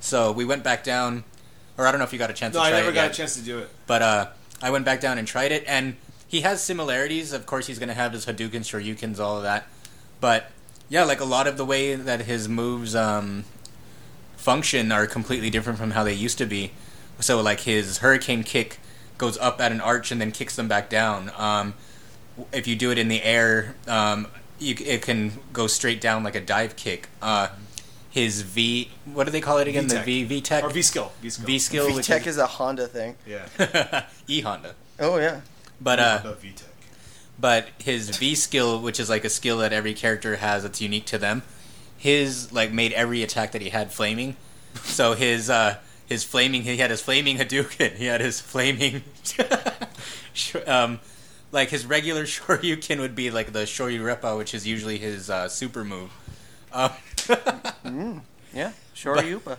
So 0.00 0.32
we 0.32 0.44
went 0.44 0.62
back 0.64 0.82
down, 0.84 1.24
or 1.78 1.86
I 1.86 1.90
don't 1.92 1.98
know 1.98 2.04
if 2.04 2.12
you 2.12 2.18
got 2.18 2.30
a 2.30 2.34
chance 2.34 2.54
No, 2.54 2.60
to 2.60 2.66
I 2.66 2.70
try 2.70 2.78
never 2.80 2.90
it 2.90 2.94
got 2.94 3.02
yet. 3.04 3.10
a 3.12 3.14
chance 3.14 3.34
to 3.36 3.42
do 3.42 3.58
it. 3.60 3.68
But 3.86 4.02
uh, 4.02 4.26
I 4.62 4.70
went 4.70 4.84
back 4.84 5.00
down 5.00 5.18
and 5.18 5.26
tried 5.26 5.52
it, 5.52 5.64
and 5.66 5.96
he 6.26 6.40
has 6.42 6.62
similarities. 6.62 7.32
Of 7.32 7.46
course, 7.46 7.66
he's 7.66 7.78
going 7.78 7.88
to 7.88 7.94
have 7.94 8.12
his 8.12 8.26
Hadouken, 8.26 8.60
Shoryukens, 8.62 9.20
all 9.20 9.36
of 9.36 9.42
that. 9.44 9.66
But 10.20 10.50
yeah, 10.88 11.04
like 11.04 11.20
a 11.20 11.24
lot 11.24 11.46
of 11.46 11.56
the 11.56 11.64
way 11.64 11.94
that 11.94 12.22
his 12.22 12.48
moves 12.48 12.94
um, 12.94 13.44
function 14.36 14.92
are 14.92 15.06
completely 15.06 15.50
different 15.50 15.78
from 15.78 15.92
how 15.92 16.04
they 16.04 16.12
used 16.14 16.38
to 16.38 16.46
be. 16.46 16.70
So 17.20 17.40
like 17.40 17.60
his 17.60 17.98
Hurricane 17.98 18.42
kick 18.42 18.78
goes 19.18 19.38
up 19.38 19.60
at 19.60 19.72
an 19.72 19.80
arch 19.80 20.10
and 20.12 20.20
then 20.20 20.30
kicks 20.32 20.54
them 20.56 20.68
back 20.68 20.88
down. 20.90 21.30
Um, 21.36 21.74
if 22.52 22.66
you 22.66 22.76
do 22.76 22.90
it 22.90 22.98
in 22.98 23.08
the 23.08 23.22
air, 23.22 23.74
um, 23.88 24.26
you, 24.58 24.74
it 24.78 25.02
can 25.02 25.32
go 25.52 25.66
straight 25.66 26.00
down 26.00 26.22
like 26.22 26.34
a 26.34 26.40
dive 26.40 26.76
kick. 26.76 27.08
Uh, 27.22 27.48
his 28.10 28.42
V, 28.42 28.90
what 29.12 29.24
do 29.24 29.30
they 29.30 29.40
call 29.40 29.58
it 29.58 29.68
again? 29.68 29.84
V-Tech. 29.88 30.04
The 30.04 30.22
V 30.22 30.24
V 30.24 30.40
Tech 30.40 30.64
Or 30.64 30.70
V 30.70 30.82
skill. 30.82 31.12
V 31.20 31.28
skill. 31.30 31.46
V 31.46 31.58
skill, 31.58 31.94
which 31.94 32.06
VTech 32.08 32.26
is 32.26 32.38
a 32.38 32.46
Honda 32.46 32.86
thing. 32.86 33.16
Yeah. 33.26 34.04
E 34.28 34.40
Honda. 34.40 34.74
Oh 34.98 35.18
yeah. 35.18 35.40
But 35.80 35.98
uh, 36.00 36.20
No, 36.24 36.32
VTech. 36.32 36.62
but 37.38 37.68
his 37.78 38.16
V 38.16 38.34
skill, 38.34 38.80
which 38.80 38.98
is 38.98 39.10
like 39.10 39.24
a 39.24 39.28
skill 39.30 39.58
that 39.58 39.72
every 39.74 39.92
character 39.92 40.36
has 40.36 40.62
that's 40.62 40.80
unique 40.80 41.04
to 41.06 41.18
them, 41.18 41.42
his 41.96 42.52
like 42.52 42.72
made 42.72 42.92
every 42.92 43.22
attack 43.22 43.52
that 43.52 43.62
he 43.62 43.70
had 43.70 43.92
flaming. 43.92 44.36
So 44.82 45.14
his 45.14 45.48
uh 45.50 45.78
his 46.06 46.24
flaming 46.24 46.62
he 46.62 46.76
had 46.76 46.90
his 46.90 47.00
flaming 47.00 47.38
Hadouken, 47.38 47.96
he 47.96 48.06
had 48.06 48.20
his 48.20 48.40
flaming 48.40 49.02
um 50.66 51.00
like 51.52 51.70
his 51.70 51.86
regular 51.86 52.24
Shoryuken 52.26 53.00
would 53.00 53.14
be 53.14 53.30
like 53.30 53.52
the 53.52 53.60
Shoryureppa, 53.60 54.36
which 54.36 54.54
is 54.54 54.66
usually 54.66 54.98
his 54.98 55.30
uh, 55.30 55.48
super 55.48 55.84
move. 55.84 56.10
Um, 56.72 56.90
Yeah. 58.54 58.72
Shoryupa. 58.94 59.58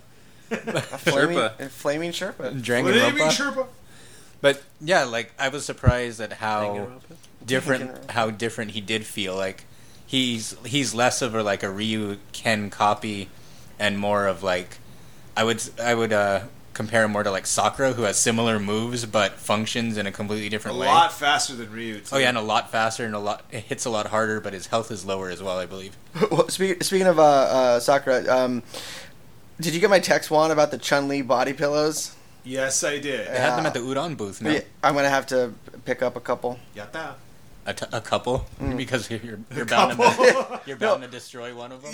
A 0.50 0.58
flaming, 0.98 1.38
Sherpa. 1.38 1.60
a 1.60 1.70
flaming 1.70 2.12
Sherpa. 2.12 2.66
Flaming 2.66 2.94
Danganronpa. 2.94 3.30
Sherpa. 3.30 3.68
But 4.42 4.64
yeah, 4.82 5.04
like 5.04 5.32
I 5.38 5.50
was 5.50 5.66
surprised 5.66 6.20
at 6.22 6.34
how 6.34 7.00
different 7.46 8.12
how 8.12 8.30
different 8.32 8.72
he 8.72 8.82
did 8.82 9.06
feel. 9.06 9.36
Like 9.36 9.66
he's 10.08 10.56
he's 10.66 10.96
less 10.96 11.22
of 11.22 11.36
a 11.36 11.44
like 11.44 11.62
a 11.62 11.70
Ryu 11.70 12.18
Ken 12.32 12.72
copy, 12.72 13.30
and 13.78 14.00
more 14.00 14.26
of 14.26 14.42
like 14.42 14.80
I 15.36 15.44
would 15.44 15.62
I 15.80 15.94
would 15.94 16.12
uh, 16.12 16.46
compare 16.74 17.04
him 17.04 17.12
more 17.12 17.24
to 17.24 17.30
like 17.30 17.46
Sakura, 17.46 17.94
who 17.94 18.04
has 18.04 18.18
similar 18.18 18.60
moves 18.60 19.06
but 19.06 19.34
functions 19.34 19.98
in 19.98 20.08
a 20.08 20.12
completely 20.12 20.48
A 20.48 20.50
different 20.50 20.78
way. 20.78 20.88
A 20.88 20.90
lot 20.90 21.14
faster 21.14 21.54
than 21.54 21.72
Ryu. 21.72 22.00
Too. 22.00 22.16
Oh 22.16 22.18
yeah, 22.18 22.30
and 22.30 22.38
a 22.38 22.42
lot 22.42 22.72
faster 22.72 23.06
and 23.06 23.14
a 23.14 23.20
lot 23.20 23.44
it 23.52 23.64
hits 23.66 23.86
a 23.86 23.90
lot 23.90 24.08
harder, 24.08 24.40
but 24.40 24.54
his 24.54 24.68
health 24.68 24.90
is 24.90 25.06
lower 25.06 25.30
as 25.30 25.44
well, 25.44 25.60
I 25.60 25.66
believe. 25.66 25.96
well, 26.32 26.48
speak, 26.50 26.84
speaking 26.84 27.08
of 27.08 27.20
uh, 27.20 27.24
uh, 27.24 27.80
Sakura, 27.80 28.26
um, 28.28 28.64
did 29.60 29.76
you 29.76 29.80
get 29.82 29.90
my 29.90 30.00
text 30.00 30.32
Juan 30.32 30.52
about 30.52 30.72
the 30.72 30.78
Chun 30.78 31.08
Li 31.08 31.22
body 31.22 31.54
pillows? 31.54 32.16
Yes, 32.44 32.82
I 32.84 33.00
did. 33.00 33.28
They 33.28 33.40
had 33.40 33.58
them 33.58 33.66
at 33.66 33.74
the 33.74 33.82
udon 33.82 34.16
booth. 34.16 34.42
No, 34.42 34.52
Yeah, 34.52 34.62
I'm 34.82 34.96
gonna 34.96 35.10
have 35.10 35.26
to 35.28 35.52
pick 35.84 36.02
up 36.02 36.16
a 36.16 36.22
couple. 36.22 36.58
Yatta. 36.76 37.16
A, 37.68 37.74
t- 37.74 37.86
a 37.92 38.02
couple 38.02 38.46
Mm. 38.60 38.76
because 38.78 39.10
you're 39.12 39.20
you're, 39.20 39.40
you're 39.56 39.66
bound 39.66 39.98
to 40.00 40.62
you're 40.66 40.78
bound 40.78 41.04
to 41.04 41.08
destroy 41.08 41.54
one 41.56 41.72
of 41.72 41.84
them. 41.84 41.94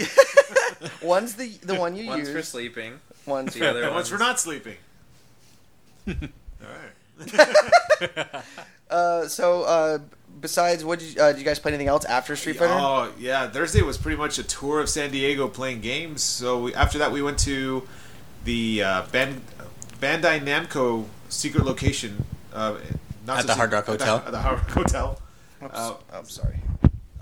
One's 1.03 1.35
the 1.35 1.49
the 1.63 1.75
one 1.75 1.95
you 1.95 2.07
One's 2.07 2.27
use. 2.29 2.35
for 2.35 2.41
sleeping. 2.43 2.99
One's 3.25 3.53
The 3.53 3.69
other 3.69 3.83
And 3.83 3.93
once 3.93 4.09
one's 4.09 4.21
we're 4.21 4.25
not 4.25 4.39
sleeping. 4.39 4.77
All 6.07 6.15
right. 6.61 8.43
Uh, 8.89 9.27
so 9.27 9.63
uh, 9.63 9.97
besides, 10.39 10.85
what 10.85 10.99
did 10.99 11.15
you, 11.15 11.21
uh, 11.21 11.31
did 11.31 11.39
you 11.39 11.45
guys 11.45 11.57
play 11.57 11.71
anything 11.71 11.87
else 11.87 12.05
after 12.05 12.35
Street 12.35 12.57
Fighter? 12.57 12.73
Oh 12.75 13.11
yeah, 13.17 13.49
Thursday 13.49 13.81
was 13.81 13.97
pretty 13.97 14.17
much 14.17 14.37
a 14.37 14.43
tour 14.43 14.79
of 14.79 14.89
San 14.89 15.09
Diego 15.11 15.47
playing 15.47 15.81
games. 15.81 16.21
So 16.21 16.63
we, 16.63 16.75
after 16.75 16.99
that, 16.99 17.11
we 17.11 17.21
went 17.21 17.39
to 17.39 17.87
the 18.45 18.83
uh, 18.83 19.01
Ban- 19.11 19.41
Bandai 19.99 20.41
Namco 20.43 21.05
secret 21.29 21.65
location. 21.65 22.25
Uh, 22.53 22.75
not 23.25 23.37
At 23.37 23.41
so 23.43 23.47
the 23.47 23.55
Hard 23.55 23.71
Rock 23.71 23.85
secret- 23.85 24.01
Hotel? 24.01 24.15
At 24.17 24.21
the, 24.23 24.27
at 24.27 24.31
the 24.31 24.39
Hard 24.41 24.57
Rock 24.59 24.69
Hotel. 24.71 25.19
Oops. 25.65 25.75
Uh, 25.77 25.93
I'm 26.13 26.25
sorry. 26.25 26.59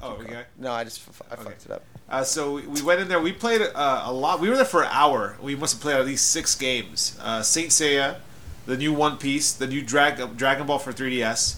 oh, 0.02 0.14
okay. 0.22 0.44
No, 0.58 0.72
I 0.72 0.84
just 0.84 1.02
I 1.30 1.34
Okay. 1.36 1.44
fucked 1.44 1.66
it 1.66 1.72
up. 1.72 1.84
Uh, 2.10 2.24
so 2.24 2.54
we, 2.56 2.68
we 2.68 2.82
went 2.82 3.00
in 3.02 3.08
there. 3.08 3.20
We 3.22 3.32
played 3.32 3.62
uh, 3.62 4.04
a 4.06 4.12
lot. 4.12 4.40
We 4.40 4.50
were 4.50 4.56
there 4.56 4.66
for 4.66 4.82
an 4.84 4.90
hour. 4.92 5.38
We 5.42 5.56
must 5.56 5.74
have 5.76 5.82
played 5.82 5.96
at 5.98 6.06
least 6.06 6.30
six 6.32 6.56
games. 6.56 7.18
Uh, 7.22 7.42
Saint 7.42 7.70
Seiya, 7.70 8.18
the 8.66 8.76
new 8.78 8.94
One 8.94 9.18
Piece, 9.18 9.54
the 9.54 9.68
new 9.68 9.82
Drag- 9.82 10.36
Dragon 10.38 10.66
Ball 10.68 10.80
for 10.80 10.92
3DS, 10.92 11.56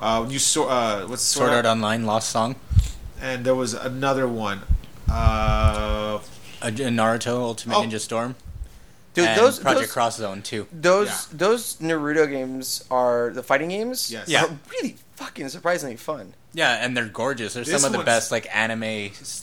uh, 0.00 0.24
new 0.28 0.38
Sword. 0.38 0.70
Uh, 0.70 1.06
what's 1.06 1.22
Sword 1.22 1.50
Art 1.50 1.66
Online 1.66 2.06
Lost 2.06 2.30
Song, 2.30 2.54
and 3.20 3.44
there 3.44 3.54
was 3.56 3.74
another 3.74 4.28
one. 4.28 4.62
Uh, 5.10 6.20
a, 6.62 6.68
a 6.68 6.70
Naruto 6.70 7.34
Ultimate 7.40 7.76
Oh. 7.76 7.82
Ninja 7.82 7.98
Storm, 7.98 8.36
Dude, 9.14 9.26
and 9.26 9.40
those 9.40 9.58
Project 9.58 9.86
those, 9.86 9.92
Cross 9.92 10.16
Zone 10.18 10.42
too. 10.42 10.66
those 10.72 11.08
Yeah. 11.08 11.16
those 11.32 11.76
Naruto 11.78 12.28
games 12.30 12.84
are 12.90 13.30
the 13.34 13.42
fighting 13.42 13.70
games. 13.70 14.10
Yes. 14.12 14.28
Yeah. 14.28 14.44
are 14.44 14.58
really 14.70 14.96
fucking 15.18 15.48
surprisingly 15.48 15.96
fun. 15.96 16.34
Yeah, 16.52 16.84
and 16.84 16.96
they're 16.96 17.06
gorgeous. 17.06 17.54
They're 17.54 17.64
This 17.64 17.80
some 17.82 17.86
of 17.88 17.92
the 17.92 17.98
one's- 17.98 18.06
best 18.06 18.30
like 18.32 18.46
anime 18.54 18.82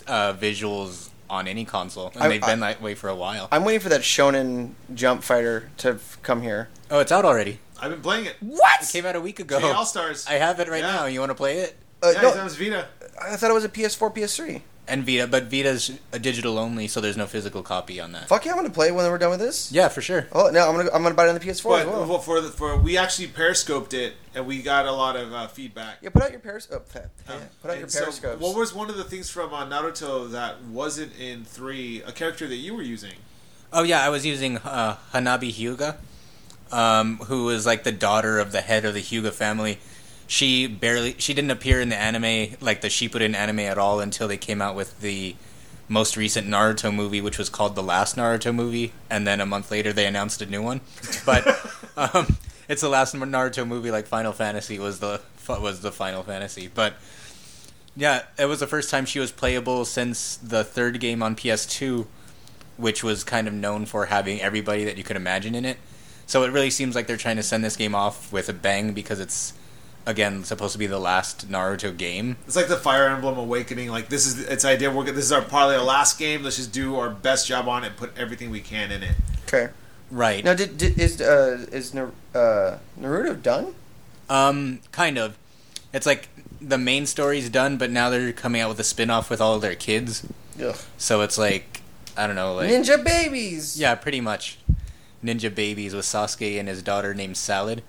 uh, 0.07 0.33
visuals 0.33 1.09
on 1.29 1.47
any 1.47 1.65
console, 1.65 2.11
and 2.13 2.23
I- 2.23 2.27
they've 2.29 2.43
I- 2.43 2.47
been 2.47 2.59
that 2.61 2.81
way 2.81 2.95
for 2.95 3.09
a 3.09 3.15
while. 3.15 3.47
I'm 3.51 3.63
waiting 3.65 3.81
for 3.81 3.89
that 3.89 4.01
Shonen 4.01 4.71
Jump 4.93 5.23
fighter 5.23 5.69
to 5.77 5.89
f- 5.93 6.17
come 6.23 6.41
here. 6.41 6.69
oh, 6.89 6.99
it's 6.99 7.11
out 7.11 7.25
already. 7.25 7.59
I've 7.81 7.91
been 7.91 8.01
playing 8.01 8.25
it. 8.25 8.37
What? 8.39 8.81
It 8.81 8.89
came 8.89 9.05
out 9.05 9.15
a 9.15 9.21
week 9.21 9.39
ago. 9.39 9.59
All 9.73 9.85
Stars. 9.85 10.25
I 10.27 10.33
have 10.33 10.59
it 10.59 10.69
right 10.69 10.81
Yeah. 10.83 10.91
now. 10.93 11.05
You 11.07 11.19
want 11.19 11.31
to 11.31 11.35
play 11.35 11.57
it? 11.59 11.75
Uh, 12.01 12.11
yeah, 12.15 12.21
no, 12.21 12.33
that 12.33 12.43
was 12.43 12.55
Vita. 12.55 12.87
I 13.21 13.35
thought 13.35 13.49
it 13.51 13.53
was 13.53 13.65
a 13.65 13.69
PS4, 13.69 14.11
PS3. 14.11 14.61
And 14.87 15.03
Vita, 15.03 15.25
but 15.25 15.45
Vita's 15.45 15.91
a 16.11 16.19
digital 16.19 16.59
only, 16.59 16.87
so 16.87 17.01
there's 17.01 17.17
no 17.17 17.25
physical 17.25 17.63
copy 17.63 17.99
on 17.99 18.11
that. 18.11 18.27
Fuck 18.27 18.45
yeah, 18.45 18.51
I'm 18.51 18.57
gonna 18.57 18.69
play 18.69 18.89
it 18.89 18.93
when 18.95 19.09
we're 19.09 19.17
done 19.17 19.31
with 19.31 19.39
this. 19.39 19.71
Yeah, 19.71 19.87
for 19.87 19.99
sure. 20.01 20.27
Oh 20.31 20.49
no, 20.51 20.69
I'm 20.69 20.75
gonna 20.75 20.91
I'm 20.93 21.01
gonna 21.01 21.15
buy 21.15 21.25
it 21.25 21.29
on 21.29 21.33
the 21.33 21.41
PS4 21.41 21.53
as 21.53 21.63
well. 21.87 22.05
well, 22.07 22.19
for 22.19 22.39
the, 22.39 22.49
for 22.49 22.77
we 22.77 22.95
actually 22.95 23.29
periscoped 23.29 23.95
it 23.95 24.13
and 24.35 24.45
we 24.45 24.61
got 24.61 24.85
a 24.85 24.91
lot 24.91 25.15
of 25.15 25.33
uh, 25.33 25.47
feedback. 25.47 25.97
Yeah, 26.03 26.09
put 26.09 26.21
out 26.21 26.29
your 26.31 26.39
periscope. 26.39 26.87
Yeah, 26.93 27.01
Um, 27.27 27.41
put 27.63 27.71
out 27.71 27.73
your 27.77 27.83
and 27.83 27.91
so 27.91 28.03
periscopes. 28.05 28.39
what 28.39 28.55
was 28.55 28.75
one 28.75 28.91
of 28.91 28.97
the 28.97 29.03
things 29.03 29.27
from 29.29 29.53
uh, 29.55 29.65
Naruto 29.65 30.29
that 30.31 30.61
wasn't 30.65 31.17
in 31.19 31.45
three? 31.45 32.03
A 32.03 32.11
character 32.11 32.47
that 32.47 32.57
you 32.57 32.75
were 32.75 32.83
using. 32.83 33.13
Oh 33.73 33.81
yeah, 33.81 34.05
I 34.05 34.09
was 34.09 34.23
using 34.23 34.57
uh, 34.57 34.97
Hanabi 35.13 35.51
Hyuga, 35.51 35.95
um, 36.71 37.17
who 37.25 37.45
was 37.45 37.65
like 37.65 37.83
the 37.83 37.91
daughter 37.91 38.37
of 38.37 38.51
the 38.51 38.61
head 38.61 38.85
of 38.85 38.93
the 38.93 39.01
Hyuga 39.01 39.31
family. 39.31 39.79
She 40.27 40.67
barely, 40.67 41.15
she 41.19 41.33
didn't 41.33 41.51
appear 41.51 41.79
in 41.81 41.89
the 41.89 41.95
anime, 41.95 42.55
like 42.59 42.81
the 42.81 42.87
Shippuden 42.87 43.35
anime 43.35 43.59
at 43.59 43.77
all, 43.77 43.99
until 43.99 44.27
they 44.27 44.37
came 44.37 44.61
out 44.61 44.75
with 44.75 44.99
the 45.01 45.35
most 45.87 46.17
recent 46.17 46.47
Naruto 46.47 46.93
movie, 46.93 47.21
which 47.21 47.37
was 47.37 47.49
called 47.49 47.75
the 47.75 47.83
last 47.83 48.15
Naruto 48.15 48.53
movie, 48.53 48.91
and 49.09 49.27
then 49.27 49.39
a 49.39 49.45
month 49.45 49.69
later 49.69 49.93
they 49.93 50.07
announced 50.07 50.41
a 50.41 50.45
new 50.45 50.63
one. 50.63 50.81
But 51.25 51.47
um, 51.97 52.37
it's 52.67 52.81
the 52.81 52.89
last 52.89 53.13
Naruto 53.13 53.67
movie, 53.67 53.91
like 53.91 54.07
Final 54.07 54.33
Fantasy 54.33 54.79
was 54.79 54.99
the 54.99 55.21
was 55.47 55.81
the 55.81 55.91
Final 55.91 56.23
Fantasy, 56.23 56.69
but. 56.73 56.95
Yeah, 57.97 58.23
it 58.37 58.47
was 58.47 58.59
the 58.59 58.67
first 58.67 58.89
time 58.89 59.05
she 59.05 59.19
was 59.19 59.31
playable 59.31 59.85
since 59.85 60.35
the 60.35 60.65
third 60.65 60.99
game 60.99 61.23
on 61.23 61.33
PS2, 61.33 62.05
which 62.75 63.05
was 63.05 63.23
kind 63.23 63.47
of 63.47 63.53
known 63.53 63.85
for 63.85 64.07
having 64.07 64.41
everybody 64.41 64.83
that 64.83 64.97
you 64.97 65.03
could 65.05 65.15
imagine 65.15 65.55
in 65.55 65.63
it. 65.63 65.77
So 66.27 66.43
it 66.43 66.51
really 66.51 66.69
seems 66.69 66.95
like 66.95 67.07
they're 67.07 67.17
trying 67.17 67.37
to 67.37 67.43
send 67.43 67.63
this 67.63 67.75
game 67.75 67.95
off 67.95 68.33
with 68.33 68.49
a 68.49 68.53
bang 68.53 68.93
because 68.93 69.19
it's 69.19 69.53
again 70.05 70.43
supposed 70.43 70.73
to 70.73 70.79
be 70.79 70.87
the 70.87 70.99
last 70.99 71.49
Naruto 71.49 71.95
game. 71.95 72.37
It's 72.47 72.55
like 72.55 72.67
the 72.67 72.77
Fire 72.77 73.07
Emblem 73.07 73.37
Awakening. 73.37 73.89
Like 73.89 74.09
this 74.09 74.25
is 74.25 74.39
its 74.47 74.65
idea. 74.65 74.91
We're 74.91 75.05
this 75.05 75.25
is 75.25 75.31
our 75.31 75.41
probably 75.41 75.75
our 75.75 75.83
last 75.83 76.17
game. 76.19 76.43
Let's 76.43 76.57
just 76.57 76.71
do 76.71 76.95
our 76.97 77.09
best 77.09 77.47
job 77.47 77.67
on 77.67 77.83
it. 77.83 77.97
Put 77.97 78.17
everything 78.17 78.49
we 78.49 78.61
can 78.61 78.91
in 78.91 79.03
it. 79.03 79.15
okay. 79.47 79.71
Right. 80.11 80.43
Now, 80.43 80.53
did, 80.53 80.77
did 80.77 80.99
is 80.99 81.19
uh 81.19 81.65
is 81.71 81.95
uh, 81.95 82.77
Naruto 82.99 83.41
done? 83.41 83.75
Um 84.29 84.79
kind 84.91 85.17
of. 85.17 85.37
It's 85.93 86.05
like 86.05 86.29
the 86.61 86.77
main 86.77 87.05
story's 87.05 87.49
done, 87.49 87.77
but 87.77 87.89
now 87.89 88.09
they're 88.09 88.33
coming 88.33 88.61
out 88.61 88.69
with 88.69 88.79
a 88.79 88.83
spin-off 88.83 89.29
with 89.29 89.39
all 89.39 89.59
their 89.59 89.75
kids. 89.75 90.25
Ugh. 90.61 90.75
So 90.97 91.21
it's 91.21 91.37
like 91.37 91.81
I 92.17 92.27
don't 92.27 92.35
know, 92.35 92.53
like 92.55 92.69
Ninja 92.69 93.03
babies. 93.03 93.79
Yeah, 93.79 93.95
pretty 93.95 94.21
much. 94.21 94.59
Ninja 95.23 95.53
babies 95.53 95.95
with 95.95 96.05
Sasuke 96.05 96.59
and 96.59 96.69
his 96.69 96.83
daughter 96.83 97.13
named 97.13 97.35
Salad. 97.35 97.81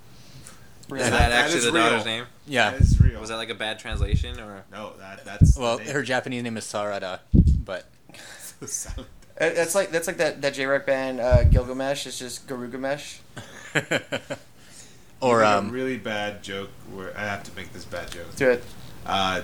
Really? 0.89 1.05
Is 1.05 1.11
That- 1.11 1.19
that, 1.19 1.29
that 1.31 1.45
actually 1.45 1.59
is 1.59 1.65
the 1.65 1.73
real. 1.73 1.83
daughter's 1.85 2.05
name? 2.05 2.25
Yeah. 2.47 2.71
That 2.73 2.81
is 2.81 3.01
real. 3.01 3.21
Was 3.21 3.29
that 3.31 3.37
like 3.37 3.51
a 3.51 3.55
bad 3.55 3.79
translation 3.79 4.39
or? 4.41 4.65
no, 4.73 4.93
that 4.99 5.25
that's 5.25 5.57
Well, 5.59 5.79
her 5.79 6.03
Japanese 6.03 6.43
name 6.43 6.57
is 6.57 6.65
Sarada, 6.65 7.21
but 7.65 7.87
That's 9.39 9.75
like 9.75 9.91
that's 9.91 10.07
like 10.07 10.17
that 10.17 10.41
that 10.43 10.55
J 10.55 10.65
Rock 10.67 10.87
band 10.87 11.21
uh, 11.21 11.45
Gilgamesh. 11.45 12.07
It's 12.07 12.19
just 12.19 12.47
Garugamesh. 12.49 13.19
or 15.21 15.45
I 15.45 15.55
make 15.55 15.55
a 15.55 15.59
um 15.67 15.71
really 15.71 15.99
bad 15.99 16.43
joke. 16.43 16.71
Where 16.93 17.17
I 17.17 17.23
have 17.25 17.43
to 17.45 17.55
make 17.55 17.73
this 17.73 17.85
bad 17.85 18.11
joke. 18.11 18.35
Do 18.37 18.51
it. 18.51 18.65
Uh, 19.05 19.43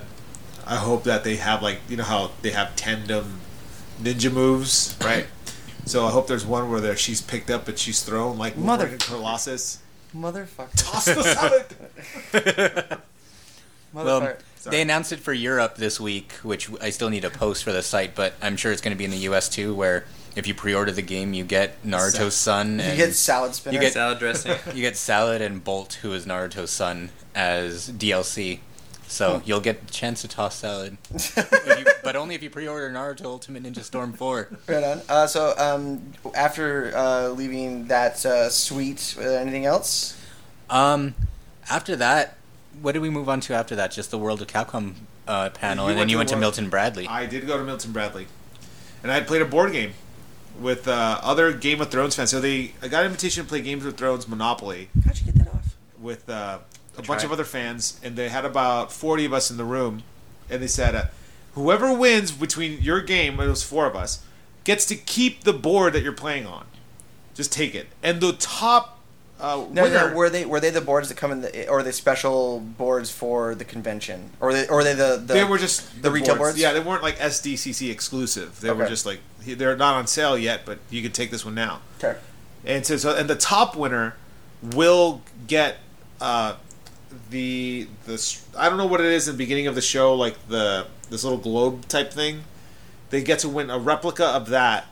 I 0.66 0.76
hope 0.76 1.04
that 1.04 1.24
they 1.24 1.36
have 1.36 1.62
like 1.62 1.80
you 1.88 1.96
know 1.96 2.04
how 2.04 2.30
they 2.40 2.50
have 2.52 2.74
tandem 2.76 3.40
ninja 4.00 4.32
moves, 4.32 4.96
right? 5.02 5.26
so 5.84 6.06
I 6.06 6.10
hope 6.10 6.26
there's 6.26 6.46
one 6.46 6.70
where 6.70 6.96
she's 6.96 7.20
picked 7.20 7.50
up 7.50 7.68
and 7.68 7.78
she's 7.78 8.02
thrown 8.02 8.38
like 8.38 8.56
Mother- 8.56 8.96
Colossus. 8.98 9.81
Motherfucker. 10.14 10.70
Toss 10.76 11.04
the 11.06 11.22
salad. 11.22 12.98
Well, 13.94 14.20
Sorry. 14.20 14.36
they 14.70 14.80
announced 14.80 15.12
it 15.12 15.18
for 15.20 15.34
Europe 15.34 15.76
this 15.76 16.00
week, 16.00 16.32
which 16.42 16.70
I 16.80 16.88
still 16.88 17.10
need 17.10 17.20
to 17.22 17.30
post 17.30 17.62
for 17.62 17.72
the 17.72 17.82
site, 17.82 18.14
but 18.14 18.32
I'm 18.40 18.56
sure 18.56 18.72
it's 18.72 18.80
going 18.80 18.94
to 18.94 18.98
be 18.98 19.04
in 19.04 19.10
the 19.10 19.18
U.S. 19.18 19.50
too, 19.50 19.74
where 19.74 20.06
if 20.34 20.46
you 20.46 20.54
pre-order 20.54 20.90
the 20.92 21.02
game, 21.02 21.34
you 21.34 21.44
get 21.44 21.82
Naruto's 21.84 22.34
son. 22.34 22.78
you 22.78 22.84
And 22.86 22.96
get 22.96 23.12
salad 23.14 23.54
spinner. 23.54 23.74
You 23.74 23.80
get- 23.82 23.92
Salad 23.92 24.18
dressing. 24.18 24.56
you 24.74 24.80
get 24.80 24.96
Salad 24.96 25.42
and 25.42 25.62
Bolt, 25.62 25.98
who 26.00 26.14
is 26.14 26.24
Naruto's 26.24 26.70
son, 26.70 27.10
as 27.34 27.90
DLC. 27.90 28.60
So 29.12 29.42
you'll 29.44 29.60
get 29.60 29.86
the 29.86 29.92
chance 29.92 30.22
to 30.22 30.28
toss 30.28 30.56
Salad, 30.56 30.96
If 31.14 31.78
you- 31.78 31.84
but 32.02 32.16
only 32.16 32.34
if 32.34 32.42
you 32.42 32.50
pre-order 32.50 32.90
Naruto 32.90 33.26
Ultimate 33.26 33.62
Ninja 33.62 33.82
Storm 33.84 34.12
4. 34.12 34.48
Right 34.66 34.82
on. 34.82 35.02
Uh, 35.08 35.26
so 35.26 35.54
um, 35.58 36.12
after 36.34 36.96
uh, 36.96 37.28
leaving 37.28 37.86
that 37.88 38.24
uh, 38.26 38.48
suite, 38.48 39.14
uh, 39.18 39.22
anything 39.22 39.66
else? 39.66 40.18
Um, 40.70 41.14
after 41.70 41.94
that, 41.96 42.36
what 42.80 42.92
did 42.92 43.02
we 43.02 43.10
move 43.10 43.28
on 43.28 43.40
to 43.42 43.54
after 43.54 43.76
that? 43.76 43.92
Just 43.92 44.10
the 44.10 44.18
World 44.18 44.40
of 44.42 44.48
Capcom 44.48 44.94
uh, 45.28 45.50
panel, 45.50 45.84
You 45.84 45.90
and 45.90 45.98
then 45.98 46.00
went 46.02 46.10
you 46.10 46.16
to 46.16 46.18
went 46.18 46.28
to 46.30 46.34
World- 46.34 46.40
Milton 46.40 46.70
Bradley. 46.70 47.06
I 47.06 47.26
did 47.26 47.46
go 47.46 47.56
to 47.58 47.62
Milton 47.64 47.92
Bradley, 47.92 48.26
and 49.02 49.12
I 49.12 49.20
played 49.20 49.42
a 49.42 49.46
board 49.46 49.72
game 49.72 49.92
with 50.60 50.88
uh, 50.88 51.20
other 51.22 51.52
Game 51.52 51.80
of 51.80 51.90
Thrones 51.90 52.16
fans. 52.16 52.30
So 52.30 52.40
they 52.40 52.72
I 52.82 52.88
got 52.88 53.00
an 53.00 53.06
invitation 53.06 53.44
to 53.44 53.48
play 53.48 53.60
Games 53.60 53.84
of 53.84 53.96
Thrones 53.96 54.26
Monopoly 54.26 54.88
How'd 55.04 55.18
you 55.20 55.26
get 55.26 55.34
that 55.36 55.48
off? 55.48 55.76
with 56.00 56.28
uh, 56.28 56.58
a 56.96 57.02
bunch 57.02 57.22
it. 57.22 57.26
of 57.26 57.32
other 57.32 57.44
fans, 57.44 58.00
and 58.02 58.16
they 58.16 58.28
had 58.28 58.44
about 58.44 58.92
forty 58.92 59.24
of 59.24 59.32
us 59.32 59.50
in 59.50 59.56
the 59.56 59.64
room, 59.64 60.02
and 60.50 60.62
they 60.62 60.66
said, 60.66 60.94
uh, 60.94 61.04
"Whoever 61.54 61.92
wins 61.92 62.32
between 62.32 62.80
your 62.80 63.00
game, 63.00 63.38
it 63.40 63.48
was 63.48 63.62
four 63.62 63.86
of 63.86 63.96
us, 63.96 64.24
gets 64.64 64.84
to 64.86 64.96
keep 64.96 65.44
the 65.44 65.52
board 65.52 65.92
that 65.94 66.02
you're 66.02 66.12
playing 66.12 66.46
on. 66.46 66.66
Just 67.34 67.52
take 67.52 67.74
it." 67.74 67.88
And 68.02 68.20
the 68.20 68.32
top 68.32 69.00
uh, 69.42 69.66
No, 69.72 69.82
winner, 69.82 70.10
no, 70.10 70.14
were 70.14 70.30
they 70.30 70.44
were 70.44 70.60
they 70.60 70.70
the 70.70 70.80
boards 70.80 71.08
that 71.08 71.16
come 71.16 71.32
in 71.32 71.40
the 71.40 71.68
or 71.68 71.80
are 71.80 71.82
they 71.82 71.90
special 71.90 72.60
boards 72.60 73.10
for 73.10 73.56
the 73.56 73.64
convention 73.64 74.30
or 74.38 74.52
they 74.52 74.68
or 74.68 74.80
are 74.80 74.84
they 74.84 74.94
the, 74.94 75.16
the 75.16 75.34
they 75.34 75.44
were 75.44 75.58
just 75.58 76.00
the 76.00 76.12
retail 76.12 76.36
boards? 76.36 76.58
Yeah, 76.58 76.72
they 76.72 76.80
weren't 76.80 77.02
like 77.02 77.18
SDCC 77.18 77.90
exclusive. 77.90 78.60
They 78.60 78.70
were 78.70 78.86
just 78.86 79.04
like 79.04 79.18
they're 79.40 79.76
not 79.76 79.96
on 79.96 80.06
sale 80.06 80.38
yet, 80.38 80.60
but 80.64 80.78
you 80.90 81.02
can 81.02 81.10
take 81.10 81.32
this 81.32 81.44
one 81.44 81.56
now. 81.56 81.80
okay. 81.98 82.18
And 82.64 82.86
so, 82.86 82.96
so 82.96 83.16
and 83.16 83.28
the 83.28 83.34
top 83.34 83.74
winner 83.74 84.14
will 84.62 85.22
get 85.48 85.78
uh, 86.20 86.54
the 87.30 87.86
the 88.06 88.40
I 88.56 88.68
don't 88.68 88.78
know 88.78 88.86
what 88.86 89.00
it 89.00 89.06
is 89.06 89.28
in 89.28 89.34
the 89.34 89.38
beginning 89.38 89.66
of 89.66 89.74
the 89.74 89.80
show, 89.82 90.14
like 90.14 90.36
the 90.48 90.86
this 91.10 91.24
little 91.24 91.38
globe 91.38 91.86
type 91.88 92.12
thing. 92.12 92.44
They 93.10 93.22
get 93.22 93.40
to 93.40 93.48
win 93.48 93.68
a 93.70 93.78
replica 93.78 94.24
of 94.26 94.48
that, 94.48 94.86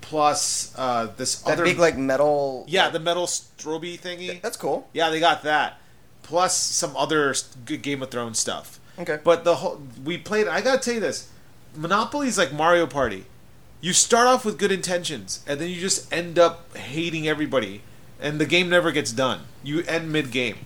plus 0.00 0.72
uh, 0.76 1.08
this 1.16 1.36
That 1.42 1.54
other 1.54 1.64
big 1.64 1.78
like 1.78 1.96
metal. 1.96 2.64
yeah 2.68 2.88
the 2.90 3.00
metal 3.00 3.26
stroby 3.26 3.98
thingy. 3.98 4.40
That's 4.40 4.56
cool. 4.56 4.88
Yeah, 4.92 5.10
they 5.10 5.20
got 5.20 5.42
that, 5.42 5.78
plus 6.22 6.56
some 6.56 6.96
other 6.96 7.34
good 7.64 7.82
Game 7.82 8.02
of 8.02 8.10
Thrones 8.10 8.38
stuff. 8.38 8.78
Okay. 8.98 9.18
But 9.22 9.44
the 9.44 9.56
whole 9.56 9.80
we 10.04 10.16
played. 10.18 10.46
I 10.48 10.60
gotta 10.60 10.78
tell 10.80 10.94
you 10.94 11.00
this: 11.00 11.28
Monopoly 11.74 12.28
is 12.28 12.38
like 12.38 12.52
Mario 12.52 12.86
Party. 12.86 13.24
You 13.80 13.92
start 13.92 14.26
off 14.26 14.44
with 14.44 14.58
good 14.58 14.72
intentions, 14.72 15.44
and 15.46 15.60
then 15.60 15.68
you 15.68 15.80
just 15.80 16.10
end 16.12 16.38
up 16.38 16.74
hating 16.76 17.28
everybody, 17.28 17.82
and 18.20 18.40
the 18.40 18.46
game 18.46 18.68
never 18.70 18.90
gets 18.90 19.12
done. 19.12 19.40
You 19.62 19.82
end 19.82 20.10
mid 20.12 20.30
game. 20.30 20.56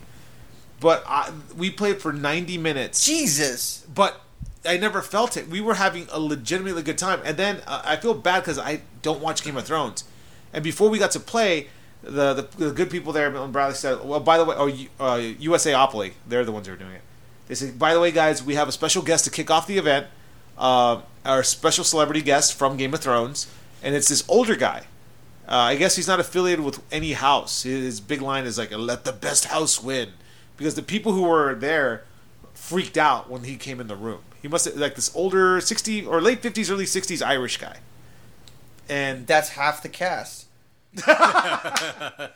But 0.81 1.03
I, 1.07 1.31
we 1.55 1.69
played 1.69 2.01
for 2.01 2.11
ninety 2.11 2.57
minutes, 2.57 3.05
Jesus. 3.05 3.85
but 3.93 4.19
I 4.65 4.77
never 4.77 5.01
felt 5.01 5.37
it. 5.37 5.47
We 5.47 5.61
were 5.61 5.75
having 5.75 6.07
a 6.11 6.19
legitimately 6.19 6.83
good 6.83 6.97
time, 6.97 7.21
and 7.23 7.37
then 7.37 7.61
uh, 7.65 7.83
I 7.85 7.95
feel 7.95 8.13
bad 8.13 8.41
because 8.41 8.59
I 8.59 8.81
don't 9.01 9.21
watch 9.21 9.43
Game 9.43 9.55
of 9.57 9.65
Thrones. 9.65 10.03
And 10.51 10.63
before 10.63 10.89
we 10.89 10.99
got 10.99 11.11
to 11.11 11.19
play, 11.19 11.67
the 12.03 12.33
the, 12.33 12.65
the 12.65 12.71
good 12.71 12.89
people 12.89 13.13
there, 13.13 13.29
Milton 13.29 13.51
Bradley 13.51 13.75
said, 13.75 14.03
"Well, 14.03 14.19
by 14.19 14.37
the 14.37 14.45
way, 14.45 14.55
oh, 14.57 14.67
uh, 14.99 15.17
USAopoly, 15.19 16.13
they're 16.27 16.43
the 16.43 16.51
ones 16.51 16.67
who 16.67 16.73
are 16.73 16.77
doing 16.77 16.93
it." 16.93 17.01
They 17.47 17.55
said, 17.55 17.77
"By 17.79 17.93
the 17.93 17.99
way, 17.99 18.11
guys, 18.11 18.43
we 18.43 18.55
have 18.55 18.67
a 18.67 18.71
special 18.71 19.03
guest 19.03 19.23
to 19.25 19.31
kick 19.31 19.49
off 19.51 19.67
the 19.67 19.77
event. 19.77 20.07
Uh, 20.57 21.01
our 21.25 21.43
special 21.43 21.83
celebrity 21.83 22.21
guest 22.21 22.55
from 22.55 22.75
Game 22.75 22.93
of 22.93 23.01
Thrones, 23.01 23.47
and 23.83 23.95
it's 23.95 24.09
this 24.09 24.23
older 24.27 24.55
guy. 24.55 24.85
Uh, 25.47 25.55
I 25.55 25.75
guess 25.75 25.95
he's 25.95 26.07
not 26.07 26.19
affiliated 26.19 26.63
with 26.65 26.81
any 26.91 27.13
house. 27.13 27.63
His 27.63 27.99
big 27.99 28.21
line 28.21 28.45
is 28.45 28.57
like, 28.57 28.71
"Let 28.75 29.05
the 29.05 29.13
best 29.13 29.45
house 29.45 29.81
win," 29.81 30.13
because 30.61 30.75
the 30.75 30.83
people 30.83 31.13
who 31.13 31.23
were 31.23 31.55
there 31.55 32.03
freaked 32.53 32.97
out 32.97 33.29
when 33.29 33.43
he 33.43 33.55
came 33.55 33.79
in 33.79 33.87
the 33.87 33.95
room. 33.95 34.21
He 34.41 34.47
must 34.47 34.65
have 34.65 34.75
like 34.77 34.93
this 34.95 35.13
older 35.15 35.59
sixty 35.59 36.05
or 36.05 36.21
late 36.21 36.41
fifties, 36.41 36.69
early 36.69 36.85
sixties 36.85 37.21
Irish 37.21 37.57
guy, 37.57 37.77
and 38.87 39.25
That's 39.25 39.49
half 39.49 39.81
the 39.81 39.89
cast. 39.89 40.45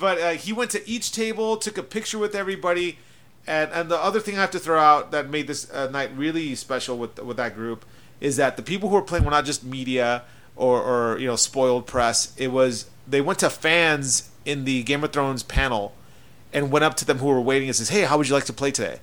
But 0.00 0.18
uh, 0.20 0.30
he 0.32 0.52
went 0.52 0.72
to 0.72 0.88
each 0.88 1.12
table, 1.12 1.56
took 1.56 1.78
a 1.78 1.82
picture 1.84 2.18
with 2.18 2.34
everybody, 2.34 2.98
and 3.46 3.70
and 3.70 3.88
the 3.88 3.96
other 3.96 4.18
thing 4.18 4.36
I 4.36 4.40
have 4.40 4.50
to 4.50 4.58
throw 4.58 4.80
out 4.80 5.12
that 5.12 5.30
made 5.30 5.46
this 5.46 5.70
uh, 5.70 5.88
night 5.90 6.10
really 6.16 6.56
special 6.56 6.98
with 6.98 7.20
with 7.20 7.36
that 7.36 7.54
group 7.54 7.84
is 8.20 8.36
that 8.36 8.56
the 8.56 8.62
people 8.62 8.88
who 8.88 8.96
were 8.96 9.02
playing 9.02 9.24
were 9.24 9.30
not 9.30 9.44
just 9.44 9.62
media 9.62 10.24
or 10.56 10.82
or 10.82 11.18
you 11.18 11.28
know 11.28 11.36
spoiled 11.36 11.86
press. 11.86 12.34
It 12.36 12.48
was 12.48 12.90
they 13.06 13.20
went 13.20 13.38
to 13.40 13.50
fans 13.50 14.30
in 14.44 14.64
the 14.64 14.82
Game 14.82 15.04
of 15.04 15.12
Thrones 15.12 15.44
panel 15.44 15.94
and 16.54 16.70
went 16.70 16.84
up 16.84 16.94
to 16.98 17.04
them 17.04 17.18
who 17.18 17.26
were 17.26 17.40
waiting 17.40 17.68
and 17.68 17.76
says, 17.76 17.90
"Hey, 17.90 18.02
how 18.02 18.16
would 18.16 18.28
you 18.28 18.34
like 18.34 18.44
to 18.46 18.52
play 18.54 18.70
today?" 18.70 19.00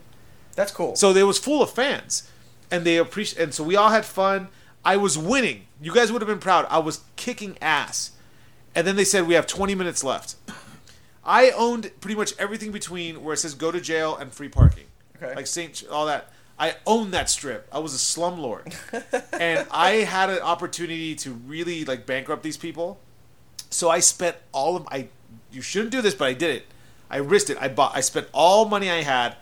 That's 0.56 0.72
cool. 0.72 0.96
So 0.96 1.12
it 1.12 1.24
was 1.24 1.38
full 1.38 1.62
of 1.62 1.70
fans, 1.72 2.28
and 2.72 2.84
they 2.86 2.98
appreciate. 2.98 3.44
And 3.44 3.54
so 3.54 3.64
we 3.64 3.76
all 3.76 3.90
had 3.90 4.06
fun. 4.06 4.48
I 4.84 4.98
was 4.98 5.18
winning. 5.18 5.68
You 5.82 5.94
guys 5.94 6.12
would 6.12 6.22
have 6.22 6.28
been 6.30 6.40
proud. 6.40 6.66
I 6.70 6.80
was 6.80 7.02
kicking 7.16 7.58
ass. 7.62 8.12
And 8.74 8.88
then 8.88 8.96
they 8.96 9.04
said 9.04 9.28
we 9.28 9.34
have 9.36 9.46
20 9.48 9.76
minutes 9.76 10.04
left. 10.04 10.36
I 11.26 11.52
owned 11.52 11.92
pretty 12.02 12.16
much 12.16 12.34
everything 12.40 12.72
between 12.72 13.24
where 13.24 13.34
it 13.34 13.38
says 13.38 13.54
go 13.54 13.70
to 13.72 13.80
jail 13.82 14.16
and 14.16 14.32
free 14.34 14.48
parking, 14.50 14.86
Okay. 15.22 15.36
like 15.36 15.46
Saint 15.46 15.84
all 15.92 16.06
that. 16.08 16.32
I 16.58 16.76
owned 16.88 17.14
that 17.14 17.30
strip. 17.30 17.68
I 17.72 17.80
was 17.80 17.94
a 17.94 17.98
slumlord, 17.98 18.74
and 19.40 19.68
I 19.72 19.92
had 20.04 20.30
an 20.30 20.40
opportunity 20.40 21.16
to 21.16 21.32
really 21.32 21.86
like 21.86 22.06
bankrupt 22.06 22.44
these 22.44 22.58
people. 22.58 23.00
So 23.70 23.90
I 23.90 24.00
spent 24.00 24.38
all 24.52 24.76
of 24.76 24.88
I. 24.90 25.10
You 25.52 25.62
shouldn't 25.62 25.92
do 25.92 26.02
this, 26.02 26.16
but 26.16 26.28
I 26.28 26.34
did 26.34 26.56
it. 26.56 26.66
I 27.12 27.18
risked 27.18 27.50
it. 27.50 27.58
I 27.60 27.68
bought. 27.68 27.96
I 27.96 28.02
spent 28.02 28.28
all 28.32 28.66
money 28.66 28.90
I 28.90 29.04
had 29.04 29.36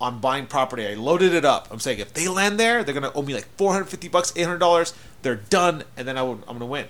on 0.00 0.18
buying 0.18 0.46
property. 0.46 0.86
I 0.86 0.94
loaded 0.94 1.32
it 1.32 1.44
up. 1.44 1.68
I'm 1.70 1.78
saying 1.78 2.00
if 2.00 2.12
they 2.12 2.28
land 2.28 2.58
there, 2.58 2.82
they're 2.82 2.92
gonna 2.94 3.12
owe 3.14 3.22
me 3.22 3.34
like 3.34 3.46
450 3.56 4.08
bucks, 4.08 4.32
800 4.36 4.58
dollars. 4.58 4.92
They're 5.22 5.36
done, 5.36 5.84
and 5.96 6.06
then 6.06 6.18
I 6.18 6.22
would, 6.22 6.38
I'm 6.48 6.54
gonna 6.54 6.66
win. 6.66 6.88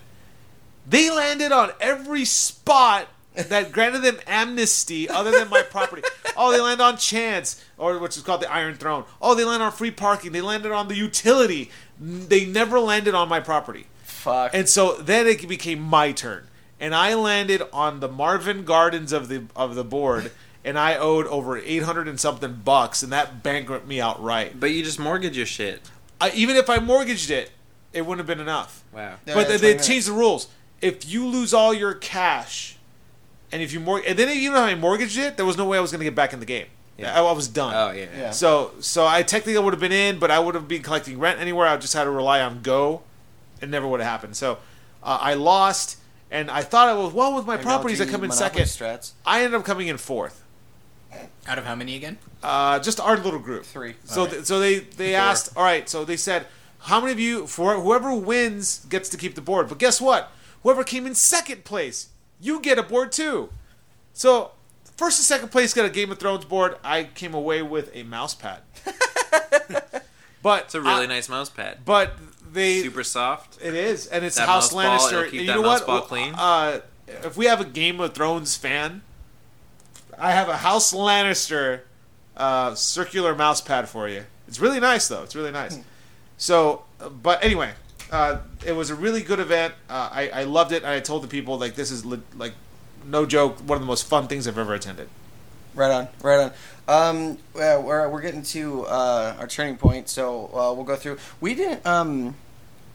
They 0.88 1.10
landed 1.10 1.52
on 1.52 1.70
every 1.80 2.24
spot 2.24 3.08
that 3.34 3.72
granted 3.72 4.02
them 4.02 4.18
amnesty 4.26 5.08
other 5.08 5.30
than 5.30 5.48
my 5.48 5.62
property. 5.62 6.02
oh, 6.36 6.50
they 6.50 6.60
land 6.60 6.80
on 6.80 6.96
chance, 6.96 7.62
or 7.78 7.98
which 7.98 8.16
is 8.16 8.22
called 8.22 8.40
the 8.40 8.50
Iron 8.50 8.74
Throne. 8.74 9.04
Oh, 9.20 9.34
they 9.34 9.44
land 9.44 9.62
on 9.62 9.72
free 9.72 9.90
parking. 9.90 10.32
They 10.32 10.40
landed 10.40 10.72
on 10.72 10.88
the 10.88 10.96
utility. 10.96 11.70
They 12.00 12.44
never 12.44 12.80
landed 12.80 13.14
on 13.14 13.28
my 13.28 13.40
property. 13.40 13.86
Fuck. 14.02 14.52
And 14.54 14.68
so 14.68 14.96
then 14.96 15.26
it 15.26 15.46
became 15.46 15.80
my 15.80 16.12
turn, 16.12 16.46
and 16.82 16.94
I 16.94 17.14
landed 17.14 17.62
on 17.72 18.00
the 18.00 18.08
Marvin 18.08 18.64
Gardens 18.66 19.12
of 19.12 19.28
the 19.28 19.44
of 19.56 19.74
the 19.74 19.84
board, 19.84 20.32
and 20.64 20.78
I 20.78 20.96
owed 20.96 21.26
over 21.28 21.56
eight 21.56 21.84
hundred 21.84 22.08
and 22.08 22.20
something 22.20 22.60
bucks, 22.64 23.02
and 23.02 23.10
that 23.12 23.42
bankrupted 23.42 23.88
me 23.88 24.00
outright. 24.00 24.60
But 24.60 24.72
you 24.72 24.82
just 24.82 24.98
mortgage 24.98 25.36
your 25.36 25.46
shit. 25.46 25.88
I, 26.20 26.30
even 26.32 26.56
if 26.56 26.68
I 26.68 26.78
mortgaged 26.78 27.30
it, 27.30 27.52
it 27.92 28.02
wouldn't 28.02 28.18
have 28.18 28.26
been 28.26 28.44
enough. 28.44 28.82
Wow. 28.92 29.14
Yeah, 29.26 29.34
but 29.34 29.48
yeah, 29.48 29.56
they, 29.56 29.72
they 29.74 29.78
changed 29.78 30.08
the 30.08 30.12
rules. 30.12 30.48
If 30.80 31.08
you 31.08 31.26
lose 31.26 31.54
all 31.54 31.72
your 31.72 31.94
cash, 31.94 32.76
and 33.52 33.62
if 33.62 33.72
you 33.72 33.80
mor- 33.80 34.02
and 34.06 34.18
then 34.18 34.28
even 34.28 34.56
if 34.56 34.62
I 34.62 34.74
mortgaged 34.74 35.16
it, 35.16 35.36
there 35.36 35.46
was 35.46 35.56
no 35.56 35.64
way 35.64 35.78
I 35.78 35.80
was 35.80 35.92
going 35.92 36.00
to 36.00 36.04
get 36.04 36.16
back 36.16 36.32
in 36.32 36.40
the 36.40 36.46
game. 36.46 36.66
Yeah. 36.98 37.18
I, 37.18 37.24
I 37.24 37.32
was 37.32 37.48
done. 37.48 37.74
Oh 37.74 37.92
yeah. 37.92 38.06
Yeah. 38.16 38.30
So 38.32 38.72
so 38.80 39.06
I 39.06 39.22
technically 39.22 39.62
would 39.62 39.72
have 39.72 39.80
been 39.80 39.92
in, 39.92 40.18
but 40.18 40.30
I 40.32 40.40
would 40.40 40.54
have 40.56 40.66
been 40.68 40.82
collecting 40.82 41.18
rent 41.18 41.40
anywhere. 41.40 41.68
I 41.68 41.76
just 41.76 41.94
had 41.94 42.04
to 42.04 42.10
rely 42.10 42.40
on 42.40 42.60
Go. 42.62 43.02
It 43.60 43.68
never 43.68 43.86
would 43.86 44.00
have 44.00 44.10
happened. 44.10 44.36
So 44.36 44.58
uh, 45.02 45.18
I 45.20 45.34
lost, 45.34 45.98
and 46.32 46.50
I 46.50 46.62
thought 46.62 46.88
I 46.88 46.94
was 46.94 47.12
well 47.12 47.34
with 47.36 47.46
my 47.46 47.56
properties. 47.56 48.00
I 48.00 48.06
come 48.06 48.24
in 48.24 48.32
second. 48.32 48.62
Strats. 48.62 49.12
I 49.24 49.42
ended 49.44 49.60
up 49.60 49.64
coming 49.64 49.86
in 49.86 49.98
fourth. 49.98 50.42
Out 51.46 51.58
of 51.58 51.64
how 51.66 51.74
many 51.74 51.94
again? 51.94 52.18
Uh, 52.42 52.78
just 52.78 52.98
our 52.98 53.16
little 53.18 53.38
group. 53.38 53.64
Three. 53.64 53.94
So 54.04 54.22
Alright. 54.22 54.32
th- 54.34 54.44
so 54.46 54.58
they 54.58 54.78
they 54.80 55.14
asked. 55.14 55.50
All 55.56 55.62
right. 55.62 55.88
So 55.88 56.04
they 56.04 56.16
said, 56.16 56.46
how 56.80 57.00
many 57.00 57.12
of 57.12 57.20
you 57.20 57.46
for 57.46 57.74
whoever 57.78 58.14
wins 58.14 58.84
gets 58.86 59.08
to 59.10 59.16
keep 59.16 59.34
the 59.34 59.40
board? 59.42 59.68
But 59.68 59.78
guess 59.78 60.00
what? 60.00 60.32
Whoever 60.62 60.82
came 60.84 61.06
in 61.06 61.14
second 61.14 61.64
place, 61.64 62.08
you 62.40 62.60
get 62.60 62.78
a 62.78 62.82
board 62.82 63.12
too. 63.12 63.50
So 64.14 64.52
first 64.96 65.18
and 65.18 65.24
second 65.26 65.50
place 65.50 65.74
got 65.74 65.84
a 65.84 65.90
Game 65.90 66.10
of 66.10 66.18
Thrones 66.18 66.44
board. 66.46 66.76
I 66.82 67.04
came 67.04 67.34
away 67.34 67.60
with 67.62 67.90
a 67.94 68.04
mouse 68.04 68.34
pad. 68.34 68.60
but 70.42 70.64
It's 70.64 70.74
a 70.74 70.80
really 70.80 71.04
I- 71.04 71.06
nice 71.06 71.28
mouse 71.28 71.50
pad. 71.50 71.78
But 71.84 72.16
they 72.53 72.82
Super 72.82 73.03
soft. 73.05 73.59
it 73.62 73.74
is, 73.74 74.07
and 74.07 74.24
it's 74.24 74.36
That 74.36 74.48
House 74.48 74.74
mouse 74.74 75.07
Lannister. 75.07 75.12
it'll 75.12 75.30
keep 75.30 75.40
And 75.40 75.48
that 75.48 75.57
you 75.57 75.62
know 75.62 75.68
mouse 75.68 75.80
what? 75.80 75.86
ball 75.86 76.00
clean. 76.03 76.34
Uh, 76.36 76.80
if 77.07 77.36
we 77.36 77.46
have 77.46 77.61
a 77.61 77.64
Game 77.64 78.00
of 78.00 78.14
Thrones 78.14 78.57
fan, 78.57 79.03
I 80.18 80.32
have 80.32 80.48
a 80.48 80.59
House 80.59 80.92
Lannister 80.92 81.80
uh, 82.36 82.74
circular 82.74 83.34
mouse 83.34 83.61
pad 83.61 83.88
for 83.88 84.09
you. 84.09 84.24
It's 84.48 84.61
really 84.61 84.80
nice, 84.80 85.09
though. 85.09 85.22
It's 85.22 85.34
really 85.34 85.50
nice. 85.50 85.78
So, 86.36 86.84
uh, 87.00 87.09
but 87.09 87.42
anyway, 87.44 87.72
uh, 88.11 88.38
it 88.66 88.72
was 88.72 88.90
a 88.90 88.94
really 88.94 89.22
good 89.22 89.40
event. 89.40 89.74
Uh, 89.88 90.09
I, 90.12 90.28
I 90.28 90.44
loved 90.44 90.72
it, 90.72 90.82
and 90.82 90.90
I 90.92 91.00
told 91.00 91.22
the 91.22 91.28
people 91.28 91.59
like 91.59 91.74
this 91.74 91.90
is 91.90 92.05
li- 92.05 92.20
like 92.36 92.53
no 93.07 93.26
joke, 93.26 93.59
one 93.61 93.76
of 93.76 93.80
the 93.82 93.86
most 93.86 94.07
fun 94.07 94.28
things 94.28 94.46
I've 94.46 94.59
ever 94.59 94.74
attended. 94.74 95.09
Right 95.74 95.90
on, 95.90 96.09
right 96.22 96.38
on. 96.44 96.53
Um, 96.88 97.38
we're 97.54 98.08
we're 98.08 98.20
getting 98.22 98.42
to 98.42 98.86
uh, 98.86 99.36
our 99.38 99.46
turning 99.46 99.76
point, 99.76 100.08
so 100.08 100.46
uh, 100.46 100.72
we'll 100.74 100.84
go 100.84 100.96
through. 100.96 101.18
We 101.40 101.54
didn't 101.54 101.86
um, 101.86 102.34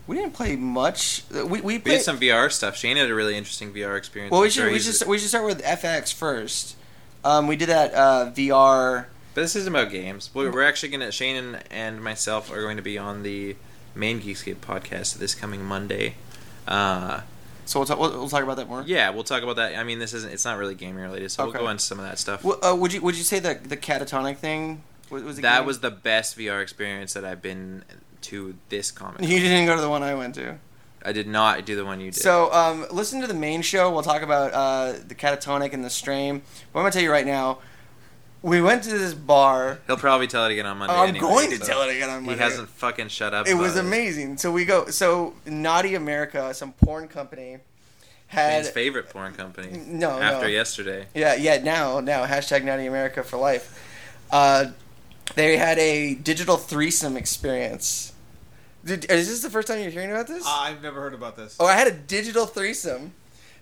we 0.07 0.15
didn't 0.15 0.33
play 0.33 0.55
much. 0.55 1.23
Uh, 1.33 1.45
We 1.45 1.61
we 1.61 1.61
We 1.61 1.79
played 1.79 1.97
did 1.97 2.01
some 2.01 2.19
VR 2.19 2.51
stuff. 2.51 2.75
Shane 2.75 2.97
had 2.97 3.09
a 3.09 3.15
really 3.15 3.37
interesting 3.37 3.73
VR 3.73 3.97
experience. 3.97 4.31
Well, 4.31 4.41
we 4.41 4.49
should 4.49 4.71
we 4.71 4.79
should 4.79 5.07
we 5.07 5.17
should 5.17 5.29
start 5.29 5.45
with 5.45 5.63
FX 5.63 6.13
first. 6.13 6.75
Um, 7.23 7.47
we 7.47 7.55
did 7.55 7.69
that 7.69 7.93
uh, 7.93 8.31
VR. 8.35 9.05
But 9.33 9.41
this 9.41 9.55
isn't 9.55 9.73
about 9.73 9.91
games. 9.91 10.31
We're, 10.33 10.51
we're 10.51 10.63
actually 10.63 10.89
gonna 10.89 11.11
Shane 11.11 11.35
and, 11.35 11.63
and 11.69 12.03
myself 12.03 12.51
are 12.51 12.61
going 12.61 12.77
to 12.77 12.83
be 12.83 12.97
on 12.97 13.23
the 13.23 13.55
main 13.95 14.19
Geekscape 14.21 14.55
podcast 14.55 15.17
this 15.17 15.35
coming 15.35 15.63
Monday. 15.63 16.15
Uh, 16.67 17.21
So 17.67 17.79
we'll, 17.79 17.85
talk, 17.87 17.99
we'll, 17.99 18.11
we'll 18.11 18.29
talk 18.29 18.43
about 18.43 18.57
that 18.57 18.67
more. 18.67 18.83
yeah, 18.87 19.09
we'll 19.11 19.23
talk 19.23 19.43
about 19.43 19.57
that. 19.57 19.75
I 19.77 19.83
mean, 19.83 19.99
this 19.99 20.13
isn't. 20.13 20.31
It's 20.33 20.45
not 20.45 20.57
really 20.57 20.73
gaming 20.75 21.03
related, 21.03 21.29
so 21.31 21.43
Okay. 21.43 21.51
we'll 21.57 21.65
go 21.65 21.69
into 21.69 21.83
some 21.83 21.99
of 21.99 22.05
that 22.05 22.17
stuff. 22.17 22.43
Well, 22.43 22.57
uh, 22.63 22.75
would 22.75 22.93
you 22.93 23.01
would 23.01 23.15
you 23.17 23.23
say 23.23 23.39
that 23.39 23.65
the 23.69 23.77
catatonic 23.77 24.37
thing 24.37 24.83
was, 25.09 25.23
was 25.23 25.35
that 25.41 25.59
game? 25.59 25.65
was 25.67 25.79
the 25.81 25.91
best 25.91 26.37
VR 26.37 26.61
experience 26.61 27.13
that 27.13 27.23
I've 27.25 27.41
been 27.41 27.83
to 28.21 28.55
this 28.69 28.89
comic. 28.91 29.21
You 29.21 29.39
didn't 29.39 29.65
go 29.67 29.75
to 29.75 29.81
the 29.81 29.89
one 29.89 30.01
I 30.03 30.15
went 30.15 30.35
to. 30.35 30.57
I 31.05 31.11
did 31.13 31.27
not 31.27 31.65
do 31.65 31.75
the 31.75 31.85
one 31.85 31.99
you 32.01 32.11
did. 32.11 32.21
So 32.21 32.51
um, 32.51 32.85
listen 32.91 33.21
to 33.21 33.27
the 33.27 33.33
main 33.33 33.61
show. 33.61 33.91
We'll 33.91 34.01
talk 34.01 34.21
about 34.23 34.51
uh, 34.53 34.93
the 35.07 35.15
catatonic 35.15 35.71
and 35.73 35.83
the 35.85 35.89
strain. 35.89 36.41
But 36.73 36.79
I'm 36.79 36.83
gonna 36.83 36.91
tell 36.91 37.03
you 37.03 37.11
right 37.11 37.25
now. 37.25 37.59
We 38.41 38.61
went 38.61 38.83
to 38.83 38.97
this 38.97 39.13
bar. 39.13 39.79
He'll 39.87 39.97
probably 39.97 40.27
tell 40.27 40.45
it 40.45 40.51
again 40.51 40.65
on 40.65 40.77
Monday. 40.77 40.93
I'm 40.93 41.09
anyway, 41.09 41.19
going 41.19 41.49
to 41.51 41.57
so 41.57 41.65
tell 41.65 41.81
it 41.81 41.95
again 41.95 42.09
on 42.09 42.23
Monday. 42.23 42.35
He 42.35 42.39
hasn't 42.39 42.69
fucking 42.69 43.07
shut 43.07 43.33
up. 43.33 43.47
It 43.47 43.53
about 43.53 43.63
was 43.63 43.77
amazing. 43.77 44.37
So 44.37 44.51
we 44.51 44.65
go. 44.65 44.87
So 44.87 45.33
Naughty 45.45 45.95
America, 45.95 46.53
some 46.53 46.73
porn 46.73 47.07
company, 47.07 47.57
had 48.27 48.63
Shane's 48.63 48.69
favorite 48.69 49.09
porn 49.09 49.33
company. 49.33 49.79
No, 49.87 50.11
after 50.11 50.45
no. 50.45 50.51
yesterday. 50.51 51.07
Yeah, 51.15 51.35
yeah. 51.35 51.57
Now, 51.57 51.99
now, 51.99 52.25
hashtag 52.25 52.63
Naughty 52.63 52.85
America 52.85 53.23
for 53.23 53.37
life. 53.37 53.83
Uh, 54.31 54.67
they 55.35 55.57
had 55.57 55.77
a 55.79 56.15
digital 56.15 56.57
threesome 56.57 57.17
experience. 57.17 58.13
Did, 58.85 59.09
is 59.11 59.27
this 59.27 59.41
the 59.41 59.49
first 59.49 59.67
time 59.67 59.81
you're 59.81 59.91
hearing 59.91 60.11
about 60.11 60.27
this? 60.27 60.45
I've 60.47 60.81
never 60.81 61.01
heard 61.01 61.13
about 61.13 61.35
this. 61.35 61.57
oh, 61.59 61.65
I 61.65 61.73
had 61.73 61.87
a 61.87 61.91
digital 61.91 62.45
threesome. 62.45 63.13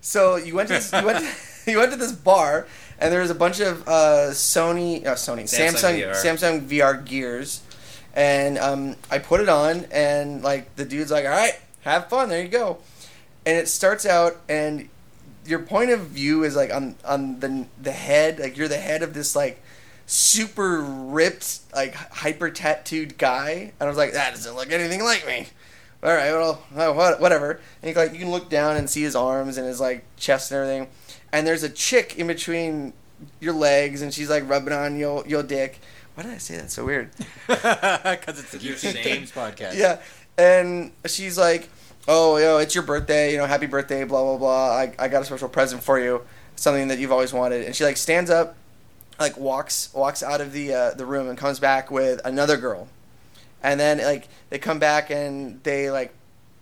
So 0.02 0.36
you 0.36 0.54
went 0.54 0.68
to 0.68 0.76
this, 0.76 0.92
you 0.94 1.04
went 1.04 1.20
to, 1.20 1.32
you 1.72 1.78
went 1.80 1.92
to 1.92 1.98
this 1.98 2.12
bar, 2.12 2.68
and 3.00 3.12
there 3.12 3.22
was 3.22 3.30
a 3.30 3.36
bunch 3.36 3.60
of 3.60 3.88
uh, 3.88 4.30
Sony, 4.32 5.06
uh, 5.06 5.16
Sony, 5.16 5.44
Samsung 5.44 5.74
Samsung, 5.74 6.02
VR. 6.02 6.14
Samsung 6.14 6.68
VR 6.68 7.06
gears, 7.06 7.62
and 8.14 8.58
um, 8.58 8.96
I 9.12 9.20
put 9.20 9.42
it 9.42 9.50
on, 9.50 9.86
and 9.92 10.44
like 10.44 10.76
the 10.76 10.86
dude's 10.86 11.12
like, 11.12 11.26
"All 11.26 11.32
right, 11.32 11.60
have 11.82 12.08
fun. 12.10 12.30
There 12.30 12.42
you 12.42 12.48
go." 12.48 12.80
And 13.46 13.58
it 13.58 13.68
starts 13.68 14.06
out, 14.06 14.38
and 14.50 14.90
your 15.46 15.60
point 15.60 15.92
of 15.92 16.02
view 16.08 16.44
is 16.44 16.56
like 16.56 16.74
on 16.74 16.96
on 17.06 17.40
the 17.40 17.66
the 17.82 17.92
head, 17.92 18.40
like 18.40 18.58
you're 18.58 18.68
the 18.68 18.78
head 18.78 19.04
of 19.04 19.14
this 19.14 19.36
like 19.36 19.62
super 20.06 20.82
ripped, 20.82 21.60
like 21.74 21.94
hyper 21.96 22.50
tattooed 22.50 23.18
guy, 23.18 23.74
and 23.80 23.82
I 23.82 23.86
was 23.88 23.98
like, 23.98 24.14
that 24.14 24.32
doesn't 24.32 24.56
look 24.56 24.72
anything 24.72 25.04
like 25.04 25.26
me. 25.26 25.48
All 26.04 26.14
right, 26.14 26.32
well, 26.32 26.64
uh, 26.76 27.16
whatever. 27.18 27.60
And 27.82 27.90
you, 27.90 27.96
like 27.96 28.14
you 28.14 28.20
can 28.20 28.30
look 28.30 28.50
down 28.50 28.78
and 28.78 28.90
see 28.90 29.02
his 29.02 29.16
arms 29.16 29.58
and 29.58 29.66
his 29.68 29.80
like 29.80 30.04
chest 30.18 30.52
and 30.52 30.62
everything, 30.62 30.88
and 31.36 31.46
there's 31.46 31.64
a 31.64 31.70
chick 31.70 32.18
in 32.18 32.28
between 32.28 32.94
your 33.42 33.54
legs, 33.54 34.02
and 34.02 34.14
she's 34.14 34.30
like 34.30 34.48
rubbing 34.50 34.74
on 34.74 34.98
your 34.98 35.26
your 35.28 35.44
dick. 35.44 35.80
Why 36.14 36.24
did 36.24 36.32
I 36.32 36.38
say 36.38 36.56
that 36.56 36.72
so 36.72 36.86
weird? 36.86 37.10
Because 37.48 38.40
it's 38.40 38.52
the 38.52 38.60
You're 38.60 38.78
Games 39.04 39.34
podcast. 39.34 39.76
Yeah, 39.76 40.00
and 40.38 40.94
she's 41.06 41.38
like, 41.38 41.68
"Oh, 42.08 42.38
yo, 42.38 42.60
it's 42.60 42.74
your 42.74 42.86
birthday. 42.86 43.34
You 43.34 43.38
know, 43.38 43.46
happy 43.48 43.66
birthday. 43.68 44.06
Blah 44.06 44.24
blah 44.24 44.38
blah. 44.38 44.72
I, 44.78 44.96
I 44.98 45.08
got 45.10 45.24
a 45.24 45.26
special 45.26 45.50
present 45.50 45.84
for 45.84 46.00
you, 46.00 46.22
something 46.56 46.88
that 46.88 47.00
you've 47.00 47.12
always 47.12 47.34
wanted." 47.34 47.66
And 47.66 47.76
she 47.76 47.84
like 47.84 47.98
stands 47.98 48.30
up, 48.30 48.56
like 49.20 49.36
walks 49.38 49.94
walks 49.94 50.24
out 50.24 50.40
of 50.40 50.54
the 50.54 50.74
uh, 50.74 50.92
the 50.92 51.06
room 51.06 51.28
and 51.28 51.38
comes 51.38 51.60
back 51.60 51.92
with 51.92 52.22
another 52.24 52.56
girl, 52.56 52.88
and 53.62 53.78
then 53.78 53.98
like 53.98 54.30
they 54.50 54.58
come 54.58 54.80
back 54.80 55.10
and 55.12 55.62
they 55.64 55.92
like 55.92 56.14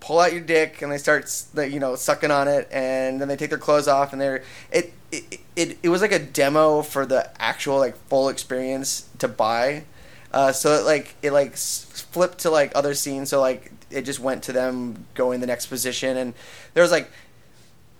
pull 0.03 0.19
out 0.19 0.33
your 0.33 0.41
dick 0.41 0.81
and 0.81 0.91
they 0.91 0.97
start 0.97 1.31
you 1.55 1.79
know 1.79 1.95
sucking 1.95 2.29
on 2.29 2.49
it 2.49 2.67
and 2.73 3.21
then 3.21 3.29
they 3.29 3.37
take 3.37 3.49
their 3.49 3.57
clothes 3.57 3.87
off 3.87 4.11
and 4.11 4.21
they're 4.21 4.43
it 4.69 4.93
it, 5.13 5.39
it 5.55 5.77
it 5.83 5.89
was 5.89 6.01
like 6.01 6.11
a 6.11 6.19
demo 6.19 6.81
for 6.81 7.05
the 7.05 7.29
actual 7.41 7.77
like 7.77 7.95
full 8.07 8.29
experience 8.29 9.07
to 9.19 9.27
buy. 9.27 9.83
Uh, 10.31 10.51
so 10.51 10.73
it 10.73 10.85
like 10.85 11.15
it 11.21 11.31
like 11.31 11.55
flipped 11.55 12.39
to 12.39 12.49
like 12.49 12.71
other 12.75 12.93
scenes. 12.95 13.29
So 13.29 13.39
like 13.39 13.71
it 13.91 14.01
just 14.01 14.19
went 14.19 14.43
to 14.43 14.51
them 14.51 15.05
going 15.13 15.39
the 15.39 15.47
next 15.47 15.67
position. 15.67 16.17
And 16.17 16.33
there 16.73 16.81
was 16.81 16.91
like 16.91 17.11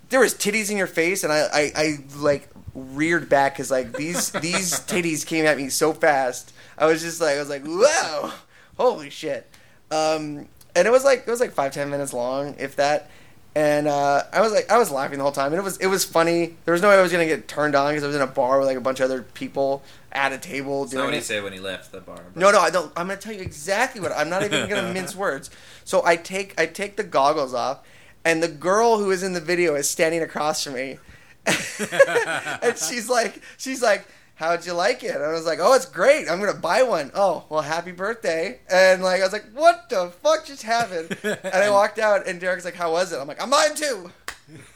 there 0.10 0.20
was 0.20 0.34
titties 0.34 0.72
in 0.72 0.78
your 0.78 0.88
face. 0.88 1.24
And 1.24 1.32
I, 1.32 1.48
I, 1.54 1.72
I 1.76 1.98
like 2.18 2.50
reared 2.74 3.30
back 3.30 3.54
because 3.54 3.70
like 3.70 3.94
these 3.94 4.32
these 4.42 4.80
titties 4.80 5.26
came 5.26 5.46
at 5.46 5.58
me 5.58 5.70
so 5.70 5.94
fast. 5.94 6.52
I 6.78 6.88
was 6.88 7.02
just 7.02 7.22
like 7.22 7.36
I 7.36 7.40
was 7.40 7.50
like 7.50 7.64
whoa 7.64 8.32
holy 8.78 9.12
shit. 9.12 9.48
Um, 9.92 10.48
and 10.76 10.88
it 10.88 10.92
was 10.92 11.04
like 11.04 11.20
it 11.20 11.30
was 11.32 11.40
like 11.40 11.52
five 11.52 11.72
ten 11.72 11.90
minutes 11.90 12.14
long 12.14 12.56
if 12.58 12.76
that 12.78 13.10
and 13.56 13.88
uh, 13.88 14.24
I 14.34 14.42
was 14.42 14.52
like 14.52 14.72
I 14.72 14.78
was 14.80 14.90
laughing 14.90 15.20
the 15.20 15.24
whole 15.24 15.32
time 15.32 15.52
and 15.54 15.60
it 15.60 15.64
was 15.64 15.78
it 15.78 15.86
was 15.88 16.04
funny 16.04 16.56
there 16.66 16.72
was 16.72 16.82
no 16.82 16.90
way 16.90 16.96
I 16.96 17.02
was 17.02 17.12
gonna 17.12 17.26
get 17.28 17.48
turned 17.48 17.76
on 17.76 17.92
because 17.92 18.04
I 18.04 18.08
was 18.08 18.16
in 18.16 18.22
a 18.22 18.28
bar 18.28 18.58
with 18.58 18.68
like 18.68 18.78
a 18.78 18.82
bunch 18.82 19.00
of 19.00 19.06
other 19.06 19.22
people 19.22 19.84
at 20.12 20.32
a 20.34 20.38
table 20.38 20.82
That's 20.86 20.94
not 20.94 21.00
doing 21.02 21.08
what 21.10 21.14
he 21.16 21.22
said 21.22 21.44
when 21.44 21.54
he 21.54 21.60
left 21.60 21.92
the 21.92 22.02
bar. 22.02 22.18
but- 22.34 22.36
No, 22.40 22.52
no, 22.52 22.60
I 22.60 22.70
don't. 22.70 22.92
I'm 22.98 23.08
gonna 23.08 23.20
tell 23.20 23.34
you 23.34 23.42
exactly 23.42 24.00
what. 24.02 24.12
I'm 24.12 24.30
not 24.30 24.44
even 24.44 24.68
gonna 24.70 24.92
mince 24.94 25.16
words. 25.16 25.50
So 25.86 26.04
I 26.06 26.16
take 26.16 26.60
I 26.60 26.66
take 26.68 26.98
the 26.98 27.04
goggles 27.04 27.54
off, 27.54 27.80
and 28.26 28.42
the 28.42 28.48
girl 28.48 28.98
who 29.00 29.10
is 29.12 29.22
in 29.24 29.34
the 29.34 29.42
video 29.42 29.74
is 29.76 29.90
standing 29.90 30.22
across 30.22 30.64
from 30.64 30.74
me, 30.74 30.98
and 31.48 32.78
she's 32.78 33.10
like, 33.10 33.42
she's 33.58 33.82
like, 33.82 34.06
"How'd 34.44 34.66
you 34.66 34.74
like 34.74 35.04
it?" 35.04 35.16
And 35.16 35.24
I 35.24 35.32
was 35.32 35.46
like, 35.46 35.60
"Oh, 35.62 35.74
it's 35.74 35.86
great. 35.86 36.30
I'm 36.30 36.40
gonna 36.40 36.54
buy 36.54 36.84
one." 36.84 37.12
Oh, 37.14 37.46
well, 37.50 37.62
happy 37.62 37.92
birthday! 37.92 38.60
And 38.70 39.02
like, 39.02 39.22
I 39.22 39.24
was 39.24 39.34
like, 39.34 39.46
"What 39.54 39.90
the 39.90 40.12
fuck 40.22 40.46
just 40.46 40.64
happened?" 40.64 41.18
And 41.24 41.56
I 41.56 41.70
walked 41.70 42.00
out, 42.00 42.28
and 42.28 42.40
Derek's 42.40 42.66
like, 42.66 42.76
"How 42.76 42.92
was 42.92 43.14
it?" 43.14 43.20
I'm 43.20 43.28
like, 43.28 43.42
"I'm 43.42 43.50
buying 43.50 43.76
two. 43.76 44.12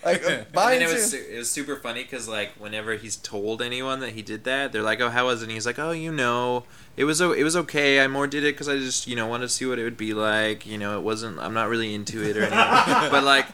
Like, 0.03 0.25
I'm 0.25 0.45
buying 0.53 0.79
then 0.79 0.89
it 0.89 0.93
was 0.93 1.13
it 1.13 1.37
was 1.37 1.51
super 1.51 1.75
funny 1.75 2.03
because 2.03 2.27
like 2.27 2.51
whenever 2.53 2.95
he's 2.95 3.15
told 3.17 3.61
anyone 3.61 3.99
that 3.99 4.11
he 4.11 4.21
did 4.21 4.45
that, 4.45 4.71
they're 4.71 4.81
like, 4.81 5.01
"Oh, 5.01 5.09
how 5.09 5.25
was 5.25 5.41
it?" 5.41 5.45
And 5.45 5.51
he's 5.51 5.65
like, 5.65 5.79
"Oh, 5.79 5.91
you 5.91 6.11
know, 6.11 6.63
it 6.95 7.03
was 7.03 7.21
it 7.21 7.43
was 7.43 7.55
okay. 7.55 8.03
I 8.03 8.07
more 8.07 8.27
did 8.27 8.43
it 8.43 8.53
because 8.53 8.69
I 8.69 8.77
just 8.77 9.07
you 9.07 9.15
know 9.15 9.27
wanted 9.27 9.47
to 9.47 9.53
see 9.53 9.65
what 9.65 9.79
it 9.79 9.83
would 9.83 9.97
be 9.97 10.13
like. 10.13 10.65
You 10.65 10.77
know, 10.77 10.97
it 10.97 11.03
wasn't. 11.03 11.39
I'm 11.39 11.53
not 11.53 11.69
really 11.69 11.93
into 11.93 12.23
it 12.23 12.37
or 12.37 12.43
anything. 12.43 12.57
but 13.11 13.23
like, 13.23 13.47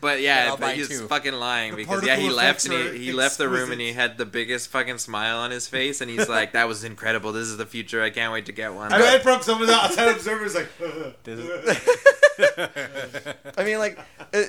but 0.00 0.20
yeah, 0.20 0.56
but 0.58 0.74
he's 0.76 0.88
two. 0.88 1.06
fucking 1.06 1.34
lying 1.34 1.72
The 1.72 1.76
because 1.78 2.04
yeah, 2.04 2.16
he 2.16 2.28
left 2.30 2.64
and 2.66 2.74
he, 2.94 3.06
he 3.06 3.12
left 3.12 3.38
the 3.38 3.48
room 3.48 3.72
and 3.72 3.80
he 3.80 3.92
had 3.92 4.18
the 4.18 4.26
biggest 4.26 4.68
fucking 4.68 4.98
smile 4.98 5.38
on 5.38 5.50
his 5.50 5.66
face 5.66 6.00
and 6.00 6.10
he's 6.10 6.28
like, 6.28 6.52
"That 6.52 6.68
was 6.68 6.84
incredible. 6.84 7.32
This 7.32 7.48
is 7.48 7.56
the 7.56 7.66
future. 7.66 8.02
I 8.02 8.10
can't 8.10 8.32
wait 8.32 8.46
to 8.46 8.52
get 8.52 8.74
one." 8.74 8.92
I 8.92 8.98
read 8.98 9.22
from 9.22 9.42
someone 9.42 9.70
outside 9.70 10.08
observers 10.08 10.54
like. 10.54 10.68
I 13.58 13.64
mean, 13.64 13.78
like, 13.78 13.98
uh, 14.34 14.42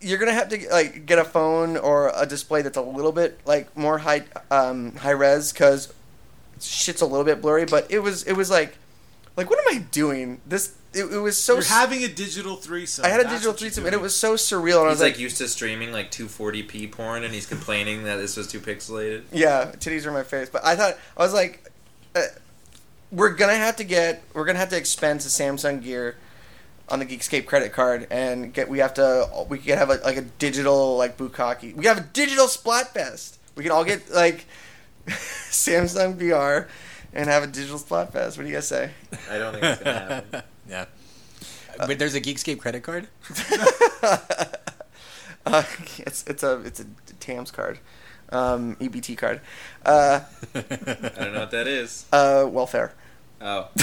you're 0.00 0.18
gonna 0.18 0.32
have 0.32 0.48
to 0.50 0.68
like 0.70 1.06
get 1.06 1.18
a 1.18 1.24
phone 1.24 1.76
or 1.76 2.12
a 2.14 2.26
display 2.26 2.62
that's 2.62 2.76
a 2.76 2.82
little 2.82 3.12
bit 3.12 3.40
like 3.44 3.76
more 3.76 3.98
high 3.98 4.24
um, 4.50 4.94
high 4.96 5.10
res 5.10 5.52
because 5.52 5.92
shit's 6.60 7.00
a 7.00 7.06
little 7.06 7.24
bit 7.24 7.40
blurry. 7.40 7.64
But 7.64 7.90
it 7.90 8.00
was 8.00 8.22
it 8.24 8.34
was 8.34 8.50
like, 8.50 8.76
like 9.36 9.50
what 9.50 9.58
am 9.58 9.76
I 9.76 9.78
doing? 9.90 10.40
This 10.46 10.74
it, 10.92 11.04
it 11.12 11.18
was 11.18 11.36
so. 11.36 11.54
You're 11.54 11.64
having 11.64 12.02
a 12.04 12.08
digital 12.08 12.56
threesome. 12.56 13.04
I 13.04 13.08
had 13.08 13.20
a 13.20 13.24
That's 13.24 13.34
digital 13.34 13.52
what 13.52 13.60
you're 13.60 13.68
threesome 13.70 13.84
and 13.84 13.88
it 13.88 13.96
doing. 13.96 14.02
was 14.02 14.16
so 14.16 14.34
surreal. 14.34 14.78
And 14.78 14.86
I 14.86 14.90
was 14.90 14.98
He's 14.98 15.02
like 15.02 15.12
like, 15.14 15.20
used 15.20 15.36
to 15.38 15.48
streaming 15.48 15.92
like 15.92 16.10
240p 16.10 16.90
porn 16.90 17.22
and 17.24 17.34
he's 17.34 17.46
complaining 17.46 18.04
that 18.04 18.16
this 18.16 18.36
was 18.36 18.46
too 18.48 18.60
pixelated. 18.60 19.24
yeah, 19.32 19.72
titties 19.76 20.06
are 20.06 20.12
my 20.12 20.22
face. 20.22 20.48
But 20.48 20.64
I 20.64 20.74
thought 20.74 20.96
I 21.16 21.22
was 21.22 21.34
like, 21.34 21.70
uh, 22.14 22.22
we're 23.12 23.34
gonna 23.34 23.54
have 23.56 23.76
to 23.76 23.84
get 23.84 24.22
we're 24.32 24.44
gonna 24.46 24.58
have 24.58 24.70
to 24.70 24.76
expense 24.76 25.26
a 25.26 25.28
Samsung 25.42 25.82
Gear 25.82 26.16
on 26.88 26.98
the 27.00 27.04
Geekscape 27.04 27.46
credit 27.46 27.72
card 27.72 28.06
and 28.10 28.54
get 28.54 28.68
we 28.68 28.78
have 28.78 28.94
to 28.94 29.28
we 29.48 29.58
can 29.58 29.76
have 29.76 29.90
a, 29.90 29.96
like 29.96 30.16
a 30.16 30.22
digital 30.22 30.96
like 30.96 31.18
bukkake. 31.18 31.74
We 31.76 31.84
have 31.86 31.98
a 31.98 32.08
digital 32.12 32.46
Splatfest. 32.46 33.36
We 33.54 33.62
can 33.64 33.72
all 33.72 33.84
get 33.84 34.10
like 34.10 34.46
Samsung 35.06 36.16
VR 36.16 36.68
and 37.16 37.28
have 37.28 37.42
a 37.42 37.46
digital 37.48 37.78
Splatfest. 37.78 38.36
What 38.36 38.44
do 38.44 38.48
you 38.48 38.54
guys 38.54 38.68
say? 38.68 38.90
I 39.30 39.38
don't 39.38 39.52
think 39.52 39.64
it's 39.64 39.82
gonna 39.82 39.98
happen. 39.98 40.42
yeah. 40.68 40.84
But 41.78 41.98
there's 41.98 42.14
a 42.14 42.20
Geekscape 42.20 42.60
credit 42.60 42.82
card. 42.84 43.08
Uh, 45.46 45.62
it's 46.00 46.24
it's 46.26 46.42
a 46.42 46.58
it's 46.62 46.80
a 46.80 46.86
Tams 47.20 47.52
card, 47.52 47.78
um, 48.30 48.74
EBT 48.80 49.16
card, 49.16 49.40
uh, 49.84 50.18
I 50.56 50.60
don't 50.60 51.34
know 51.34 51.38
what 51.38 51.52
that 51.52 51.68
is. 51.68 52.04
uh, 52.12 52.48
welfare. 52.50 52.92
Oh. 53.40 53.68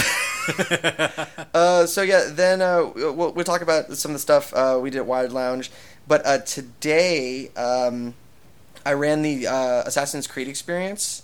Uh, 1.54 1.86
so 1.86 2.02
yeah, 2.02 2.28
then 2.30 2.60
uh, 2.60 2.90
we'll, 2.94 3.32
we'll 3.32 3.44
talk 3.44 3.62
about 3.62 3.90
some 3.96 4.10
of 4.10 4.14
the 4.14 4.18
stuff 4.18 4.52
uh, 4.52 4.78
we 4.82 4.90
did 4.90 4.98
at 4.98 5.06
Wild 5.06 5.32
Lounge. 5.32 5.70
But 6.06 6.26
uh, 6.26 6.38
today, 6.38 7.48
um, 7.56 8.12
I 8.84 8.92
ran 8.92 9.22
the 9.22 9.46
uh, 9.46 9.84
Assassin's 9.86 10.26
Creed 10.26 10.48
experience. 10.48 11.22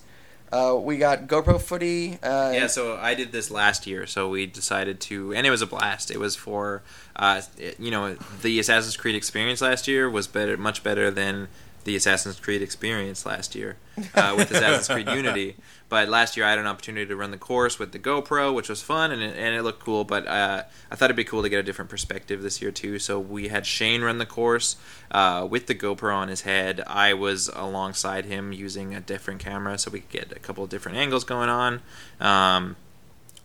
Uh, 0.53 0.77
we 0.81 0.97
got 0.99 1.27
GoPro 1.29 1.61
footy. 1.61 2.19
Uh, 2.23 2.51
Yeah, 2.55 2.67
so 2.67 2.97
I 2.97 3.15
did 3.15 3.31
this 3.33 3.51
last 3.51 3.87
year, 3.87 4.07
so 4.07 4.29
we 4.29 4.47
decided 4.47 5.01
to, 5.03 5.33
and 5.33 5.47
it 5.47 5.51
was 5.51 5.63
a 5.63 5.67
blast. 5.67 6.11
It 6.11 6.19
was 6.19 6.35
for, 6.37 6.83
uh, 7.17 7.43
it- 7.57 7.79
you 7.79 7.91
know, 7.91 8.15
the 8.43 8.59
Assassin's 8.59 8.97
Creed 8.97 9.15
experience 9.15 9.61
last 9.61 9.87
year 9.87 10.11
was 10.11 10.27
better, 10.27 10.57
much 10.57 10.83
better 10.83 11.11
than 11.11 11.49
the 11.85 11.95
Assassin's 11.97 12.37
Creed 12.39 12.63
experience 12.63 13.25
last 13.25 13.55
year 13.55 13.77
uh, 14.15 14.35
with 14.37 14.51
Assassin's 14.55 14.89
Creed 14.89 15.09
Unity. 15.09 15.57
But 15.91 16.09
last 16.09 16.37
year 16.37 16.47
I 16.47 16.51
had 16.51 16.59
an 16.59 16.67
opportunity 16.67 17.05
to 17.07 17.17
run 17.17 17.33
the 17.33 17.37
course 17.37 17.79
with 17.79 17.93
the 17.93 17.99
GoPro, 17.99 18.55
which 18.55 18.69
was 18.71 18.81
fun 18.81 19.11
and 19.11 19.21
it, 19.21 19.37
and 19.37 19.55
it 19.55 19.63
looked 19.63 19.85
cool. 19.85 20.05
But 20.05 20.27
uh, 20.27 20.63
I 20.91 20.95
thought 20.95 21.07
it'd 21.07 21.17
be 21.17 21.25
cool 21.25 21.43
to 21.43 21.49
get 21.51 21.59
a 21.59 21.63
different 21.63 21.91
perspective 21.91 22.41
this 22.41 22.63
year 22.63 22.71
too. 22.71 22.99
So 22.99 23.21
we 23.21 23.49
had 23.49 23.67
Shane 23.67 24.01
run 24.03 24.17
the 24.19 24.25
course 24.25 24.77
uh, 25.11 25.47
with 25.51 25.67
the 25.67 25.75
GoPro 25.75 26.15
on 26.15 26.29
his 26.29 26.43
head. 26.43 26.81
I 26.87 27.13
was 27.13 27.51
alongside 27.53 28.25
him 28.25 28.53
using 28.53 28.95
a 28.95 29.01
different 29.01 29.41
camera 29.41 29.77
so 29.77 29.91
we 29.91 30.01
could 30.01 30.11
get 30.11 30.33
a 30.33 30.39
couple 30.39 30.65
of 30.65 30.71
different 30.71 30.97
angles 30.97 31.25
going 31.25 31.51
on. 31.51 31.83
Um, 32.21 32.77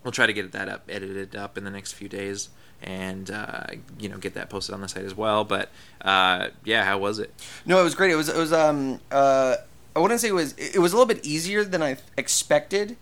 we'll 0.03 0.11
try 0.11 0.27
to 0.27 0.33
get 0.33 0.51
that 0.53 0.69
up 0.69 0.83
edited 0.87 1.35
up 1.35 1.57
in 1.57 1.63
the 1.63 1.71
next 1.71 1.93
few 1.93 2.07
days 2.07 2.49
and 2.83 3.31
uh, 3.31 3.63
you 3.97 4.07
know 4.07 4.17
get 4.17 4.35
that 4.35 4.49
posted 4.49 4.75
on 4.75 4.81
the 4.81 4.87
site 4.87 5.03
as 5.03 5.15
well 5.15 5.43
but 5.43 5.71
uh, 6.01 6.49
yeah 6.63 6.83
how 6.83 6.97
was 6.97 7.17
it 7.17 7.33
No, 7.65 7.79
it 7.79 7.83
was 7.83 7.95
great. 7.95 8.11
It 8.11 8.15
was 8.15 8.29
it 8.29 8.37
was 8.37 8.53
um 8.53 8.99
uh 9.09 9.55
I 9.95 9.99
wouldn't 9.99 10.19
say 10.19 10.27
it 10.27 10.33
was 10.33 10.53
it 10.57 10.79
was 10.79 10.91
a 10.91 10.97
little 10.97 11.13
bit 11.13 11.25
easier 11.25 11.63
than 11.63 11.81
I 11.81 11.97
expected, 12.17 12.97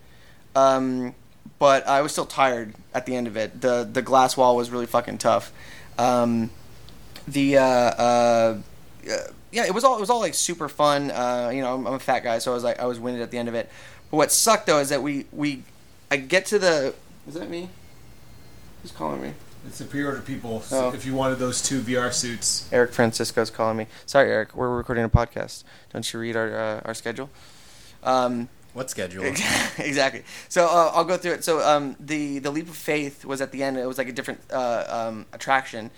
um, 0.54 1.14
but 1.58 1.86
I 1.88 2.02
was 2.02 2.12
still 2.12 2.26
tired 2.26 2.74
at 2.94 3.06
the 3.06 3.16
end 3.16 3.26
of 3.26 3.36
it. 3.36 3.60
the 3.60 3.88
The 3.90 4.02
glass 4.02 4.36
wall 4.36 4.56
was 4.56 4.70
really 4.70 4.86
fucking 4.86 5.18
tough. 5.18 5.52
Um, 5.98 6.50
the 7.26 7.58
uh, 7.58 7.62
uh, 7.64 8.58
yeah, 9.50 9.66
it 9.66 9.74
was 9.74 9.84
all 9.84 9.96
it 9.96 10.00
was 10.00 10.10
all 10.10 10.20
like 10.20 10.34
super 10.34 10.68
fun. 10.68 11.10
Uh, 11.10 11.50
you 11.52 11.62
know, 11.62 11.74
I'm, 11.74 11.86
I'm 11.86 11.94
a 11.94 11.98
fat 11.98 12.20
guy, 12.20 12.38
so 12.38 12.52
I 12.52 12.54
was 12.54 12.64
like 12.64 12.78
I 12.78 12.86
was 12.86 13.00
winded 13.00 13.22
at 13.22 13.30
the 13.30 13.38
end 13.38 13.48
of 13.48 13.54
it. 13.54 13.68
But 14.10 14.18
what 14.18 14.32
sucked 14.32 14.66
though 14.66 14.78
is 14.78 14.90
that 14.90 15.02
we 15.02 15.26
we 15.32 15.62
I 16.10 16.16
get 16.16 16.46
to 16.46 16.58
the 16.58 16.94
is 17.26 17.34
that 17.34 17.48
me? 17.50 17.70
Who's 18.82 18.92
calling 18.92 19.22
me? 19.22 19.32
It's 19.66 19.80
a 19.80 19.84
pre-order 19.84 20.20
people. 20.20 20.62
Oh. 20.70 20.92
if 20.92 21.06
you 21.06 21.14
wanted 21.14 21.38
those 21.38 21.62
two 21.62 21.80
VR 21.80 22.12
suits, 22.12 22.68
Eric 22.72 22.92
Francisco's 22.92 23.50
calling 23.50 23.76
me. 23.76 23.86
Sorry, 24.06 24.30
Eric. 24.30 24.54
We're 24.54 24.76
recording 24.76 25.04
a 25.04 25.08
podcast. 25.08 25.64
Don't 25.92 26.12
you 26.12 26.20
read 26.20 26.36
our 26.36 26.54
uh, 26.54 26.80
our 26.84 26.94
schedule? 26.94 27.30
Um, 28.02 28.48
What 28.74 28.90
schedule? 28.90 29.24
exactly. 29.78 30.24
So 30.48 30.66
uh, 30.66 30.92
I'll 30.94 31.04
go 31.04 31.16
through 31.16 31.32
it. 31.32 31.44
So 31.44 31.60
um, 31.66 31.96
the 31.98 32.40
the 32.40 32.50
leap 32.50 32.68
of 32.68 32.76
faith 32.76 33.24
was 33.24 33.40
at 33.40 33.52
the 33.52 33.62
end. 33.62 33.78
It 33.78 33.86
was 33.86 33.98
like 33.98 34.08
a 34.08 34.12
different 34.12 34.40
uh, 34.52 34.84
um, 34.88 35.26
attraction, 35.32 35.90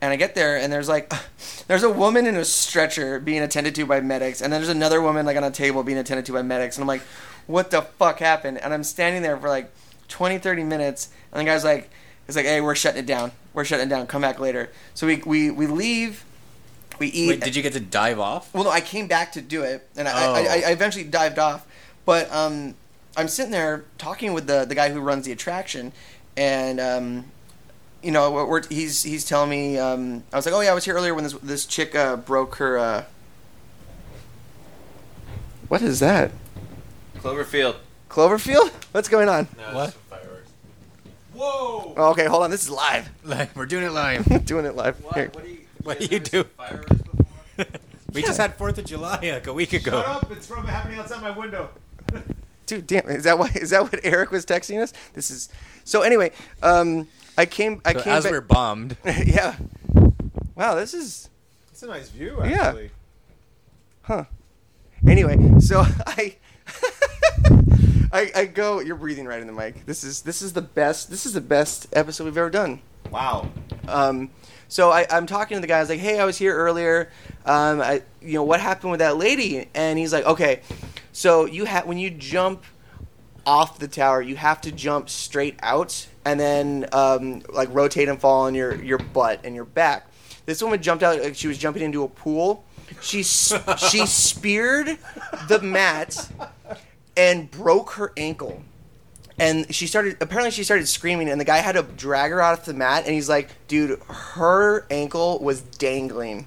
and 0.00 0.12
I 0.12 0.16
get 0.16 0.34
there 0.34 0.56
and 0.56 0.72
there's 0.72 0.88
like 0.88 1.12
there's 1.68 1.82
a 1.82 1.90
woman 1.90 2.26
in 2.26 2.36
a 2.36 2.44
stretcher 2.44 3.20
being 3.20 3.42
attended 3.42 3.74
to 3.74 3.84
by 3.86 4.00
medics, 4.00 4.40
and 4.40 4.52
then 4.52 4.60
there's 4.60 4.74
another 4.74 5.02
woman 5.02 5.26
like 5.26 5.36
on 5.36 5.44
a 5.44 5.50
table 5.50 5.82
being 5.82 5.98
attended 5.98 6.24
to 6.26 6.32
by 6.32 6.42
medics, 6.42 6.76
and 6.76 6.82
I'm 6.82 6.88
like, 6.88 7.02
what 7.46 7.70
the 7.70 7.82
fuck 7.82 8.18
happened? 8.18 8.58
And 8.58 8.72
I'm 8.72 8.84
standing 8.84 9.22
there 9.22 9.36
for 9.36 9.48
like 9.48 9.70
20, 10.08 10.38
30 10.38 10.64
minutes, 10.64 11.10
and 11.32 11.40
the 11.40 11.44
guy's 11.44 11.64
like, 11.64 11.90
he's 12.30 12.36
like, 12.36 12.46
hey, 12.46 12.60
we're 12.60 12.74
shutting 12.74 13.00
it 13.00 13.06
down. 13.06 13.32
We're 13.52 13.64
shutting 13.64 13.86
it 13.86 13.90
down. 13.90 14.06
Come 14.06 14.22
back 14.22 14.38
later. 14.38 14.70
So 14.94 15.06
we 15.06 15.16
we 15.26 15.50
we 15.50 15.66
leave. 15.66 16.24
We 16.98 17.08
eat. 17.08 17.28
Wait, 17.28 17.40
did 17.40 17.56
you 17.56 17.62
get 17.62 17.72
to 17.72 17.80
dive 17.80 18.20
off? 18.20 18.52
Well, 18.54 18.64
no, 18.64 18.70
I 18.70 18.80
came 18.80 19.06
back 19.06 19.32
to 19.32 19.40
do 19.40 19.62
it, 19.62 19.88
and 19.96 20.06
I, 20.06 20.26
Oh. 20.26 20.34
I, 20.34 20.62
I 20.66 20.70
eventually 20.70 21.04
dived 21.04 21.38
off. 21.38 21.66
But 22.04 22.30
um, 22.32 22.74
I'm 23.16 23.26
sitting 23.26 23.50
there 23.50 23.84
talking 23.98 24.32
with 24.32 24.46
the 24.46 24.64
the 24.64 24.74
guy 24.74 24.90
who 24.90 25.00
runs 25.00 25.24
the 25.24 25.32
attraction, 25.32 25.92
and 26.36 26.78
um, 26.78 27.24
you 28.02 28.10
know, 28.10 28.30
we're, 28.30 28.46
we're, 28.46 28.66
he's 28.68 29.02
he's 29.02 29.24
telling 29.24 29.50
me. 29.50 29.78
Um, 29.78 30.24
I 30.32 30.36
was 30.36 30.46
like, 30.46 30.54
oh 30.54 30.60
yeah, 30.60 30.70
I 30.70 30.74
was 30.74 30.84
here 30.84 30.94
earlier 30.94 31.14
when 31.14 31.24
this 31.24 31.34
this 31.34 31.66
chick 31.66 31.94
uh, 31.94 32.16
broke 32.16 32.56
her. 32.56 32.78
Uh... 32.78 33.04
What 35.68 35.82
is 35.82 36.00
that? 36.00 36.32
cloverfield 37.18 37.76
Cloverfield? 38.08 38.70
What's 38.92 39.08
going 39.08 39.28
on? 39.28 39.44
What? 39.72 39.94
Whoa! 41.40 41.94
Oh, 41.96 42.10
okay, 42.10 42.26
hold 42.26 42.42
on. 42.42 42.50
This 42.50 42.62
is 42.62 42.70
live. 42.70 43.08
Like, 43.24 43.54
we're 43.56 43.66
doing 43.66 43.84
it 43.84 43.90
live. 43.92 44.44
Doing 44.44 44.64
it 44.66 44.74
live. 44.76 44.96
Here. 45.14 45.28
do 45.28 45.48
you 45.48 45.58
What 45.82 45.98
do 45.98 46.06
you 46.06 46.18
do? 46.20 46.44
we 48.12 48.22
just 48.22 48.38
had 48.38 48.54
Fourth 48.56 48.78
of 48.78 48.84
July 48.84 49.18
like 49.22 49.46
a 49.46 49.52
week 49.52 49.72
ago. 49.72 49.90
Shut 50.02 50.06
up! 50.06 50.32
It's 50.32 50.46
from 50.46 50.66
happening 50.66 50.98
outside 50.98 51.22
my 51.22 51.30
window. 51.30 51.70
Dude, 52.66 52.86
damn, 52.86 53.08
is 53.08 53.24
that 53.24 53.38
what 53.38 53.56
is 53.56 53.70
that 53.70 53.82
what 53.82 53.98
Eric 54.04 54.30
was 54.30 54.46
texting 54.46 54.80
us? 54.82 54.92
This 55.14 55.30
is 55.30 55.48
so. 55.84 56.02
Anyway, 56.02 56.30
um, 56.62 57.08
I 57.36 57.46
came. 57.46 57.80
I 57.84 57.92
So 57.94 58.00
came. 58.02 58.12
as 58.12 58.24
back- 58.24 58.32
we're 58.32 58.40
bombed, 58.42 58.96
yeah. 59.04 59.56
Wow, 60.54 60.74
this 60.76 60.94
is 60.94 61.28
It's 61.72 61.82
a 61.82 61.86
nice 61.88 62.10
view, 62.10 62.38
Yeah. 62.44 62.66
actually. 62.68 62.90
huh. 64.02 64.24
Anyway, 65.08 65.36
so 65.60 65.84
I, 66.06 66.36
I 68.12 68.30
I 68.34 68.44
go. 68.46 68.80
You're 68.80 68.96
breathing 68.96 69.26
right 69.26 69.40
in 69.40 69.46
the 69.46 69.52
mic. 69.52 69.86
This 69.86 70.04
is 70.04 70.22
this 70.22 70.42
is 70.42 70.52
the 70.52 70.62
best. 70.62 71.10
This 71.10 71.26
is 71.26 71.32
the 71.32 71.40
best 71.40 71.86
episode 71.92 72.24
we've 72.24 72.36
ever 72.36 72.50
done. 72.50 72.80
Wow. 73.10 73.50
Um, 73.88 74.30
so 74.68 74.90
I, 74.90 75.06
I'm 75.10 75.26
talking 75.26 75.56
to 75.56 75.60
the 75.60 75.66
guy. 75.66 75.78
I 75.78 75.80
was 75.80 75.88
like, 75.88 76.00
"Hey, 76.00 76.18
I 76.18 76.24
was 76.24 76.38
here 76.38 76.54
earlier. 76.54 77.10
Um, 77.44 77.80
I, 77.80 78.02
you 78.20 78.34
know, 78.34 78.42
what 78.42 78.60
happened 78.60 78.90
with 78.90 79.00
that 79.00 79.16
lady?" 79.16 79.68
And 79.74 79.98
he's 79.98 80.12
like, 80.12 80.24
"Okay, 80.24 80.60
so 81.12 81.46
you 81.46 81.64
have 81.64 81.86
when 81.86 81.98
you 81.98 82.10
jump 82.10 82.64
off 83.46 83.78
the 83.78 83.88
tower, 83.88 84.22
you 84.22 84.36
have 84.36 84.60
to 84.62 84.72
jump 84.72 85.08
straight 85.08 85.58
out 85.62 86.06
and 86.24 86.38
then 86.38 86.86
um, 86.92 87.42
like 87.52 87.68
rotate 87.72 88.08
and 88.08 88.20
fall 88.20 88.42
on 88.42 88.54
your 88.54 88.74
your 88.82 88.98
butt 88.98 89.40
and 89.44 89.54
your 89.54 89.64
back." 89.64 90.08
This 90.46 90.62
woman 90.62 90.82
jumped 90.82 91.04
out 91.04 91.20
like 91.20 91.36
she 91.36 91.48
was 91.48 91.58
jumping 91.58 91.82
into 91.82 92.02
a 92.02 92.08
pool. 92.08 92.64
She 93.00 93.22
she 93.22 94.06
speared 94.06 94.98
the 95.48 95.60
mat 95.60 96.28
and 97.20 97.50
broke 97.50 97.90
her 97.90 98.14
ankle 98.16 98.62
and 99.38 99.72
she 99.74 99.86
started 99.86 100.16
apparently 100.22 100.50
she 100.50 100.64
started 100.64 100.86
screaming 100.88 101.28
and 101.28 101.38
the 101.38 101.44
guy 101.44 101.58
had 101.58 101.72
to 101.72 101.82
drag 101.82 102.30
her 102.30 102.40
off 102.40 102.64
the 102.64 102.72
mat 102.72 103.04
and 103.04 103.14
he's 103.14 103.28
like 103.28 103.50
dude 103.68 104.00
her 104.08 104.86
ankle 104.90 105.38
was 105.40 105.60
dangling 105.60 106.46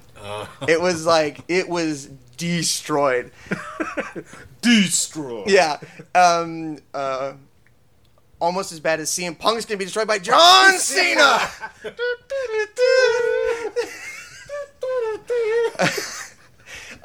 it 0.66 0.80
was 0.80 1.06
like 1.06 1.40
it 1.46 1.68
was 1.68 2.06
destroyed 2.36 3.30
destroyed. 4.62 5.48
yeah 5.48 5.78
um 6.16 6.78
uh 6.92 7.34
almost 8.40 8.72
as 8.72 8.80
bad 8.80 8.98
as 8.98 9.10
CM 9.10 9.38
Punk's 9.38 9.64
gonna 9.64 9.78
be 9.78 9.84
destroyed 9.84 10.08
by 10.08 10.18
John 10.18 10.76
Cena. 10.78 11.38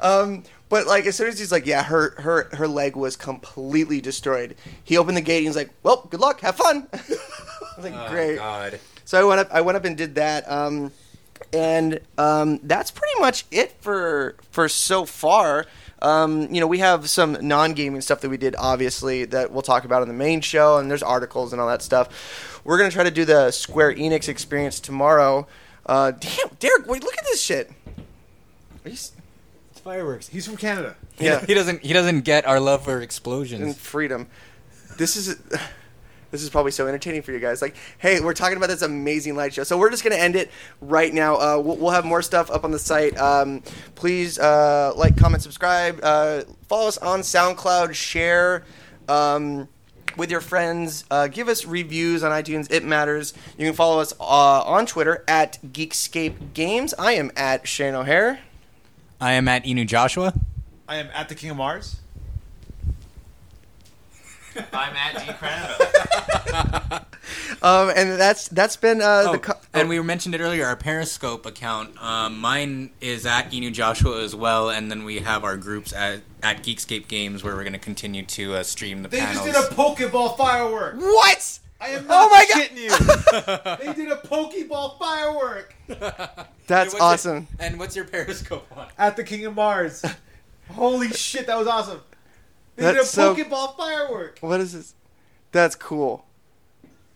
um, 0.00 0.42
but 0.70 0.86
like 0.86 1.04
as 1.04 1.16
soon 1.16 1.26
as 1.28 1.38
he's 1.38 1.52
like, 1.52 1.66
yeah, 1.66 1.82
her 1.82 2.14
her 2.22 2.48
her 2.52 2.66
leg 2.66 2.96
was 2.96 3.16
completely 3.16 4.00
destroyed. 4.00 4.56
He 4.82 4.96
opened 4.96 5.18
the 5.18 5.20
gate 5.20 5.38
and 5.38 5.48
he's 5.48 5.56
like, 5.56 5.70
well, 5.82 6.06
good 6.08 6.20
luck, 6.20 6.40
have 6.40 6.56
fun. 6.56 6.86
I 6.92 6.96
was 7.76 7.84
like, 7.90 8.08
great. 8.08 8.36
God. 8.36 8.80
So 9.04 9.20
I 9.20 9.24
went 9.24 9.40
up. 9.40 9.48
I 9.52 9.60
went 9.60 9.76
up 9.76 9.84
and 9.84 9.96
did 9.96 10.14
that. 10.14 10.50
Um, 10.50 10.92
and 11.52 12.00
um, 12.16 12.60
that's 12.62 12.90
pretty 12.90 13.20
much 13.20 13.44
it 13.50 13.72
for 13.82 14.36
for 14.52 14.68
so 14.68 15.04
far. 15.04 15.66
Um, 16.02 16.54
you 16.54 16.60
know, 16.60 16.66
we 16.66 16.78
have 16.78 17.10
some 17.10 17.36
non-gaming 17.42 18.00
stuff 18.00 18.22
that 18.22 18.30
we 18.30 18.38
did, 18.38 18.54
obviously, 18.58 19.26
that 19.26 19.52
we'll 19.52 19.60
talk 19.60 19.84
about 19.84 20.00
on 20.00 20.08
the 20.08 20.14
main 20.14 20.40
show, 20.40 20.78
and 20.78 20.90
there's 20.90 21.02
articles 21.02 21.52
and 21.52 21.60
all 21.60 21.68
that 21.68 21.82
stuff. 21.82 22.60
We're 22.64 22.78
gonna 22.78 22.90
try 22.90 23.04
to 23.04 23.10
do 23.10 23.24
the 23.24 23.50
Square 23.50 23.96
Enix 23.96 24.28
experience 24.28 24.80
tomorrow. 24.80 25.46
Uh, 25.84 26.12
damn, 26.12 26.48
Derek, 26.58 26.86
wait, 26.86 27.02
look 27.02 27.18
at 27.18 27.24
this 27.24 27.42
shit. 27.42 27.70
Are 28.84 28.88
you 28.88 28.96
fireworks. 29.80 30.28
He's 30.28 30.46
from 30.46 30.56
Canada. 30.56 30.96
Yeah, 31.18 31.44
He 31.44 31.54
doesn't. 31.54 31.82
He 31.82 31.92
doesn't 31.92 32.20
get 32.22 32.46
our 32.46 32.60
love 32.60 32.84
for 32.84 33.00
explosions. 33.00 33.60
and 33.60 33.70
explosions. 33.70 33.90
freedom. 33.90 34.26
This 34.96 35.16
is 35.16 35.36
this 36.30 36.42
is 36.42 36.50
probably 36.50 36.70
so 36.70 36.86
entertaining 36.86 37.22
for 37.22 37.32
you 37.32 37.40
guys. 37.40 37.60
Like, 37.60 37.74
hey, 37.98 38.20
we're 38.20 38.34
talking 38.34 38.56
about 38.56 38.68
this 38.68 38.82
amazing 38.82 39.34
light 39.36 39.52
show, 39.52 39.64
so 39.64 39.76
we're 39.76 39.90
just 39.90 40.04
gonna 40.04 40.16
end 40.16 40.36
it 40.36 40.50
right 40.80 41.12
now. 41.12 41.34
Uh, 41.36 41.58
we'll, 41.58 41.76
we'll 41.76 41.90
have 41.90 42.04
more 42.04 42.22
stuff 42.22 42.50
up 42.50 42.64
on 42.64 42.70
the 42.70 42.78
site. 42.78 43.18
Um, 43.18 43.62
please 43.96 44.38
uh, 44.38 44.92
like, 44.96 45.16
comment, 45.16 45.42
subscribe, 45.42 45.98
uh, 46.02 46.42
follow 46.68 46.88
us 46.88 46.98
on 46.98 47.20
SoundCloud, 47.20 47.94
share. 47.94 48.64
Um, 49.08 49.68
with 50.16 50.30
your 50.30 50.40
friends, 50.40 51.04
uh, 51.10 51.28
give 51.28 51.48
us 51.48 51.64
reviews 51.64 52.24
on 52.24 52.32
iTunes. 52.32 52.70
It 52.70 52.84
matters. 52.84 53.32
You 53.56 53.66
can 53.66 53.74
follow 53.74 54.00
us 54.00 54.12
uh, 54.20 54.24
on 54.64 54.84
Twitter 54.84 55.24
at 55.28 55.58
Geekscape 55.64 56.52
Games. 56.52 56.92
I 56.98 57.12
am 57.12 57.30
at 57.36 57.66
Shane 57.68 57.94
O'Hare. 57.94 58.40
I 59.20 59.32
am 59.32 59.48
at 59.48 59.64
Inu 59.64 59.86
Joshua. 59.86 60.32
I 60.88 60.96
am 60.96 61.08
at 61.14 61.28
the 61.28 61.34
King 61.34 61.50
of 61.50 61.56
Mars. 61.56 61.96
i'm 64.72 64.96
at 64.96 65.24
d 65.26 65.32
Cranville. 65.34 67.00
Um, 67.62 67.90
and 67.94 68.18
that's 68.18 68.48
that's 68.48 68.76
been 68.76 69.00
uh, 69.02 69.24
Oh, 69.26 69.32
the. 69.32 69.38
Co- 69.38 69.58
and 69.74 69.88
we 69.88 70.00
mentioned 70.00 70.34
it 70.34 70.40
earlier. 70.40 70.66
Our 70.66 70.74
Periscope 70.76 71.44
account. 71.46 72.02
Um, 72.02 72.38
mine 72.40 72.90
is 73.00 73.24
at 73.26 73.50
Inu 73.52 73.72
Joshua 73.72 74.22
as 74.24 74.34
well, 74.34 74.70
and 74.70 74.90
then 74.90 75.04
we 75.04 75.18
have 75.20 75.44
our 75.44 75.56
groups 75.56 75.92
at 75.92 76.22
at 76.42 76.64
Geekscape 76.64 77.06
Games 77.06 77.44
where 77.44 77.54
we're 77.54 77.62
going 77.62 77.74
to 77.74 77.78
continue 77.78 78.24
to 78.24 78.54
uh, 78.56 78.62
stream 78.62 79.02
the 79.02 79.08
They 79.10 79.20
panels. 79.20 79.46
just 79.46 79.70
did 79.70 79.72
a 79.72 79.74
Pokeball 79.76 80.36
firework. 80.38 80.96
what? 80.96 81.58
I 81.80 81.88
am 81.88 82.04
Oh 82.08 82.08
not 82.08 82.30
my 82.30 82.46
God. 82.48 83.78
you. 83.78 83.86
they 83.94 84.02
did 84.04 84.12
a 84.12 84.16
Pokeball 84.16 84.98
firework 84.98 85.74
That's 86.66 86.92
What's 86.92 86.94
your- 86.94 87.02
awesome. 87.02 87.48
and 87.58 87.78
what's 87.78 87.96
your 87.96 88.04
Periscope 88.04 88.66
on? 88.76 88.88
at 88.98 89.16
the 89.16 89.24
King 89.24 89.46
of 89.46 89.54
Mars. 89.54 90.04
Holy 90.70 91.08
shit, 91.08 91.46
that 91.46 91.58
was 91.58 91.66
awesome. 91.66 92.00
They 92.76 92.84
did 92.84 92.90
a 92.92 92.94
That's 92.98 93.10
so- 93.10 93.34
Pokeball 93.34 93.76
firework. 93.76 94.38
What 94.40 94.60
is 94.60 94.72
this? 94.72 94.94
That's 95.52 95.74
cool. 95.74 96.24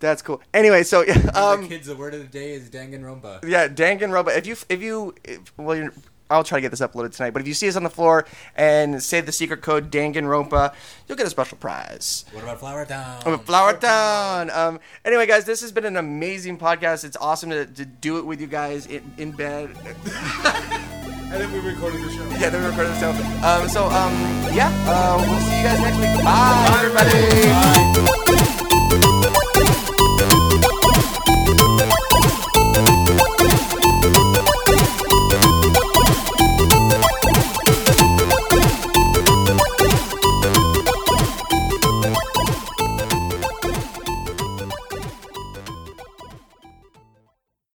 That's 0.00 0.22
cool. 0.22 0.42
Anyway, 0.52 0.82
so 0.82 1.04
Um, 1.34 1.60
um, 1.60 1.68
kids, 1.68 1.86
the 1.86 1.96
word 1.96 2.14
of 2.14 2.20
the 2.20 2.26
day 2.26 2.52
is 2.52 2.68
Danganronpa. 2.68 3.46
yeah, 3.48 3.68
Danganronpa. 3.68 4.36
If 4.36 4.46
you 4.46 4.56
if 4.68 4.82
you 4.82 5.14
if, 5.24 5.52
well, 5.56 5.76
you're, 5.76 5.92
I'll 6.34 6.44
try 6.44 6.58
to 6.58 6.62
get 6.62 6.70
this 6.70 6.80
uploaded 6.80 7.14
tonight. 7.14 7.30
But 7.30 7.42
if 7.42 7.48
you 7.48 7.54
see 7.54 7.68
us 7.68 7.76
on 7.76 7.82
the 7.84 7.90
floor 7.90 8.26
and 8.56 9.02
say 9.02 9.20
the 9.20 9.32
secret 9.32 9.62
code 9.62 9.90
Danganronpa, 9.90 10.74
you'll 11.08 11.16
get 11.16 11.26
a 11.26 11.30
special 11.30 11.58
prize. 11.58 12.24
What 12.32 12.44
about 12.44 12.60
Flower 12.60 12.84
Town? 12.84 13.22
Oh, 13.26 13.38
Flower 13.38 13.74
Town. 13.74 14.50
Um, 14.50 14.80
anyway, 15.04 15.26
guys, 15.26 15.44
this 15.44 15.60
has 15.60 15.72
been 15.72 15.84
an 15.84 15.96
amazing 15.96 16.58
podcast. 16.58 17.04
It's 17.04 17.16
awesome 17.16 17.50
to, 17.50 17.66
to 17.66 17.84
do 17.84 18.18
it 18.18 18.26
with 18.26 18.40
you 18.40 18.46
guys 18.46 18.86
in, 18.86 19.14
in 19.18 19.32
bed. 19.32 19.70
And 21.24 21.42
then 21.42 21.52
we 21.52 21.58
recorded 21.58 22.00
the 22.00 22.10
show. 22.10 22.22
yeah, 22.38 22.48
then 22.48 22.62
we 22.62 22.68
recorded 22.68 22.92
the 22.92 23.00
show. 23.00 23.10
Um, 23.44 23.68
so, 23.68 23.86
um, 23.86 24.12
yeah, 24.54 24.70
uh, 24.86 25.16
we'll 25.18 25.40
see 25.40 25.56
you 25.56 25.64
guys 25.64 25.80
next 25.80 25.96
week. 25.98 26.24
Bye, 26.24 26.76
everybody. 26.78 28.34
Bye. 28.36 28.50